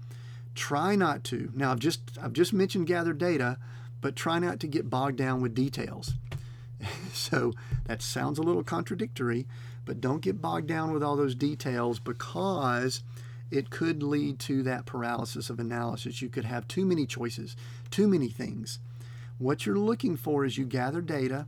Try 0.55 0.95
not 0.95 1.25
to. 1.25 1.51
Now, 1.53 1.73
I've 1.73 1.79
just 1.79 1.99
I've 2.23 2.31
just 2.31 2.53
mentioned 2.53 2.87
gather 2.87 3.11
data, 3.11 3.57
but 3.99 4.15
try 4.15 4.39
not 4.39 4.61
to 4.61 4.67
get 4.67 4.89
bogged 4.89 5.17
down 5.17 5.41
with 5.41 5.53
details. 5.53 6.13
so 7.11 7.51
that 7.83 8.01
sounds 8.01 8.39
a 8.39 8.43
little 8.43 8.63
contradictory, 8.63 9.45
but 9.83 9.99
don't 9.99 10.21
get 10.21 10.41
bogged 10.41 10.67
down 10.67 10.93
with 10.93 11.03
all 11.03 11.17
those 11.17 11.35
details 11.35 11.99
because 11.99 13.03
it 13.51 13.69
could 13.69 14.01
lead 14.01 14.39
to 14.39 14.63
that 14.63 14.85
paralysis 14.85 15.49
of 15.49 15.59
analysis. 15.59 16.21
You 16.21 16.29
could 16.29 16.45
have 16.45 16.67
too 16.67 16.85
many 16.85 17.05
choices, 17.05 17.55
too 17.91 18.07
many 18.07 18.29
things. 18.29 18.79
What 19.37 19.65
you're 19.65 19.77
looking 19.77 20.15
for 20.17 20.45
as 20.45 20.57
you 20.57 20.65
gather 20.65 21.01
data 21.01 21.47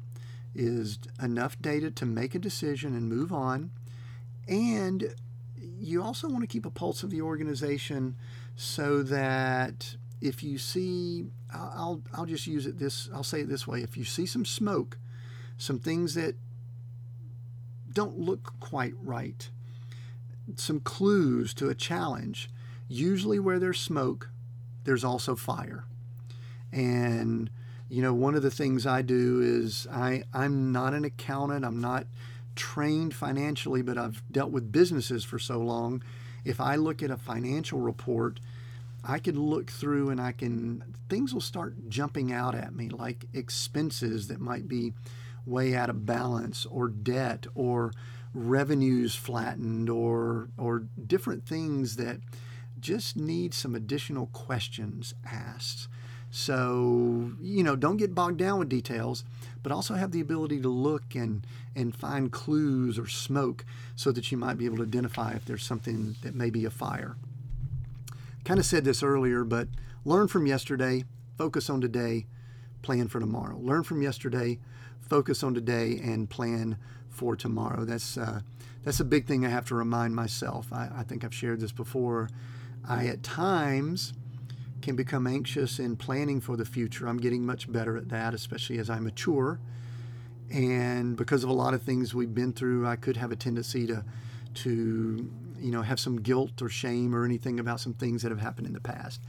is 0.54 1.00
enough 1.22 1.60
data 1.62 1.91
to 1.91 2.06
make 2.06 2.36
a 2.36 2.39
decision 2.39 2.95
and 2.95 3.10
move 3.10 3.32
on. 3.32 3.72
And 4.48 5.16
you 5.80 6.02
also 6.02 6.28
want 6.28 6.41
to 6.41 6.48
keep 6.48 6.66
a 6.66 6.70
pulse 6.70 7.04
of 7.04 7.10
the 7.10 7.22
organization 7.22 8.16
so 8.56 9.04
that 9.04 9.95
if 10.22 10.43
you 10.43 10.58
see, 10.58 11.26
I'll, 11.54 12.02
I'll 12.14 12.26
just 12.26 12.48
use 12.48 12.66
it 12.66 12.80
this, 12.80 13.10
I'll 13.14 13.24
say 13.24 13.41
it 13.41 13.50
this 13.50 13.68
way 13.68 13.82
if 13.82 13.95
you 13.95 14.04
see 14.04 14.26
some 14.26 14.45
smoke, 14.45 14.98
some 15.58 15.80
things 15.80 16.16
that 16.16 16.36
don't 17.91 18.18
look 18.18 18.54
quite 18.60 18.93
right, 19.02 19.50
some 20.56 20.80
clues 20.80 21.54
to 21.56 21.70
a 21.70 21.76
challenge. 21.76 22.50
Usually, 22.88 23.39
where 23.39 23.60
there's 23.60 23.80
smoke, 23.80 24.30
there's 24.84 25.04
also 25.04 25.36
fire. 25.36 25.84
And, 26.72 27.50
you 27.89 28.02
know, 28.02 28.14
one 28.14 28.36
of 28.36 28.43
the 28.43 28.52
things 28.52 28.86
I 28.86 29.02
do 29.02 29.41
is 29.41 29.88
I, 29.91 30.24
I'm 30.34 30.72
not 30.72 30.93
an 30.93 31.06
accountant, 31.06 31.66
I'm 31.66 31.82
not 31.82 32.08
trained 32.56 33.14
financially, 33.14 33.82
but 33.82 33.98
I've 33.98 34.24
dealt 34.32 34.52
with 34.52 34.72
businesses 34.72 35.24
for 35.24 35.39
so 35.39 35.60
long. 35.60 36.04
If 36.43 36.60
I 36.60 36.76
look 36.76 37.04
at 37.04 37.12
a 37.12 37.18
financial 37.18 37.80
report, 37.80 38.39
I 39.04 39.20
can 39.20 39.39
look 39.39 39.70
through 39.70 40.10
and 40.10 40.20
I 40.20 40.32
can, 40.32 40.84
things 41.08 41.34
will 41.34 41.41
start 41.41 41.89
jumping 41.89 42.32
out 42.32 42.56
at 42.56 42.76
me 42.76 42.89
like 42.89 43.26
expenses 43.34 44.28
that 44.28 44.41
might 44.41 44.68
be 44.68 44.93
way 45.45 45.76
out 45.76 45.89
of 45.89 46.06
balance 46.06 46.66
or 46.66 46.89
debt 46.89 47.48
or 47.56 47.93
revenues 48.38 49.16
flattened 49.16 49.90
or, 49.90 50.50
or 50.58 50.84
different 51.06 51.46
things 51.46 51.96
that 51.96 52.20
just 52.80 53.16
need 53.18 53.54
some 53.54 53.74
additional 53.74 54.28
questions 54.28 55.14
asked. 55.26 55.88
So, 56.30 57.32
you 57.42 57.64
know, 57.64 57.76
don't 57.76 57.98
get 57.98 58.14
bogged 58.14 58.38
down 58.38 58.60
with 58.60 58.70
details, 58.70 59.24
but 59.64 59.72
also 59.72 59.96
have 59.96 60.12
the 60.12 60.22
ability 60.22 60.62
to 60.62 60.70
look 60.70 61.16
and, 61.16 61.48
and 61.76 61.96
find 61.96 62.32
clues 62.32 63.00
or 63.00 63.08
smoke 63.08 63.66
so 63.96 64.12
that 64.12 64.32
you 64.32 64.38
might 64.38 64.58
be 64.58 64.66
able 64.66 64.78
to 64.78 64.84
identify 64.84 65.32
if 65.34 65.46
there's 65.46 65.66
something 65.66 66.16
that 66.22 66.36
may 66.36 66.50
be 66.50 66.66
a 66.66 66.70
fire 66.70 67.16
kind 68.48 68.62
of 68.62 68.66
said 68.66 68.86
this 68.86 69.04
earlier, 69.04 69.44
but 69.44 69.68
learn 70.06 70.26
from 70.26 70.46
yesterday, 70.48 71.04
focus 71.38 71.70
on 71.70 71.82
today, 71.82 72.26
plan 72.82 73.10
for 73.10 73.20
tomorrow. 73.20 73.58
Learn 73.58 73.84
from 73.84 74.02
yesterday, 74.02 74.58
focus 75.02 75.44
on 75.44 75.54
today, 75.54 76.00
and 76.02 76.30
plan 76.30 76.78
for 77.18 77.36
tomorrow. 77.36 77.84
That's 77.84 78.18
uh, 78.18 78.41
that's 78.84 78.99
a 78.99 79.05
big 79.05 79.26
thing 79.26 79.45
I 79.45 79.49
have 79.49 79.65
to 79.65 79.76
remind 79.76 80.15
myself. 80.15 80.72
I, 80.72 80.89
I 80.95 81.03
think 81.03 81.26
I've 81.26 81.34
shared 81.34 81.59
this 81.59 81.72
before. 81.72 82.30
I 82.88 83.07
at 83.07 83.24
times 83.24 84.13
can 84.82 84.95
become 84.95 85.28
anxious 85.28 85.80
in 85.80 85.97
planning 85.97 86.39
for 86.39 86.55
the 86.55 86.63
future. 86.63 87.07
I'm 87.07 87.18
getting 87.18 87.45
much 87.45 87.70
better 87.70 87.97
at 87.97 88.09
that, 88.09 88.34
especially 88.34 88.78
as 88.78 88.89
I 88.89 88.99
mature. 88.99 89.59
And 90.53 91.18
because 91.18 91.43
of 91.43 91.49
a 91.49 91.53
lot 91.53 91.74
of 91.74 91.82
things 91.82 92.13
we've 92.13 92.34
been 92.34 92.53
through, 92.53 92.88
I 92.88 92.95
could 92.95 93.18
have 93.18 93.32
a 93.32 93.36
tendency 93.36 93.88
to 93.88 94.05
to 94.63 95.30
you 95.59 95.72
know 95.72 95.82
have 95.82 95.99
some 95.99 96.22
guilt 96.22 96.61
or 96.61 96.70
shame 96.70 97.15
or 97.15 97.26
anything 97.26 97.59
about 97.59 97.80
some 97.80 97.93
things 97.93 98.22
that 98.22 98.32
have 98.32 98.39
happened 98.39 98.68
in 98.68 98.74
the 98.74 98.80
past. 98.80 99.22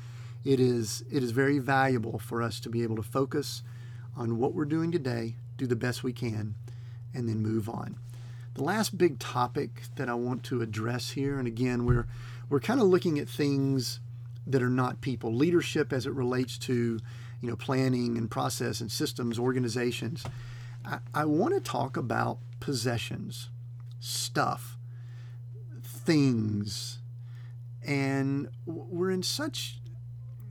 It 0.45 0.61
is 0.61 1.03
it 1.11 1.22
is 1.22 1.32
very 1.32 1.59
valuable 1.59 2.18
for 2.18 2.43
us 2.43 2.61
to 2.61 2.68
be 2.68 2.82
able 2.82 2.97
to 2.97 3.03
focus 3.03 3.62
on 4.16 4.39
what 4.39 4.53
we're 4.53 4.64
doing 4.64 4.93
today, 4.93 5.36
do 5.57 5.66
the 5.66 5.76
best 5.76 6.03
we 6.03 6.12
can, 6.12 6.55
and 7.15 7.29
then 7.29 7.43
move 7.43 7.69
on. 7.69 7.97
The 8.55 8.63
last 8.63 8.99
big 8.99 9.19
topic 9.19 9.83
that 9.97 10.09
I 10.09 10.15
want 10.15 10.43
to 10.45 10.63
address 10.63 11.11
here, 11.11 11.39
and 11.39 11.47
again, 11.47 11.85
we're 11.85 12.07
we're 12.49 12.61
kind 12.61 12.81
of 12.81 12.87
looking 12.87 13.19
at 13.19 13.29
things 13.29 14.01
that 14.47 14.63
are 14.63 14.71
not 14.71 15.01
people, 15.01 15.35
leadership 15.35 15.93
as 15.93 16.07
it 16.07 16.13
relates 16.13 16.59
to 16.59 16.99
you 17.41 17.49
know 17.49 17.57
planning 17.57 18.17
and 18.17 18.31
process 18.31 18.81
and 18.81 18.91
systems, 18.91 19.39
organizations. 19.39 20.25
I, 20.85 20.99
I 21.15 21.25
want 21.25 21.55
to 21.55 21.61
talk 21.61 21.97
about 21.97 22.39
possessions, 22.61 23.51
stuff 24.01 24.77
things 25.83 26.99
and 27.89 28.49
we're 28.67 29.11
in 29.11 29.23
such 29.23 29.81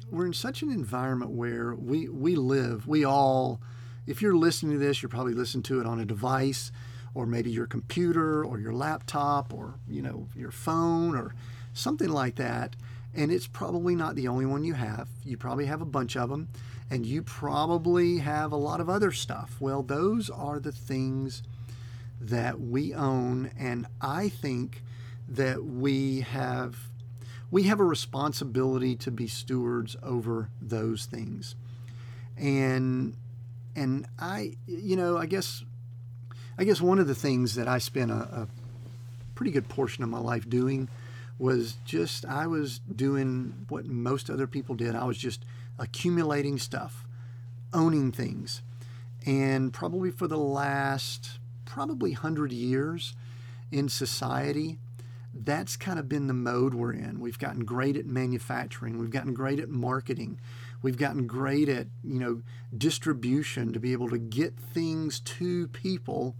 we're 0.09 0.25
in 0.25 0.33
such 0.33 0.61
an 0.61 0.71
environment 0.71 1.31
where 1.31 1.75
we 1.75 2.07
we 2.09 2.35
live 2.35 2.87
we 2.87 3.05
all 3.05 3.61
if 4.07 4.21
you're 4.21 4.35
listening 4.35 4.73
to 4.73 4.79
this 4.79 5.01
you're 5.01 5.09
probably 5.09 5.33
listening 5.33 5.63
to 5.63 5.79
it 5.79 5.85
on 5.85 5.99
a 5.99 6.05
device 6.05 6.71
or 7.13 7.25
maybe 7.25 7.49
your 7.49 7.67
computer 7.67 8.45
or 8.45 8.59
your 8.59 8.73
laptop 8.73 9.53
or 9.53 9.75
you 9.87 10.01
know 10.01 10.27
your 10.35 10.51
phone 10.51 11.15
or 11.15 11.33
something 11.73 12.09
like 12.09 12.35
that. 12.35 12.75
And 13.15 13.31
it's 13.31 13.47
probably 13.47 13.95
not 13.95 14.15
the 14.15 14.27
only 14.27 14.45
one 14.45 14.63
you 14.63 14.75
have. 14.75 15.09
You 15.23 15.37
probably 15.37 15.65
have 15.65 15.81
a 15.81 15.85
bunch 15.85 16.15
of 16.15 16.29
them 16.29 16.49
and 16.91 17.05
you 17.05 17.23
probably 17.23 18.19
have 18.19 18.51
a 18.51 18.57
lot 18.57 18.79
of 18.79 18.89
other 18.89 19.11
stuff. 19.11 19.57
Well 19.59 19.81
those 19.81 20.29
are 20.29 20.59
the 20.59 20.71
things 20.71 21.41
that 22.19 22.59
we 22.59 22.95
own 22.95 23.51
and 23.59 23.85
i 24.01 24.27
think 24.27 24.81
that 25.29 25.63
we 25.63 26.21
have 26.21 26.75
we 27.51 27.63
have 27.63 27.79
a 27.79 27.83
responsibility 27.83 28.95
to 28.95 29.11
be 29.11 29.27
stewards 29.27 29.95
over 30.03 30.49
those 30.61 31.05
things. 31.05 31.55
And 32.35 33.15
and 33.77 34.07
I 34.19 34.57
you 34.65 34.97
know, 34.97 35.17
I 35.17 35.25
guess 35.27 35.63
I 36.57 36.65
guess 36.65 36.81
one 36.81 36.99
of 36.99 37.07
the 37.07 37.15
things 37.15 37.55
that 37.55 37.67
I 37.67 37.77
spent 37.77 38.11
a, 38.11 38.15
a 38.15 38.47
pretty 39.35 39.51
good 39.51 39.69
portion 39.69 40.03
of 40.03 40.09
my 40.09 40.19
life 40.19 40.49
doing 40.49 40.89
was 41.39 41.75
just 41.85 42.25
I 42.25 42.47
was 42.47 42.79
doing 42.79 43.65
what 43.69 43.85
most 43.85 44.29
other 44.29 44.47
people 44.47 44.75
did. 44.75 44.95
I 44.95 45.05
was 45.05 45.17
just 45.17 45.45
accumulating 45.77 46.57
stuff, 46.57 47.05
owning 47.73 48.11
things. 48.11 48.63
And 49.25 49.71
probably 49.71 50.09
for 50.09 50.27
the 50.27 50.37
last 50.37 51.37
probably 51.65 52.11
100 52.11 52.51
years 52.51 53.13
in 53.71 53.89
society, 53.89 54.79
that's 55.33 55.77
kind 55.77 55.99
of 55.99 56.09
been 56.09 56.25
the 56.25 56.33
mode 56.33 56.73
we're 56.73 56.93
in. 56.93 57.19
We've 57.19 57.37
gotten 57.37 57.65
great 57.65 57.97
at 57.97 58.05
manufacturing, 58.07 58.97
we've 58.97 59.11
gotten 59.11 59.35
great 59.35 59.59
at 59.59 59.69
marketing, 59.69 60.39
we've 60.81 60.97
gotten 60.97 61.27
great 61.27 61.69
at, 61.69 61.87
you 62.03 62.19
know, 62.19 62.41
distribution 62.77 63.73
to 63.73 63.79
be 63.79 63.93
able 63.93 64.09
to 64.09 64.17
get 64.17 64.57
things 64.59 65.19
to 65.21 65.67
people 65.69 66.35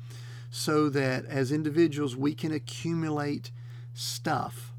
so 0.49 0.89
that 0.89 1.25
as 1.25 1.51
individuals 1.51 2.15
we 2.15 2.33
can 2.33 2.51
accumulate 2.51 3.51
stuff. 3.93 4.73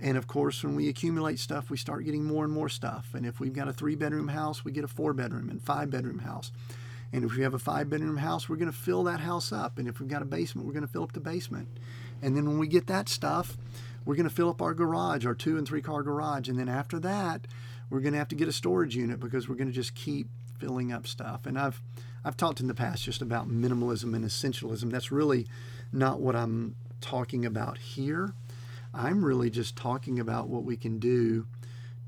And 0.00 0.16
of 0.16 0.26
course, 0.26 0.64
when 0.64 0.76
we 0.76 0.88
accumulate 0.88 1.38
stuff, 1.38 1.70
we 1.70 1.76
start 1.76 2.04
getting 2.04 2.24
more 2.24 2.44
and 2.44 2.52
more 2.52 2.68
stuff. 2.68 3.14
And 3.14 3.26
if 3.26 3.38
we've 3.38 3.52
got 3.52 3.68
a 3.68 3.72
three 3.72 3.96
bedroom 3.96 4.28
house, 4.28 4.64
we 4.64 4.72
get 4.72 4.84
a 4.84 4.88
four 4.88 5.12
bedroom 5.12 5.50
and 5.50 5.62
five 5.62 5.90
bedroom 5.90 6.20
house. 6.20 6.52
And 7.12 7.24
if 7.24 7.36
we 7.36 7.42
have 7.42 7.54
a 7.54 7.58
five 7.58 7.90
bedroom 7.90 8.18
house, 8.18 8.48
we're 8.48 8.56
going 8.56 8.70
to 8.70 8.76
fill 8.76 9.04
that 9.04 9.20
house 9.20 9.52
up. 9.52 9.78
And 9.78 9.88
if 9.88 10.00
we've 10.00 10.08
got 10.08 10.22
a 10.22 10.26
basement, 10.26 10.66
we're 10.66 10.72
going 10.72 10.86
to 10.86 10.92
fill 10.92 11.02
up 11.02 11.12
the 11.12 11.20
basement. 11.20 11.68
And 12.22 12.36
then 12.36 12.46
when 12.46 12.58
we 12.58 12.68
get 12.68 12.86
that 12.86 13.08
stuff, 13.08 13.56
we're 14.04 14.14
going 14.14 14.28
to 14.28 14.34
fill 14.34 14.48
up 14.48 14.62
our 14.62 14.74
garage, 14.74 15.26
our 15.26 15.34
two 15.34 15.58
and 15.58 15.66
three 15.66 15.82
car 15.82 16.02
garage. 16.02 16.48
And 16.48 16.58
then 16.58 16.68
after 16.68 16.98
that, 17.00 17.46
we're 17.90 18.00
going 18.00 18.12
to 18.12 18.18
have 18.18 18.28
to 18.28 18.36
get 18.36 18.48
a 18.48 18.52
storage 18.52 18.96
unit 18.96 19.20
because 19.20 19.48
we're 19.48 19.56
going 19.56 19.68
to 19.68 19.74
just 19.74 19.94
keep 19.94 20.28
filling 20.58 20.92
up 20.92 21.06
stuff. 21.06 21.46
And 21.46 21.58
I've 21.58 21.82
I've 22.24 22.36
talked 22.36 22.60
in 22.60 22.66
the 22.66 22.74
past 22.74 23.04
just 23.04 23.22
about 23.22 23.48
minimalism 23.48 24.14
and 24.14 24.24
essentialism. 24.24 24.90
That's 24.90 25.10
really 25.10 25.46
not 25.92 26.20
what 26.20 26.36
I'm 26.36 26.76
talking 27.00 27.46
about 27.46 27.78
here. 27.78 28.34
I'm 28.92 29.24
really 29.24 29.50
just 29.50 29.74
talking 29.74 30.20
about 30.20 30.48
what 30.48 30.64
we 30.64 30.76
can 30.76 30.98
do 30.98 31.46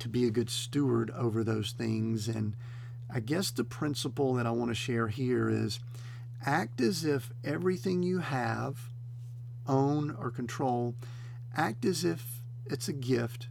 to 0.01 0.09
be 0.09 0.26
a 0.26 0.30
good 0.30 0.51
steward 0.51 1.11
over 1.12 1.43
those 1.43 1.72
things. 1.72 2.28
And 2.28 2.55
I 3.09 3.20
guess 3.20 3.51
the 3.51 3.64
principle 3.64 4.35
that 4.35 4.47
I 4.47 4.51
want 4.51 4.70
to 4.70 4.74
share 4.74 5.09
here 5.09 5.49
is 5.49 5.80
act 6.45 6.80
as 6.80 7.05
if 7.05 7.30
everything 7.45 8.03
you 8.03 8.18
have 8.18 8.91
own, 9.66 10.11
or 10.18 10.30
control, 10.30 10.95
act 11.57 11.85
as 11.85 12.05
if 12.05 12.41
it's 12.66 12.89
a 12.89 12.93
gift 12.93 13.49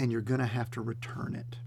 and 0.00 0.10
you're 0.10 0.22
going 0.22 0.40
to 0.40 0.46
have 0.46 0.70
to 0.70 0.80
return 0.80 1.34
it. 1.34 1.58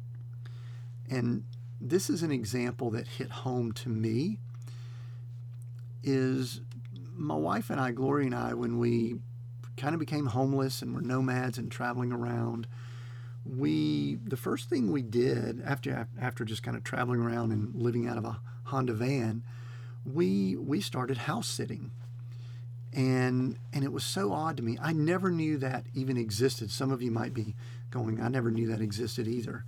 And 1.09 1.43
this 1.79 2.09
is 2.09 2.23
an 2.23 2.31
example 2.31 2.89
that 2.89 3.07
hit 3.07 3.29
home 3.29 3.71
to 3.73 3.89
me 3.89 4.39
is 6.03 6.61
my 7.15 7.35
wife 7.35 7.69
and 7.69 7.79
I, 7.79 7.91
Gloria 7.91 8.25
and 8.25 8.35
I, 8.35 8.55
when 8.55 8.79
we 8.79 9.19
kind 9.77 9.93
of 9.93 9.99
became 9.99 10.25
homeless 10.25 10.81
and 10.81 10.95
were 10.95 11.01
nomads 11.01 11.59
and 11.59 11.71
traveling 11.71 12.11
around, 12.11 12.65
we 13.45 14.17
the 14.25 14.37
first 14.37 14.67
thing 14.67 14.91
we 14.91 15.03
did 15.03 15.61
after 15.63 16.07
after 16.19 16.43
just 16.43 16.63
kind 16.63 16.75
of 16.75 16.83
traveling 16.83 17.19
around 17.19 17.51
and 17.51 17.75
living 17.75 18.07
out 18.07 18.17
of 18.17 18.25
a 18.25 18.39
Honda 18.65 18.93
van, 18.93 19.43
we 20.05 20.55
we 20.55 20.81
started 20.81 21.17
house 21.19 21.47
sitting 21.47 21.91
and 22.95 23.57
and 23.73 23.83
it 23.83 23.91
was 23.91 24.03
so 24.03 24.31
odd 24.31 24.57
to 24.57 24.63
me. 24.63 24.77
I 24.81 24.93
never 24.93 25.31
knew 25.31 25.57
that 25.57 25.85
even 25.93 26.17
existed. 26.17 26.71
Some 26.71 26.91
of 26.91 27.01
you 27.01 27.11
might 27.11 27.33
be 27.33 27.55
going, 27.91 28.21
I 28.21 28.27
never 28.27 28.51
knew 28.51 28.67
that 28.67 28.81
existed 28.81 29.27
either, 29.27 29.65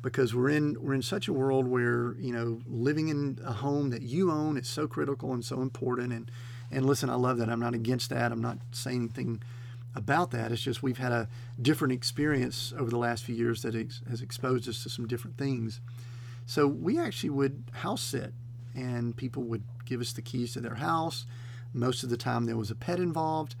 because 0.00 0.34
we're 0.34 0.50
in 0.50 0.76
we're 0.80 0.94
in 0.94 1.02
such 1.02 1.28
a 1.28 1.32
world 1.32 1.66
where 1.66 2.14
you 2.18 2.32
know 2.32 2.60
living 2.66 3.08
in 3.08 3.38
a 3.44 3.52
home 3.52 3.90
that 3.90 4.02
you 4.02 4.30
own 4.30 4.56
is 4.56 4.68
so 4.68 4.86
critical 4.86 5.32
and 5.32 5.44
so 5.44 5.60
important. 5.60 6.12
And 6.12 6.30
and 6.70 6.86
listen, 6.86 7.10
I 7.10 7.14
love 7.14 7.38
that. 7.38 7.48
I'm 7.48 7.60
not 7.60 7.74
against 7.74 8.10
that. 8.10 8.32
I'm 8.32 8.40
not 8.40 8.58
saying 8.72 9.02
anything 9.02 9.42
about 9.94 10.30
that. 10.30 10.50
It's 10.50 10.62
just 10.62 10.82
we've 10.82 10.98
had 10.98 11.12
a 11.12 11.28
different 11.60 11.92
experience 11.92 12.72
over 12.78 12.88
the 12.88 12.98
last 12.98 13.24
few 13.24 13.34
years 13.34 13.60
that 13.62 13.74
ex- 13.74 14.00
has 14.08 14.22
exposed 14.22 14.66
us 14.66 14.82
to 14.84 14.88
some 14.88 15.06
different 15.06 15.36
things. 15.36 15.80
So 16.46 16.66
we 16.66 16.98
actually 16.98 17.30
would 17.30 17.64
house 17.72 18.02
sit, 18.02 18.32
and 18.74 19.14
people 19.14 19.42
would 19.44 19.64
give 19.84 20.00
us 20.00 20.14
the 20.14 20.22
keys 20.22 20.54
to 20.54 20.60
their 20.60 20.76
house 20.76 21.26
most 21.72 22.02
of 22.02 22.10
the 22.10 22.16
time, 22.16 22.46
there 22.46 22.56
was 22.56 22.70
a 22.70 22.74
pet 22.74 22.98
involved, 22.98 23.54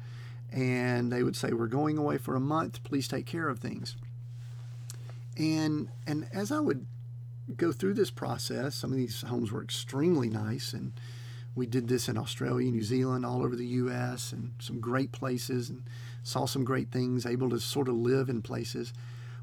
and 0.50 1.10
they 1.10 1.22
would 1.22 1.36
say, 1.36 1.52
"We're 1.52 1.66
going 1.66 1.98
away 1.98 2.18
for 2.18 2.34
a 2.34 2.40
month. 2.40 2.82
Please 2.84 3.08
take 3.08 3.26
care 3.26 3.48
of 3.48 3.58
things." 3.58 3.96
And 5.36 5.88
and 6.06 6.28
as 6.32 6.52
I 6.52 6.60
would 6.60 6.86
go 7.56 7.72
through 7.72 7.94
this 7.94 8.10
process, 8.10 8.74
some 8.74 8.90
of 8.90 8.96
these 8.96 9.22
homes 9.22 9.50
were 9.50 9.62
extremely 9.62 10.28
nice, 10.28 10.72
and 10.72 10.92
we 11.54 11.66
did 11.66 11.88
this 11.88 12.08
in 12.08 12.16
Australia, 12.16 12.70
New 12.70 12.82
Zealand, 12.82 13.26
all 13.26 13.42
over 13.42 13.56
the 13.56 13.66
U.S., 13.66 14.32
and 14.32 14.52
some 14.58 14.80
great 14.80 15.12
places, 15.12 15.68
and 15.68 15.82
saw 16.22 16.46
some 16.46 16.64
great 16.64 16.90
things. 16.90 17.26
Able 17.26 17.50
to 17.50 17.60
sort 17.60 17.88
of 17.88 17.94
live 17.96 18.28
in 18.28 18.42
places. 18.42 18.92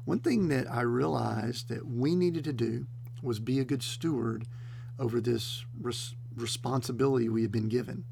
One 0.04 0.20
thing 0.20 0.48
that 0.48 0.70
I 0.70 0.80
realized 0.80 1.68
that 1.68 1.86
we 1.86 2.14
needed 2.14 2.44
to 2.44 2.52
do 2.52 2.86
was 3.22 3.38
be 3.38 3.60
a 3.60 3.64
good 3.64 3.82
steward 3.82 4.46
over 4.98 5.20
this 5.20 5.64
res- 5.80 6.14
responsibility 6.34 7.28
we 7.28 7.42
had 7.42 7.52
been 7.52 7.68
given 7.68 8.04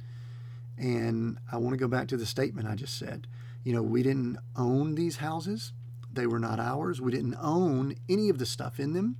And 0.78 1.38
I 1.50 1.56
want 1.56 1.74
to 1.74 1.78
go 1.78 1.88
back 1.88 2.08
to 2.08 2.16
the 2.16 2.26
statement 2.26 2.68
I 2.68 2.74
just 2.74 2.96
said. 2.96 3.26
You 3.64 3.72
know, 3.72 3.82
we 3.82 4.02
didn't 4.02 4.38
own 4.56 4.94
these 4.94 5.16
houses, 5.16 5.72
they 6.12 6.26
were 6.26 6.38
not 6.38 6.58
ours. 6.58 7.00
We 7.00 7.12
didn't 7.12 7.36
own 7.40 7.94
any 8.08 8.28
of 8.28 8.38
the 8.38 8.46
stuff 8.46 8.80
in 8.80 8.92
them. 8.92 9.16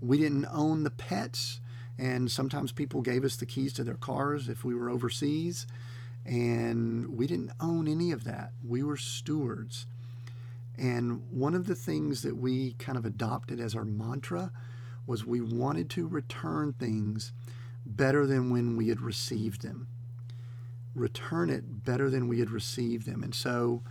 We 0.00 0.18
didn't 0.18 0.46
own 0.52 0.82
the 0.82 0.90
pets. 0.90 1.60
And 1.98 2.30
sometimes 2.30 2.72
people 2.72 3.00
gave 3.00 3.24
us 3.24 3.36
the 3.36 3.46
keys 3.46 3.72
to 3.74 3.84
their 3.84 3.94
cars 3.94 4.48
if 4.48 4.64
we 4.64 4.74
were 4.74 4.90
overseas. 4.90 5.66
And 6.24 7.16
we 7.16 7.26
didn't 7.26 7.52
own 7.60 7.88
any 7.88 8.10
of 8.10 8.24
that. 8.24 8.52
We 8.66 8.82
were 8.82 8.96
stewards. 8.96 9.86
And 10.76 11.22
one 11.30 11.54
of 11.54 11.66
the 11.66 11.74
things 11.74 12.22
that 12.22 12.36
we 12.36 12.74
kind 12.74 12.98
of 12.98 13.06
adopted 13.06 13.60
as 13.60 13.74
our 13.74 13.84
mantra 13.84 14.52
was 15.06 15.24
we 15.24 15.40
wanted 15.40 15.88
to 15.90 16.06
return 16.06 16.74
things 16.74 17.32
better 17.86 18.26
than 18.26 18.50
when 18.50 18.76
we 18.76 18.88
had 18.88 19.00
received 19.00 19.62
them. 19.62 19.86
Return 20.96 21.50
it 21.50 21.84
better 21.84 22.10
than 22.10 22.26
we 22.26 22.40
had 22.40 22.50
received 22.50 23.06
them. 23.06 23.22
And 23.22 23.34
so, 23.34 23.82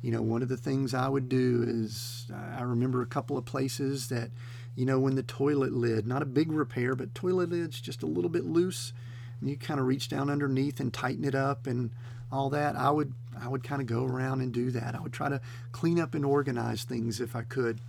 you 0.00 0.10
know, 0.10 0.22
one 0.22 0.42
of 0.42 0.48
the 0.48 0.56
things 0.56 0.94
I 0.94 1.08
would 1.08 1.28
do 1.28 1.64
is 1.66 2.26
I 2.56 2.62
remember 2.62 3.02
a 3.02 3.06
couple 3.06 3.36
of 3.36 3.44
places 3.44 4.08
that, 4.08 4.30
you 4.74 4.86
know, 4.86 4.98
when 4.98 5.16
the 5.16 5.22
toilet 5.22 5.72
lid, 5.72 6.06
not 6.06 6.22
a 6.22 6.26
big 6.26 6.50
repair, 6.50 6.94
but 6.94 7.14
toilet 7.14 7.50
lid's 7.50 7.80
just 7.80 8.02
a 8.02 8.06
little 8.06 8.30
bit 8.30 8.44
loose, 8.44 8.92
and 9.40 9.50
you 9.50 9.56
kind 9.56 9.80
of 9.80 9.86
reach 9.86 10.08
down 10.08 10.30
underneath 10.30 10.80
and 10.80 10.92
tighten 10.92 11.24
it 11.24 11.34
up 11.34 11.66
and 11.66 11.90
all 12.30 12.48
that. 12.50 12.76
I 12.76 12.90
would 12.90 13.12
I 13.38 13.48
would 13.48 13.64
kind 13.64 13.82
of 13.82 13.86
go 13.86 14.04
around 14.04 14.40
and 14.40 14.52
do 14.52 14.70
that. 14.70 14.94
I 14.94 15.00
would 15.00 15.12
try 15.12 15.28
to 15.28 15.40
clean 15.72 16.00
up 16.00 16.14
and 16.14 16.24
organize 16.24 16.84
things 16.84 17.20
if 17.20 17.34
I 17.34 17.42
could. 17.42 17.80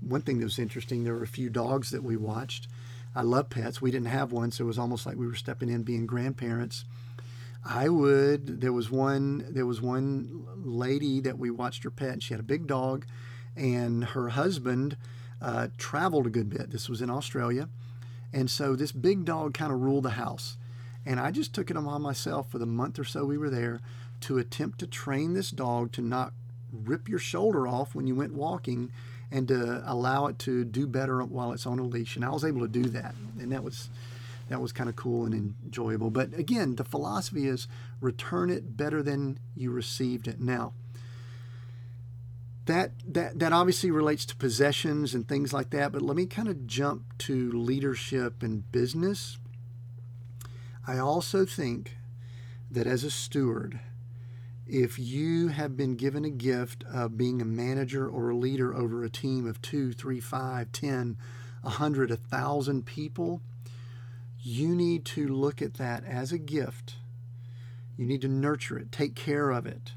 One 0.00 0.20
thing 0.20 0.38
that 0.38 0.44
was 0.44 0.58
interesting, 0.58 1.04
there 1.04 1.14
were 1.14 1.22
a 1.22 1.28
few 1.28 1.48
dogs 1.48 1.90
that 1.90 2.02
we 2.02 2.16
watched. 2.16 2.68
I 3.14 3.22
love 3.22 3.48
pets. 3.48 3.80
We 3.80 3.90
didn't 3.90 4.08
have 4.08 4.32
one, 4.32 4.50
so 4.50 4.64
it 4.64 4.66
was 4.66 4.78
almost 4.78 5.06
like 5.06 5.16
we 5.16 5.26
were 5.26 5.34
stepping 5.34 5.70
in 5.70 5.84
being 5.84 6.06
grandparents. 6.06 6.84
I 7.68 7.88
would. 7.88 8.60
There 8.60 8.72
was 8.72 8.90
one. 8.90 9.46
There 9.50 9.66
was 9.66 9.82
one 9.82 10.46
lady 10.64 11.20
that 11.20 11.38
we 11.38 11.50
watched 11.50 11.82
her 11.84 11.90
pet. 11.90 12.10
And 12.10 12.22
she 12.22 12.32
had 12.32 12.40
a 12.40 12.44
big 12.44 12.66
dog, 12.66 13.06
and 13.56 14.04
her 14.04 14.30
husband 14.30 14.96
uh, 15.42 15.68
traveled 15.76 16.26
a 16.26 16.30
good 16.30 16.48
bit. 16.48 16.70
This 16.70 16.88
was 16.88 17.02
in 17.02 17.10
Australia, 17.10 17.68
and 18.32 18.50
so 18.50 18.76
this 18.76 18.92
big 18.92 19.24
dog 19.24 19.54
kind 19.54 19.72
of 19.72 19.80
ruled 19.80 20.04
the 20.04 20.10
house. 20.10 20.56
And 21.04 21.20
I 21.20 21.30
just 21.30 21.54
took 21.54 21.70
it 21.70 21.76
on 21.76 22.02
myself 22.02 22.50
for 22.50 22.58
the 22.58 22.66
month 22.66 22.98
or 22.98 23.04
so 23.04 23.24
we 23.24 23.38
were 23.38 23.50
there 23.50 23.80
to 24.22 24.38
attempt 24.38 24.80
to 24.80 24.86
train 24.86 25.34
this 25.34 25.50
dog 25.50 25.92
to 25.92 26.02
not 26.02 26.32
rip 26.72 27.08
your 27.08 27.20
shoulder 27.20 27.68
off 27.68 27.94
when 27.94 28.06
you 28.06 28.14
went 28.14 28.32
walking 28.32 28.90
and 29.30 29.46
to 29.48 29.82
allow 29.86 30.26
it 30.26 30.38
to 30.40 30.64
do 30.64 30.86
better 30.86 31.22
while 31.22 31.52
it's 31.52 31.66
on 31.66 31.78
a 31.78 31.82
leash. 31.84 32.16
And 32.16 32.24
I 32.24 32.30
was 32.30 32.44
able 32.44 32.60
to 32.60 32.68
do 32.68 32.84
that, 32.90 33.14
and 33.38 33.52
that 33.52 33.62
was 33.62 33.88
that 34.48 34.60
was 34.60 34.72
kind 34.72 34.88
of 34.88 34.96
cool 34.96 35.24
and 35.24 35.54
enjoyable. 35.64 36.10
But 36.10 36.34
again, 36.34 36.76
the 36.76 36.84
philosophy 36.84 37.48
is 37.48 37.66
return 38.00 38.50
it 38.50 38.76
better 38.76 39.02
than 39.02 39.38
you 39.54 39.70
received 39.70 40.28
it. 40.28 40.40
Now, 40.40 40.72
that 42.66 42.92
that 43.06 43.38
that 43.38 43.52
obviously 43.52 43.90
relates 43.90 44.26
to 44.26 44.36
possessions 44.36 45.14
and 45.14 45.26
things 45.26 45.52
like 45.52 45.70
that. 45.70 45.92
But 45.92 46.02
let 46.02 46.16
me 46.16 46.26
kind 46.26 46.48
of 46.48 46.66
jump 46.66 47.16
to 47.18 47.50
leadership 47.52 48.42
and 48.42 48.70
business. 48.70 49.38
I 50.86 50.98
also 50.98 51.44
think 51.44 51.96
that 52.70 52.86
as 52.86 53.02
a 53.02 53.10
steward, 53.10 53.80
if 54.66 54.98
you 54.98 55.48
have 55.48 55.76
been 55.76 55.94
given 55.96 56.24
a 56.24 56.30
gift 56.30 56.84
of 56.92 57.16
being 57.16 57.40
a 57.40 57.44
manager 57.44 58.08
or 58.08 58.30
a 58.30 58.36
leader 58.36 58.74
over 58.74 59.04
a 59.04 59.10
team 59.10 59.46
of 59.46 59.62
two, 59.62 59.92
three, 59.92 60.20
five, 60.20 60.72
ten, 60.72 61.16
a 61.62 61.70
hundred, 61.70 62.10
a 62.10 62.16
thousand 62.16 62.84
people, 62.84 63.42
you 64.46 64.76
need 64.76 65.04
to 65.04 65.26
look 65.26 65.60
at 65.60 65.74
that 65.74 66.04
as 66.04 66.30
a 66.30 66.38
gift. 66.38 66.94
You 67.96 68.06
need 68.06 68.20
to 68.20 68.28
nurture 68.28 68.78
it, 68.78 68.92
take 68.92 69.16
care 69.16 69.50
of 69.50 69.66
it, 69.66 69.90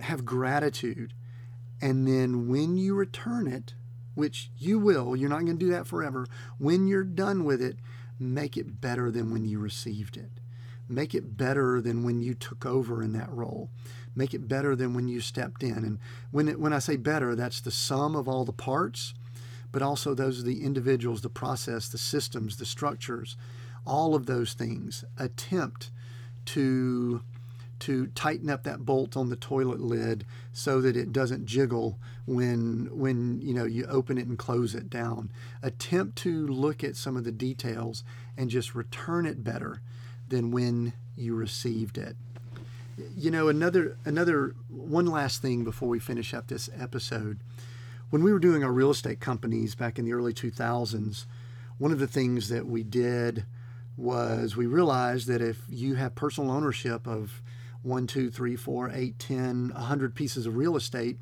have 0.00 0.24
gratitude. 0.24 1.12
And 1.80 2.08
then 2.08 2.48
when 2.48 2.76
you 2.76 2.96
return 2.96 3.46
it, 3.46 3.74
which 4.16 4.50
you 4.58 4.80
will, 4.80 5.14
you're 5.14 5.28
not 5.28 5.44
going 5.44 5.58
to 5.58 5.64
do 5.64 5.70
that 5.70 5.86
forever, 5.86 6.26
when 6.58 6.88
you're 6.88 7.04
done 7.04 7.44
with 7.44 7.62
it, 7.62 7.76
make 8.18 8.56
it 8.56 8.80
better 8.80 9.12
than 9.12 9.30
when 9.30 9.44
you 9.44 9.60
received 9.60 10.16
it. 10.16 10.40
Make 10.88 11.14
it 11.14 11.36
better 11.36 11.80
than 11.80 12.02
when 12.02 12.20
you 12.20 12.34
took 12.34 12.66
over 12.66 13.00
in 13.00 13.12
that 13.12 13.30
role. 13.30 13.70
Make 14.16 14.34
it 14.34 14.48
better 14.48 14.74
than 14.74 14.92
when 14.92 15.06
you 15.06 15.20
stepped 15.20 15.62
in. 15.62 15.84
And 15.84 16.00
when 16.32 16.48
it, 16.48 16.58
when 16.58 16.72
I 16.72 16.80
say 16.80 16.96
better, 16.96 17.36
that's 17.36 17.60
the 17.60 17.70
sum 17.70 18.16
of 18.16 18.26
all 18.26 18.44
the 18.44 18.52
parts, 18.52 19.14
but 19.76 19.82
also 19.82 20.14
those 20.14 20.40
are 20.40 20.42
the 20.42 20.64
individuals, 20.64 21.20
the 21.20 21.28
process, 21.28 21.86
the 21.86 21.98
systems, 21.98 22.56
the 22.56 22.64
structures, 22.64 23.36
all 23.86 24.14
of 24.14 24.24
those 24.24 24.54
things. 24.54 25.04
Attempt 25.18 25.90
to 26.46 27.20
to 27.80 28.06
tighten 28.14 28.48
up 28.48 28.62
that 28.62 28.86
bolt 28.86 29.18
on 29.18 29.28
the 29.28 29.36
toilet 29.36 29.78
lid 29.78 30.24
so 30.50 30.80
that 30.80 30.96
it 30.96 31.12
doesn't 31.12 31.44
jiggle 31.44 31.98
when 32.24 32.88
when 32.90 33.38
you 33.42 33.52
know 33.52 33.66
you 33.66 33.84
open 33.84 34.16
it 34.16 34.26
and 34.26 34.38
close 34.38 34.74
it 34.74 34.88
down 34.88 35.30
attempt 35.62 36.16
to 36.16 36.46
look 36.46 36.82
at 36.82 36.96
some 36.96 37.14
of 37.14 37.24
the 37.24 37.30
details 37.30 38.02
and 38.34 38.48
just 38.48 38.74
return 38.74 39.26
it 39.26 39.44
better 39.44 39.82
than 40.26 40.50
when 40.50 40.94
you 41.18 41.34
received 41.34 41.98
it. 41.98 42.16
You 43.14 43.30
know, 43.30 43.48
another 43.48 43.98
another 44.06 44.54
one 44.70 45.04
last 45.04 45.42
thing 45.42 45.64
before 45.64 45.90
we 45.90 45.98
finish 45.98 46.32
up 46.32 46.46
this 46.46 46.70
episode. 46.80 47.40
When 48.10 48.22
we 48.22 48.32
were 48.32 48.38
doing 48.38 48.62
our 48.62 48.72
real 48.72 48.90
estate 48.90 49.18
companies 49.18 49.74
back 49.74 49.98
in 49.98 50.04
the 50.04 50.12
early 50.12 50.32
2000s, 50.32 51.26
one 51.78 51.90
of 51.90 51.98
the 51.98 52.06
things 52.06 52.48
that 52.50 52.66
we 52.66 52.84
did 52.84 53.44
was 53.96 54.56
we 54.56 54.66
realized 54.66 55.26
that 55.28 55.42
if 55.42 55.62
you 55.68 55.96
have 55.96 56.14
personal 56.14 56.52
ownership 56.52 57.06
of 57.06 57.42
one, 57.82 58.06
two, 58.06 58.30
three, 58.30 58.54
four, 58.54 58.90
eight, 58.92 59.18
ten, 59.18 59.72
a 59.74 59.80
hundred 59.80 60.14
pieces 60.14 60.46
of 60.46 60.56
real 60.56 60.76
estate, 60.76 61.18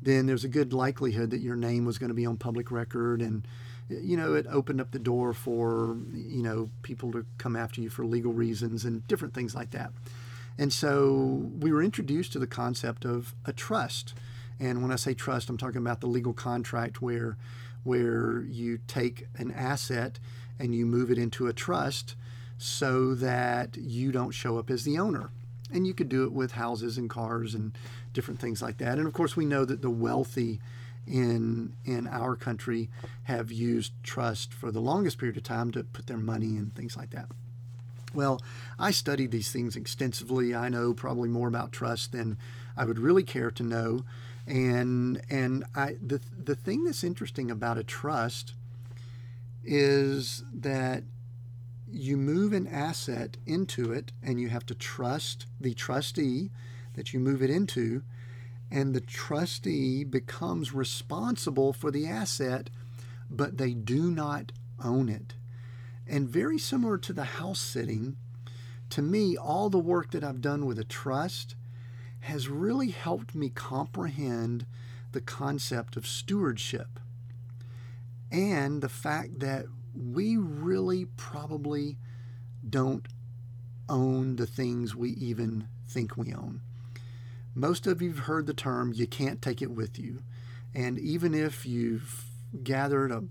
then 0.00 0.26
there's 0.26 0.44
a 0.44 0.48
good 0.48 0.72
likelihood 0.72 1.30
that 1.30 1.40
your 1.40 1.56
name 1.56 1.84
was 1.84 1.98
going 1.98 2.08
to 2.08 2.14
be 2.14 2.26
on 2.26 2.36
public 2.36 2.70
record 2.70 3.20
and 3.20 3.46
you 3.88 4.16
know, 4.16 4.34
it 4.34 4.46
opened 4.48 4.80
up 4.80 4.92
the 4.92 5.00
door 5.00 5.32
for, 5.32 5.96
you 6.14 6.44
know, 6.44 6.70
people 6.82 7.10
to 7.10 7.26
come 7.38 7.56
after 7.56 7.80
you 7.80 7.90
for 7.90 8.06
legal 8.06 8.32
reasons 8.32 8.84
and 8.84 9.06
different 9.08 9.34
things 9.34 9.52
like 9.52 9.72
that. 9.72 9.90
And 10.58 10.72
so 10.72 11.50
we 11.58 11.72
were 11.72 11.82
introduced 11.82 12.32
to 12.34 12.38
the 12.38 12.46
concept 12.46 13.04
of 13.04 13.34
a 13.44 13.52
trust. 13.52 14.14
And 14.60 14.82
when 14.82 14.92
I 14.92 14.96
say 14.96 15.14
trust, 15.14 15.48
I'm 15.48 15.56
talking 15.56 15.80
about 15.80 16.00
the 16.00 16.06
legal 16.06 16.32
contract 16.32 17.00
where 17.00 17.36
where 17.82 18.42
you 18.42 18.78
take 18.86 19.26
an 19.36 19.50
asset 19.52 20.18
and 20.58 20.74
you 20.74 20.84
move 20.84 21.10
it 21.10 21.16
into 21.16 21.46
a 21.46 21.52
trust 21.52 22.14
so 22.58 23.14
that 23.14 23.74
you 23.78 24.12
don't 24.12 24.32
show 24.32 24.58
up 24.58 24.68
as 24.68 24.84
the 24.84 24.98
owner. 24.98 25.30
And 25.72 25.86
you 25.86 25.94
could 25.94 26.10
do 26.10 26.24
it 26.24 26.32
with 26.32 26.52
houses 26.52 26.98
and 26.98 27.08
cars 27.08 27.54
and 27.54 27.72
different 28.12 28.38
things 28.38 28.60
like 28.60 28.76
that. 28.78 28.98
And 28.98 29.06
of 29.06 29.14
course, 29.14 29.34
we 29.34 29.46
know 29.46 29.64
that 29.64 29.80
the 29.80 29.88
wealthy 29.88 30.60
in 31.06 31.72
in 31.84 32.06
our 32.06 32.36
country 32.36 32.90
have 33.24 33.50
used 33.50 33.92
trust 34.02 34.52
for 34.52 34.70
the 34.70 34.80
longest 34.80 35.18
period 35.18 35.38
of 35.38 35.42
time 35.42 35.70
to 35.70 35.82
put 35.82 36.06
their 36.06 36.18
money 36.18 36.58
and 36.58 36.74
things 36.74 36.96
like 36.96 37.10
that. 37.10 37.26
Well, 38.12 38.42
I 38.78 38.90
studied 38.90 39.30
these 39.30 39.52
things 39.52 39.76
extensively. 39.76 40.54
I 40.54 40.68
know 40.68 40.92
probably 40.92 41.28
more 41.28 41.48
about 41.48 41.72
trust 41.72 42.12
than 42.12 42.36
I 42.76 42.84
would 42.84 42.98
really 42.98 43.22
care 43.22 43.50
to 43.52 43.62
know. 43.62 44.04
And 44.50 45.22
and 45.30 45.64
I 45.76 45.96
the 46.04 46.20
the 46.36 46.56
thing 46.56 46.84
that's 46.84 47.04
interesting 47.04 47.52
about 47.52 47.78
a 47.78 47.84
trust 47.84 48.54
is 49.62 50.42
that 50.52 51.04
you 51.88 52.16
move 52.16 52.52
an 52.52 52.66
asset 52.66 53.36
into 53.46 53.92
it 53.92 54.10
and 54.22 54.40
you 54.40 54.48
have 54.48 54.66
to 54.66 54.74
trust 54.74 55.46
the 55.60 55.74
trustee 55.74 56.50
that 56.94 57.12
you 57.12 57.20
move 57.20 57.42
it 57.42 57.50
into 57.50 58.02
and 58.70 58.94
the 58.94 59.00
trustee 59.00 60.04
becomes 60.04 60.72
responsible 60.72 61.72
for 61.72 61.90
the 61.90 62.06
asset, 62.06 62.70
but 63.28 63.58
they 63.58 63.72
do 63.72 64.10
not 64.10 64.52
own 64.82 65.08
it. 65.08 65.34
And 66.06 66.28
very 66.28 66.58
similar 66.58 66.98
to 66.98 67.12
the 67.12 67.24
house 67.24 67.60
sitting, 67.60 68.16
to 68.90 69.02
me, 69.02 69.36
all 69.36 69.70
the 69.70 69.78
work 69.78 70.10
that 70.12 70.24
I've 70.24 70.40
done 70.40 70.66
with 70.66 70.78
a 70.78 70.84
trust 70.84 71.54
has 72.20 72.48
really 72.48 72.90
helped 72.90 73.34
me 73.34 73.48
comprehend 73.48 74.66
the 75.12 75.20
concept 75.20 75.96
of 75.96 76.06
stewardship 76.06 77.00
and 78.30 78.82
the 78.82 78.88
fact 78.88 79.40
that 79.40 79.66
we 79.94 80.36
really 80.36 81.06
probably 81.16 81.96
don't 82.68 83.08
own 83.88 84.36
the 84.36 84.46
things 84.46 84.94
we 84.94 85.10
even 85.10 85.66
think 85.88 86.16
we 86.16 86.32
own. 86.32 86.60
Most 87.54 87.86
of 87.86 88.00
you've 88.00 88.20
heard 88.20 88.46
the 88.46 88.54
term, 88.54 88.92
you 88.94 89.06
can't 89.06 89.42
take 89.42 89.60
it 89.60 89.72
with 89.72 89.98
you. 89.98 90.22
And 90.72 90.98
even 90.98 91.34
if 91.34 91.66
you've 91.66 92.26
gathered 92.62 93.10
a 93.10 93.24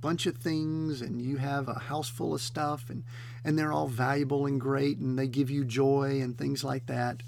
bunch 0.00 0.24
of 0.26 0.36
things 0.36 1.02
and 1.02 1.20
you 1.20 1.36
have 1.36 1.68
a 1.68 1.78
house 1.80 2.08
full 2.08 2.34
of 2.34 2.40
stuff 2.40 2.88
and, 2.88 3.04
and 3.44 3.58
they're 3.58 3.72
all 3.72 3.88
valuable 3.88 4.46
and 4.46 4.60
great 4.60 4.96
and 4.98 5.18
they 5.18 5.26
give 5.26 5.50
you 5.50 5.64
joy 5.64 6.20
and 6.22 6.38
things 6.38 6.64
like 6.64 6.86
that, 6.86 7.22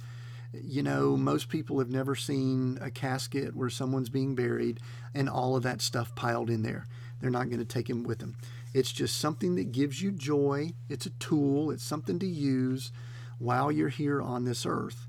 you 0.52 0.82
know, 0.82 1.16
most 1.16 1.48
people 1.48 1.78
have 1.78 1.90
never 1.90 2.14
seen 2.14 2.78
a 2.80 2.90
casket 2.90 3.54
where 3.54 3.70
someone's 3.70 4.08
being 4.08 4.34
buried 4.34 4.80
and 5.14 5.28
all 5.28 5.56
of 5.56 5.62
that 5.62 5.80
stuff 5.80 6.14
piled 6.14 6.50
in 6.50 6.62
there. 6.62 6.86
They're 7.20 7.30
not 7.30 7.48
going 7.48 7.60
to 7.60 7.64
take 7.64 7.88
them 7.88 8.02
with 8.02 8.18
them. 8.18 8.36
It's 8.74 8.92
just 8.92 9.18
something 9.18 9.56
that 9.56 9.72
gives 9.72 10.02
you 10.02 10.10
joy. 10.12 10.72
It's 10.88 11.06
a 11.06 11.10
tool, 11.10 11.70
it's 11.70 11.84
something 11.84 12.18
to 12.18 12.26
use 12.26 12.92
while 13.38 13.70
you're 13.70 13.88
here 13.88 14.20
on 14.20 14.44
this 14.44 14.66
earth. 14.66 15.06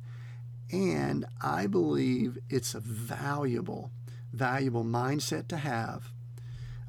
And 0.71 1.25
I 1.41 1.67
believe 1.67 2.37
it's 2.49 2.75
a 2.75 2.79
valuable, 2.79 3.91
valuable 4.31 4.85
mindset 4.85 5.47
to 5.49 5.57
have, 5.57 6.11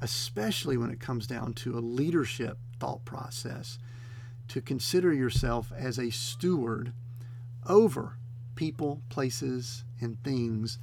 especially 0.01 0.77
when 0.77 0.89
it 0.89 0.99
comes 0.99 1.27
down 1.27 1.53
to 1.55 1.77
a 1.77 1.81
leadership 1.81 2.57
thought 2.79 3.03
process, 3.03 3.77
to 4.49 4.61
consider 4.61 5.13
yourself 5.13 5.71
as 5.75 5.97
a 5.97 6.11
steward 6.11 6.93
over 7.67 8.17
people, 8.55 9.01
places, 9.09 9.83
and 10.01 10.21
things 10.23 10.79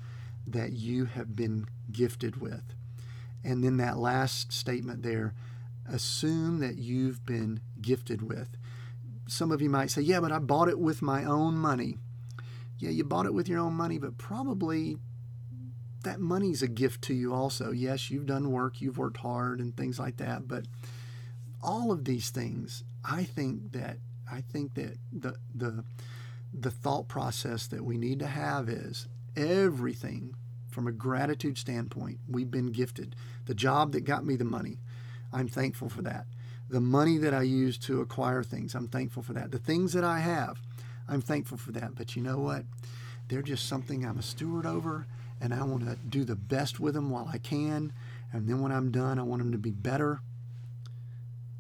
that 0.47 0.73
you 0.73 1.05
have 1.07 1.37
been 1.37 1.67
gifted 1.93 2.41
with. 2.41 2.75
And 3.45 3.65
then 3.65 3.77
that 3.79 3.99
last 3.99 4.53
statement 4.53 5.03
there 5.03 5.35
assume 5.89 6.61
that 6.61 6.77
you've 6.77 7.25
been 7.25 7.61
gifted 7.81 8.23
with. 8.23 8.49
Some 9.27 9.53
of 9.53 9.63
you 9.63 9.71
might 9.71 9.91
say, 9.91 10.03
Yeah, 10.03 10.21
but 10.21 10.33
I 10.33 10.39
bought 10.39 10.69
it 10.69 10.79
with 10.79 11.03
my 11.03 11.25
own 11.25 11.55
money. 11.57 11.97
Yeah, 12.79 12.91
you 12.91 13.05
bought 13.05 13.27
it 13.27 13.35
with 13.35 13.49
your 13.49 13.61
own 13.61 13.75
money, 13.75 13.99
but 13.99 14.19
probably 14.19 14.97
that 16.03 16.19
money's 16.19 16.63
a 16.63 16.69
gift 16.69 17.03
to 17.03 17.15
you 17.15 17.35
also. 17.35 17.73
Yes, 17.73 18.11
you've 18.11 18.27
done 18.27 18.51
work, 18.51 18.81
you've 18.81 18.99
worked 18.99 19.19
hard 19.19 19.61
and 19.61 19.77
things 19.77 19.99
like 19.99 20.17
that, 20.17 20.49
but 20.49 20.65
all 21.63 21.93
of 21.93 22.05
these 22.05 22.31
things, 22.31 22.85
I 23.05 23.25
think 23.25 23.73
that 23.73 23.99
I 24.31 24.41
think 24.41 24.75
that 24.75 24.97
the 25.13 25.35
the 25.55 25.85
the 26.53 26.71
thought 26.71 27.09
process 27.09 27.67
that 27.69 27.85
we 27.85 27.97
need 27.97 28.19
to 28.19 28.27
have 28.27 28.69
is 28.69 29.07
everything 29.37 30.35
from 30.71 30.87
a 30.87 30.93
gratitude 30.93 31.59
standpoint, 31.59 32.19
we've 32.29 32.51
been 32.51 32.73
gifted. 32.73 33.17
The 33.47 33.55
job 33.55 33.93
that 33.93 34.03
got 34.03 34.25
me 34.25 34.37
the 34.37 34.45
money, 34.45 34.79
I'm 35.33 35.49
thankful 35.49 35.89
for 35.89 36.03
that. 36.03 36.27
The 36.69 36.81
money 36.81 37.19
that 37.19 37.35
I 37.35 37.43
use 37.43 37.77
to 37.79 38.01
acquire 38.01 38.43
things, 38.43 38.75
I'm 38.75 38.89
thankful 38.89 39.23
for 39.23 39.33
that. 39.33 39.51
The 39.51 39.59
things 39.59 39.93
that 39.93 40.05
I 40.05 40.21
have, 40.21 40.61
I'm 41.09 41.21
thankful 41.21 41.59
for 41.59 41.73
that. 41.73 41.97
But 41.97 42.15
you 42.15 42.23
know 42.23 42.39
what? 42.39 42.65
They're 43.29 43.43
just 43.43 43.69
something 43.69 44.05
I'm 44.05 44.19
a 44.19 44.23
steward 44.23 44.67
over, 44.67 45.07
and 45.41 45.53
I 45.53 45.63
want 45.65 45.85
to 45.85 45.97
do 45.97 46.25
the 46.25 46.37
best 46.37 46.79
with 46.79 46.95
them 46.95 47.11
while 47.11 47.29
I 47.33 47.39
can. 47.39 47.93
And 48.33 48.49
then 48.49 48.61
when 48.61 48.71
I'm 48.71 48.93
done, 48.93 49.19
I 49.19 49.23
want 49.23 49.43
them 49.43 49.53
to 49.53 49.59
be 49.59 49.73
better. 49.73 50.21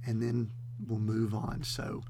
And 0.07 0.23
then 0.23 0.51
we'll 0.87 1.01
move 1.01 1.35
on. 1.35 1.65
So, 1.65 2.03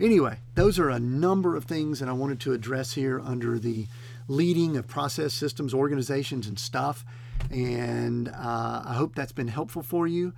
anyway, 0.00 0.38
those 0.54 0.78
are 0.78 0.90
a 0.90 1.00
number 1.00 1.56
of 1.56 1.64
things 1.64 2.00
that 2.00 2.08
I 2.08 2.12
wanted 2.12 2.40
to 2.40 2.52
address 2.52 2.92
here 2.92 3.20
under 3.20 3.58
the 3.58 3.86
leading 4.26 4.76
of 4.76 4.86
process 4.86 5.34
systems, 5.34 5.72
organizations, 5.72 6.46
and 6.46 6.58
stuff. 6.58 7.04
And 7.50 8.28
uh, 8.28 8.82
I 8.84 8.94
hope 8.94 9.14
that's 9.14 9.32
been 9.32 9.48
helpful 9.48 9.82
for 9.82 10.06
you. 10.06 10.32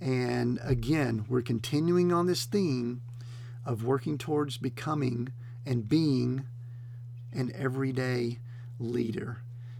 And 0.00 0.58
again, 0.62 1.24
we're 1.28 1.42
continuing 1.42 2.12
on 2.12 2.26
this 2.26 2.44
theme 2.44 3.02
of 3.64 3.84
working 3.84 4.18
towards 4.18 4.58
becoming 4.58 5.28
and 5.64 5.88
being 5.88 6.44
an 7.32 7.52
everyday 7.54 8.38
leader. 8.78 9.38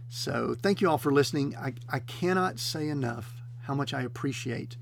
So, 0.09 0.55
thank 0.59 0.81
you 0.81 0.89
all 0.89 0.97
for 0.97 1.11
listening. 1.11 1.55
I, 1.55 1.73
I 1.89 1.99
cannot 1.99 2.59
say 2.59 2.87
enough 2.87 3.41
how 3.63 3.73
much 3.73 3.93
I 3.93 4.01
appreciate 4.01 4.77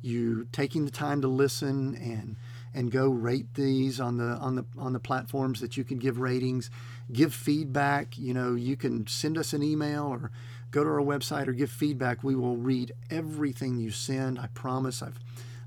you 0.00 0.46
taking 0.52 0.84
the 0.84 0.90
time 0.90 1.20
to 1.22 1.28
listen 1.28 1.94
and 1.96 2.36
and 2.74 2.90
go 2.90 3.08
rate 3.08 3.54
these 3.54 4.00
on 4.00 4.16
the 4.16 4.36
on 4.36 4.54
the 4.54 4.64
on 4.78 4.92
the 4.92 5.00
platforms 5.00 5.60
that 5.60 5.76
you 5.76 5.84
can 5.84 5.98
give 5.98 6.18
ratings. 6.18 6.70
Give 7.12 7.34
feedback 7.34 8.16
you 8.18 8.32
know 8.34 8.54
you 8.54 8.76
can 8.76 9.06
send 9.06 9.36
us 9.36 9.52
an 9.52 9.62
email 9.62 10.04
or 10.06 10.30
go 10.70 10.84
to 10.84 10.90
our 10.90 11.00
website 11.00 11.48
or 11.48 11.52
give 11.52 11.70
feedback. 11.70 12.22
We 12.22 12.34
will 12.34 12.56
read 12.56 12.92
everything 13.10 13.78
you 13.78 13.90
send 13.90 14.38
i 14.38 14.46
promise. 14.48 15.02
I've 15.02 15.18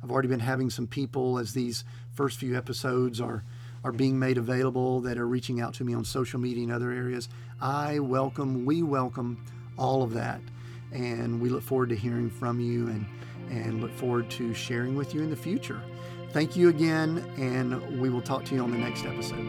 i've 0.03 0.11
already 0.11 0.27
been 0.27 0.39
having 0.39 0.69
some 0.69 0.87
people 0.87 1.37
as 1.37 1.53
these 1.53 1.83
first 2.11 2.39
few 2.39 2.57
episodes 2.57 3.19
are 3.19 3.43
are 3.83 3.91
being 3.91 4.17
made 4.17 4.37
available 4.37 5.01
that 5.01 5.17
are 5.17 5.27
reaching 5.27 5.59
out 5.59 5.73
to 5.73 5.83
me 5.83 5.93
on 5.93 6.05
social 6.05 6.39
media 6.39 6.63
and 6.63 6.71
other 6.71 6.91
areas. 6.91 7.27
I 7.59 7.99
welcome 7.99 8.65
we 8.65 8.81
welcome 8.81 9.43
all 9.77 10.03
of 10.03 10.13
that 10.13 10.41
and 10.93 11.41
we 11.41 11.49
look 11.49 11.63
forward 11.63 11.89
to 11.89 11.95
hearing 11.95 12.29
from 12.29 12.59
you 12.59 12.87
and 12.87 13.05
and 13.49 13.81
look 13.81 13.91
forward 13.91 14.29
to 14.29 14.53
sharing 14.53 14.95
with 14.95 15.13
you 15.13 15.21
in 15.21 15.29
the 15.29 15.35
future 15.35 15.81
Thank 16.33 16.55
you 16.55 16.69
again, 16.69 17.23
and 17.37 18.01
we 18.01 18.09
will 18.09 18.21
talk 18.21 18.43
to 18.45 18.55
you 18.55 18.63
on 18.63 18.71
the 18.71 18.77
next 18.77 19.05
episode. 19.05 19.47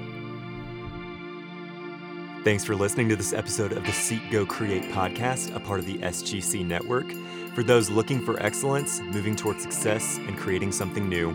Thanks 2.44 2.62
for 2.62 2.76
listening 2.76 3.08
to 3.08 3.16
this 3.16 3.32
episode 3.32 3.72
of 3.72 3.86
the 3.86 3.92
Seek 3.92 4.20
Go 4.30 4.44
Create 4.44 4.82
podcast, 4.92 5.56
a 5.56 5.60
part 5.60 5.80
of 5.80 5.86
the 5.86 5.96
SGC 5.96 6.62
network. 6.66 7.10
For 7.54 7.62
those 7.62 7.88
looking 7.88 8.22
for 8.22 8.38
excellence, 8.42 9.00
moving 9.00 9.34
towards 9.34 9.62
success, 9.62 10.18
and 10.18 10.36
creating 10.36 10.72
something 10.72 11.08
new. 11.08 11.34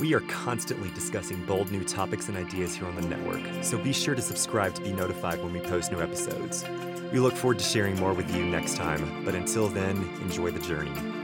We 0.00 0.14
are 0.14 0.20
constantly 0.20 0.90
discussing 0.94 1.44
bold 1.44 1.70
new 1.70 1.84
topics 1.84 2.28
and 2.28 2.38
ideas 2.38 2.74
here 2.74 2.86
on 2.86 2.96
the 2.96 3.02
network, 3.02 3.42
so 3.62 3.76
be 3.76 3.92
sure 3.92 4.14
to 4.14 4.22
subscribe 4.22 4.74
to 4.76 4.80
be 4.80 4.94
notified 4.94 5.44
when 5.44 5.52
we 5.52 5.60
post 5.60 5.92
new 5.92 6.00
episodes. 6.00 6.64
We 7.12 7.20
look 7.20 7.34
forward 7.36 7.58
to 7.58 7.64
sharing 7.64 8.00
more 8.00 8.14
with 8.14 8.34
you 8.34 8.42
next 8.46 8.76
time, 8.76 9.22
but 9.22 9.34
until 9.34 9.68
then, 9.68 9.98
enjoy 10.22 10.50
the 10.50 10.60
journey. 10.60 11.21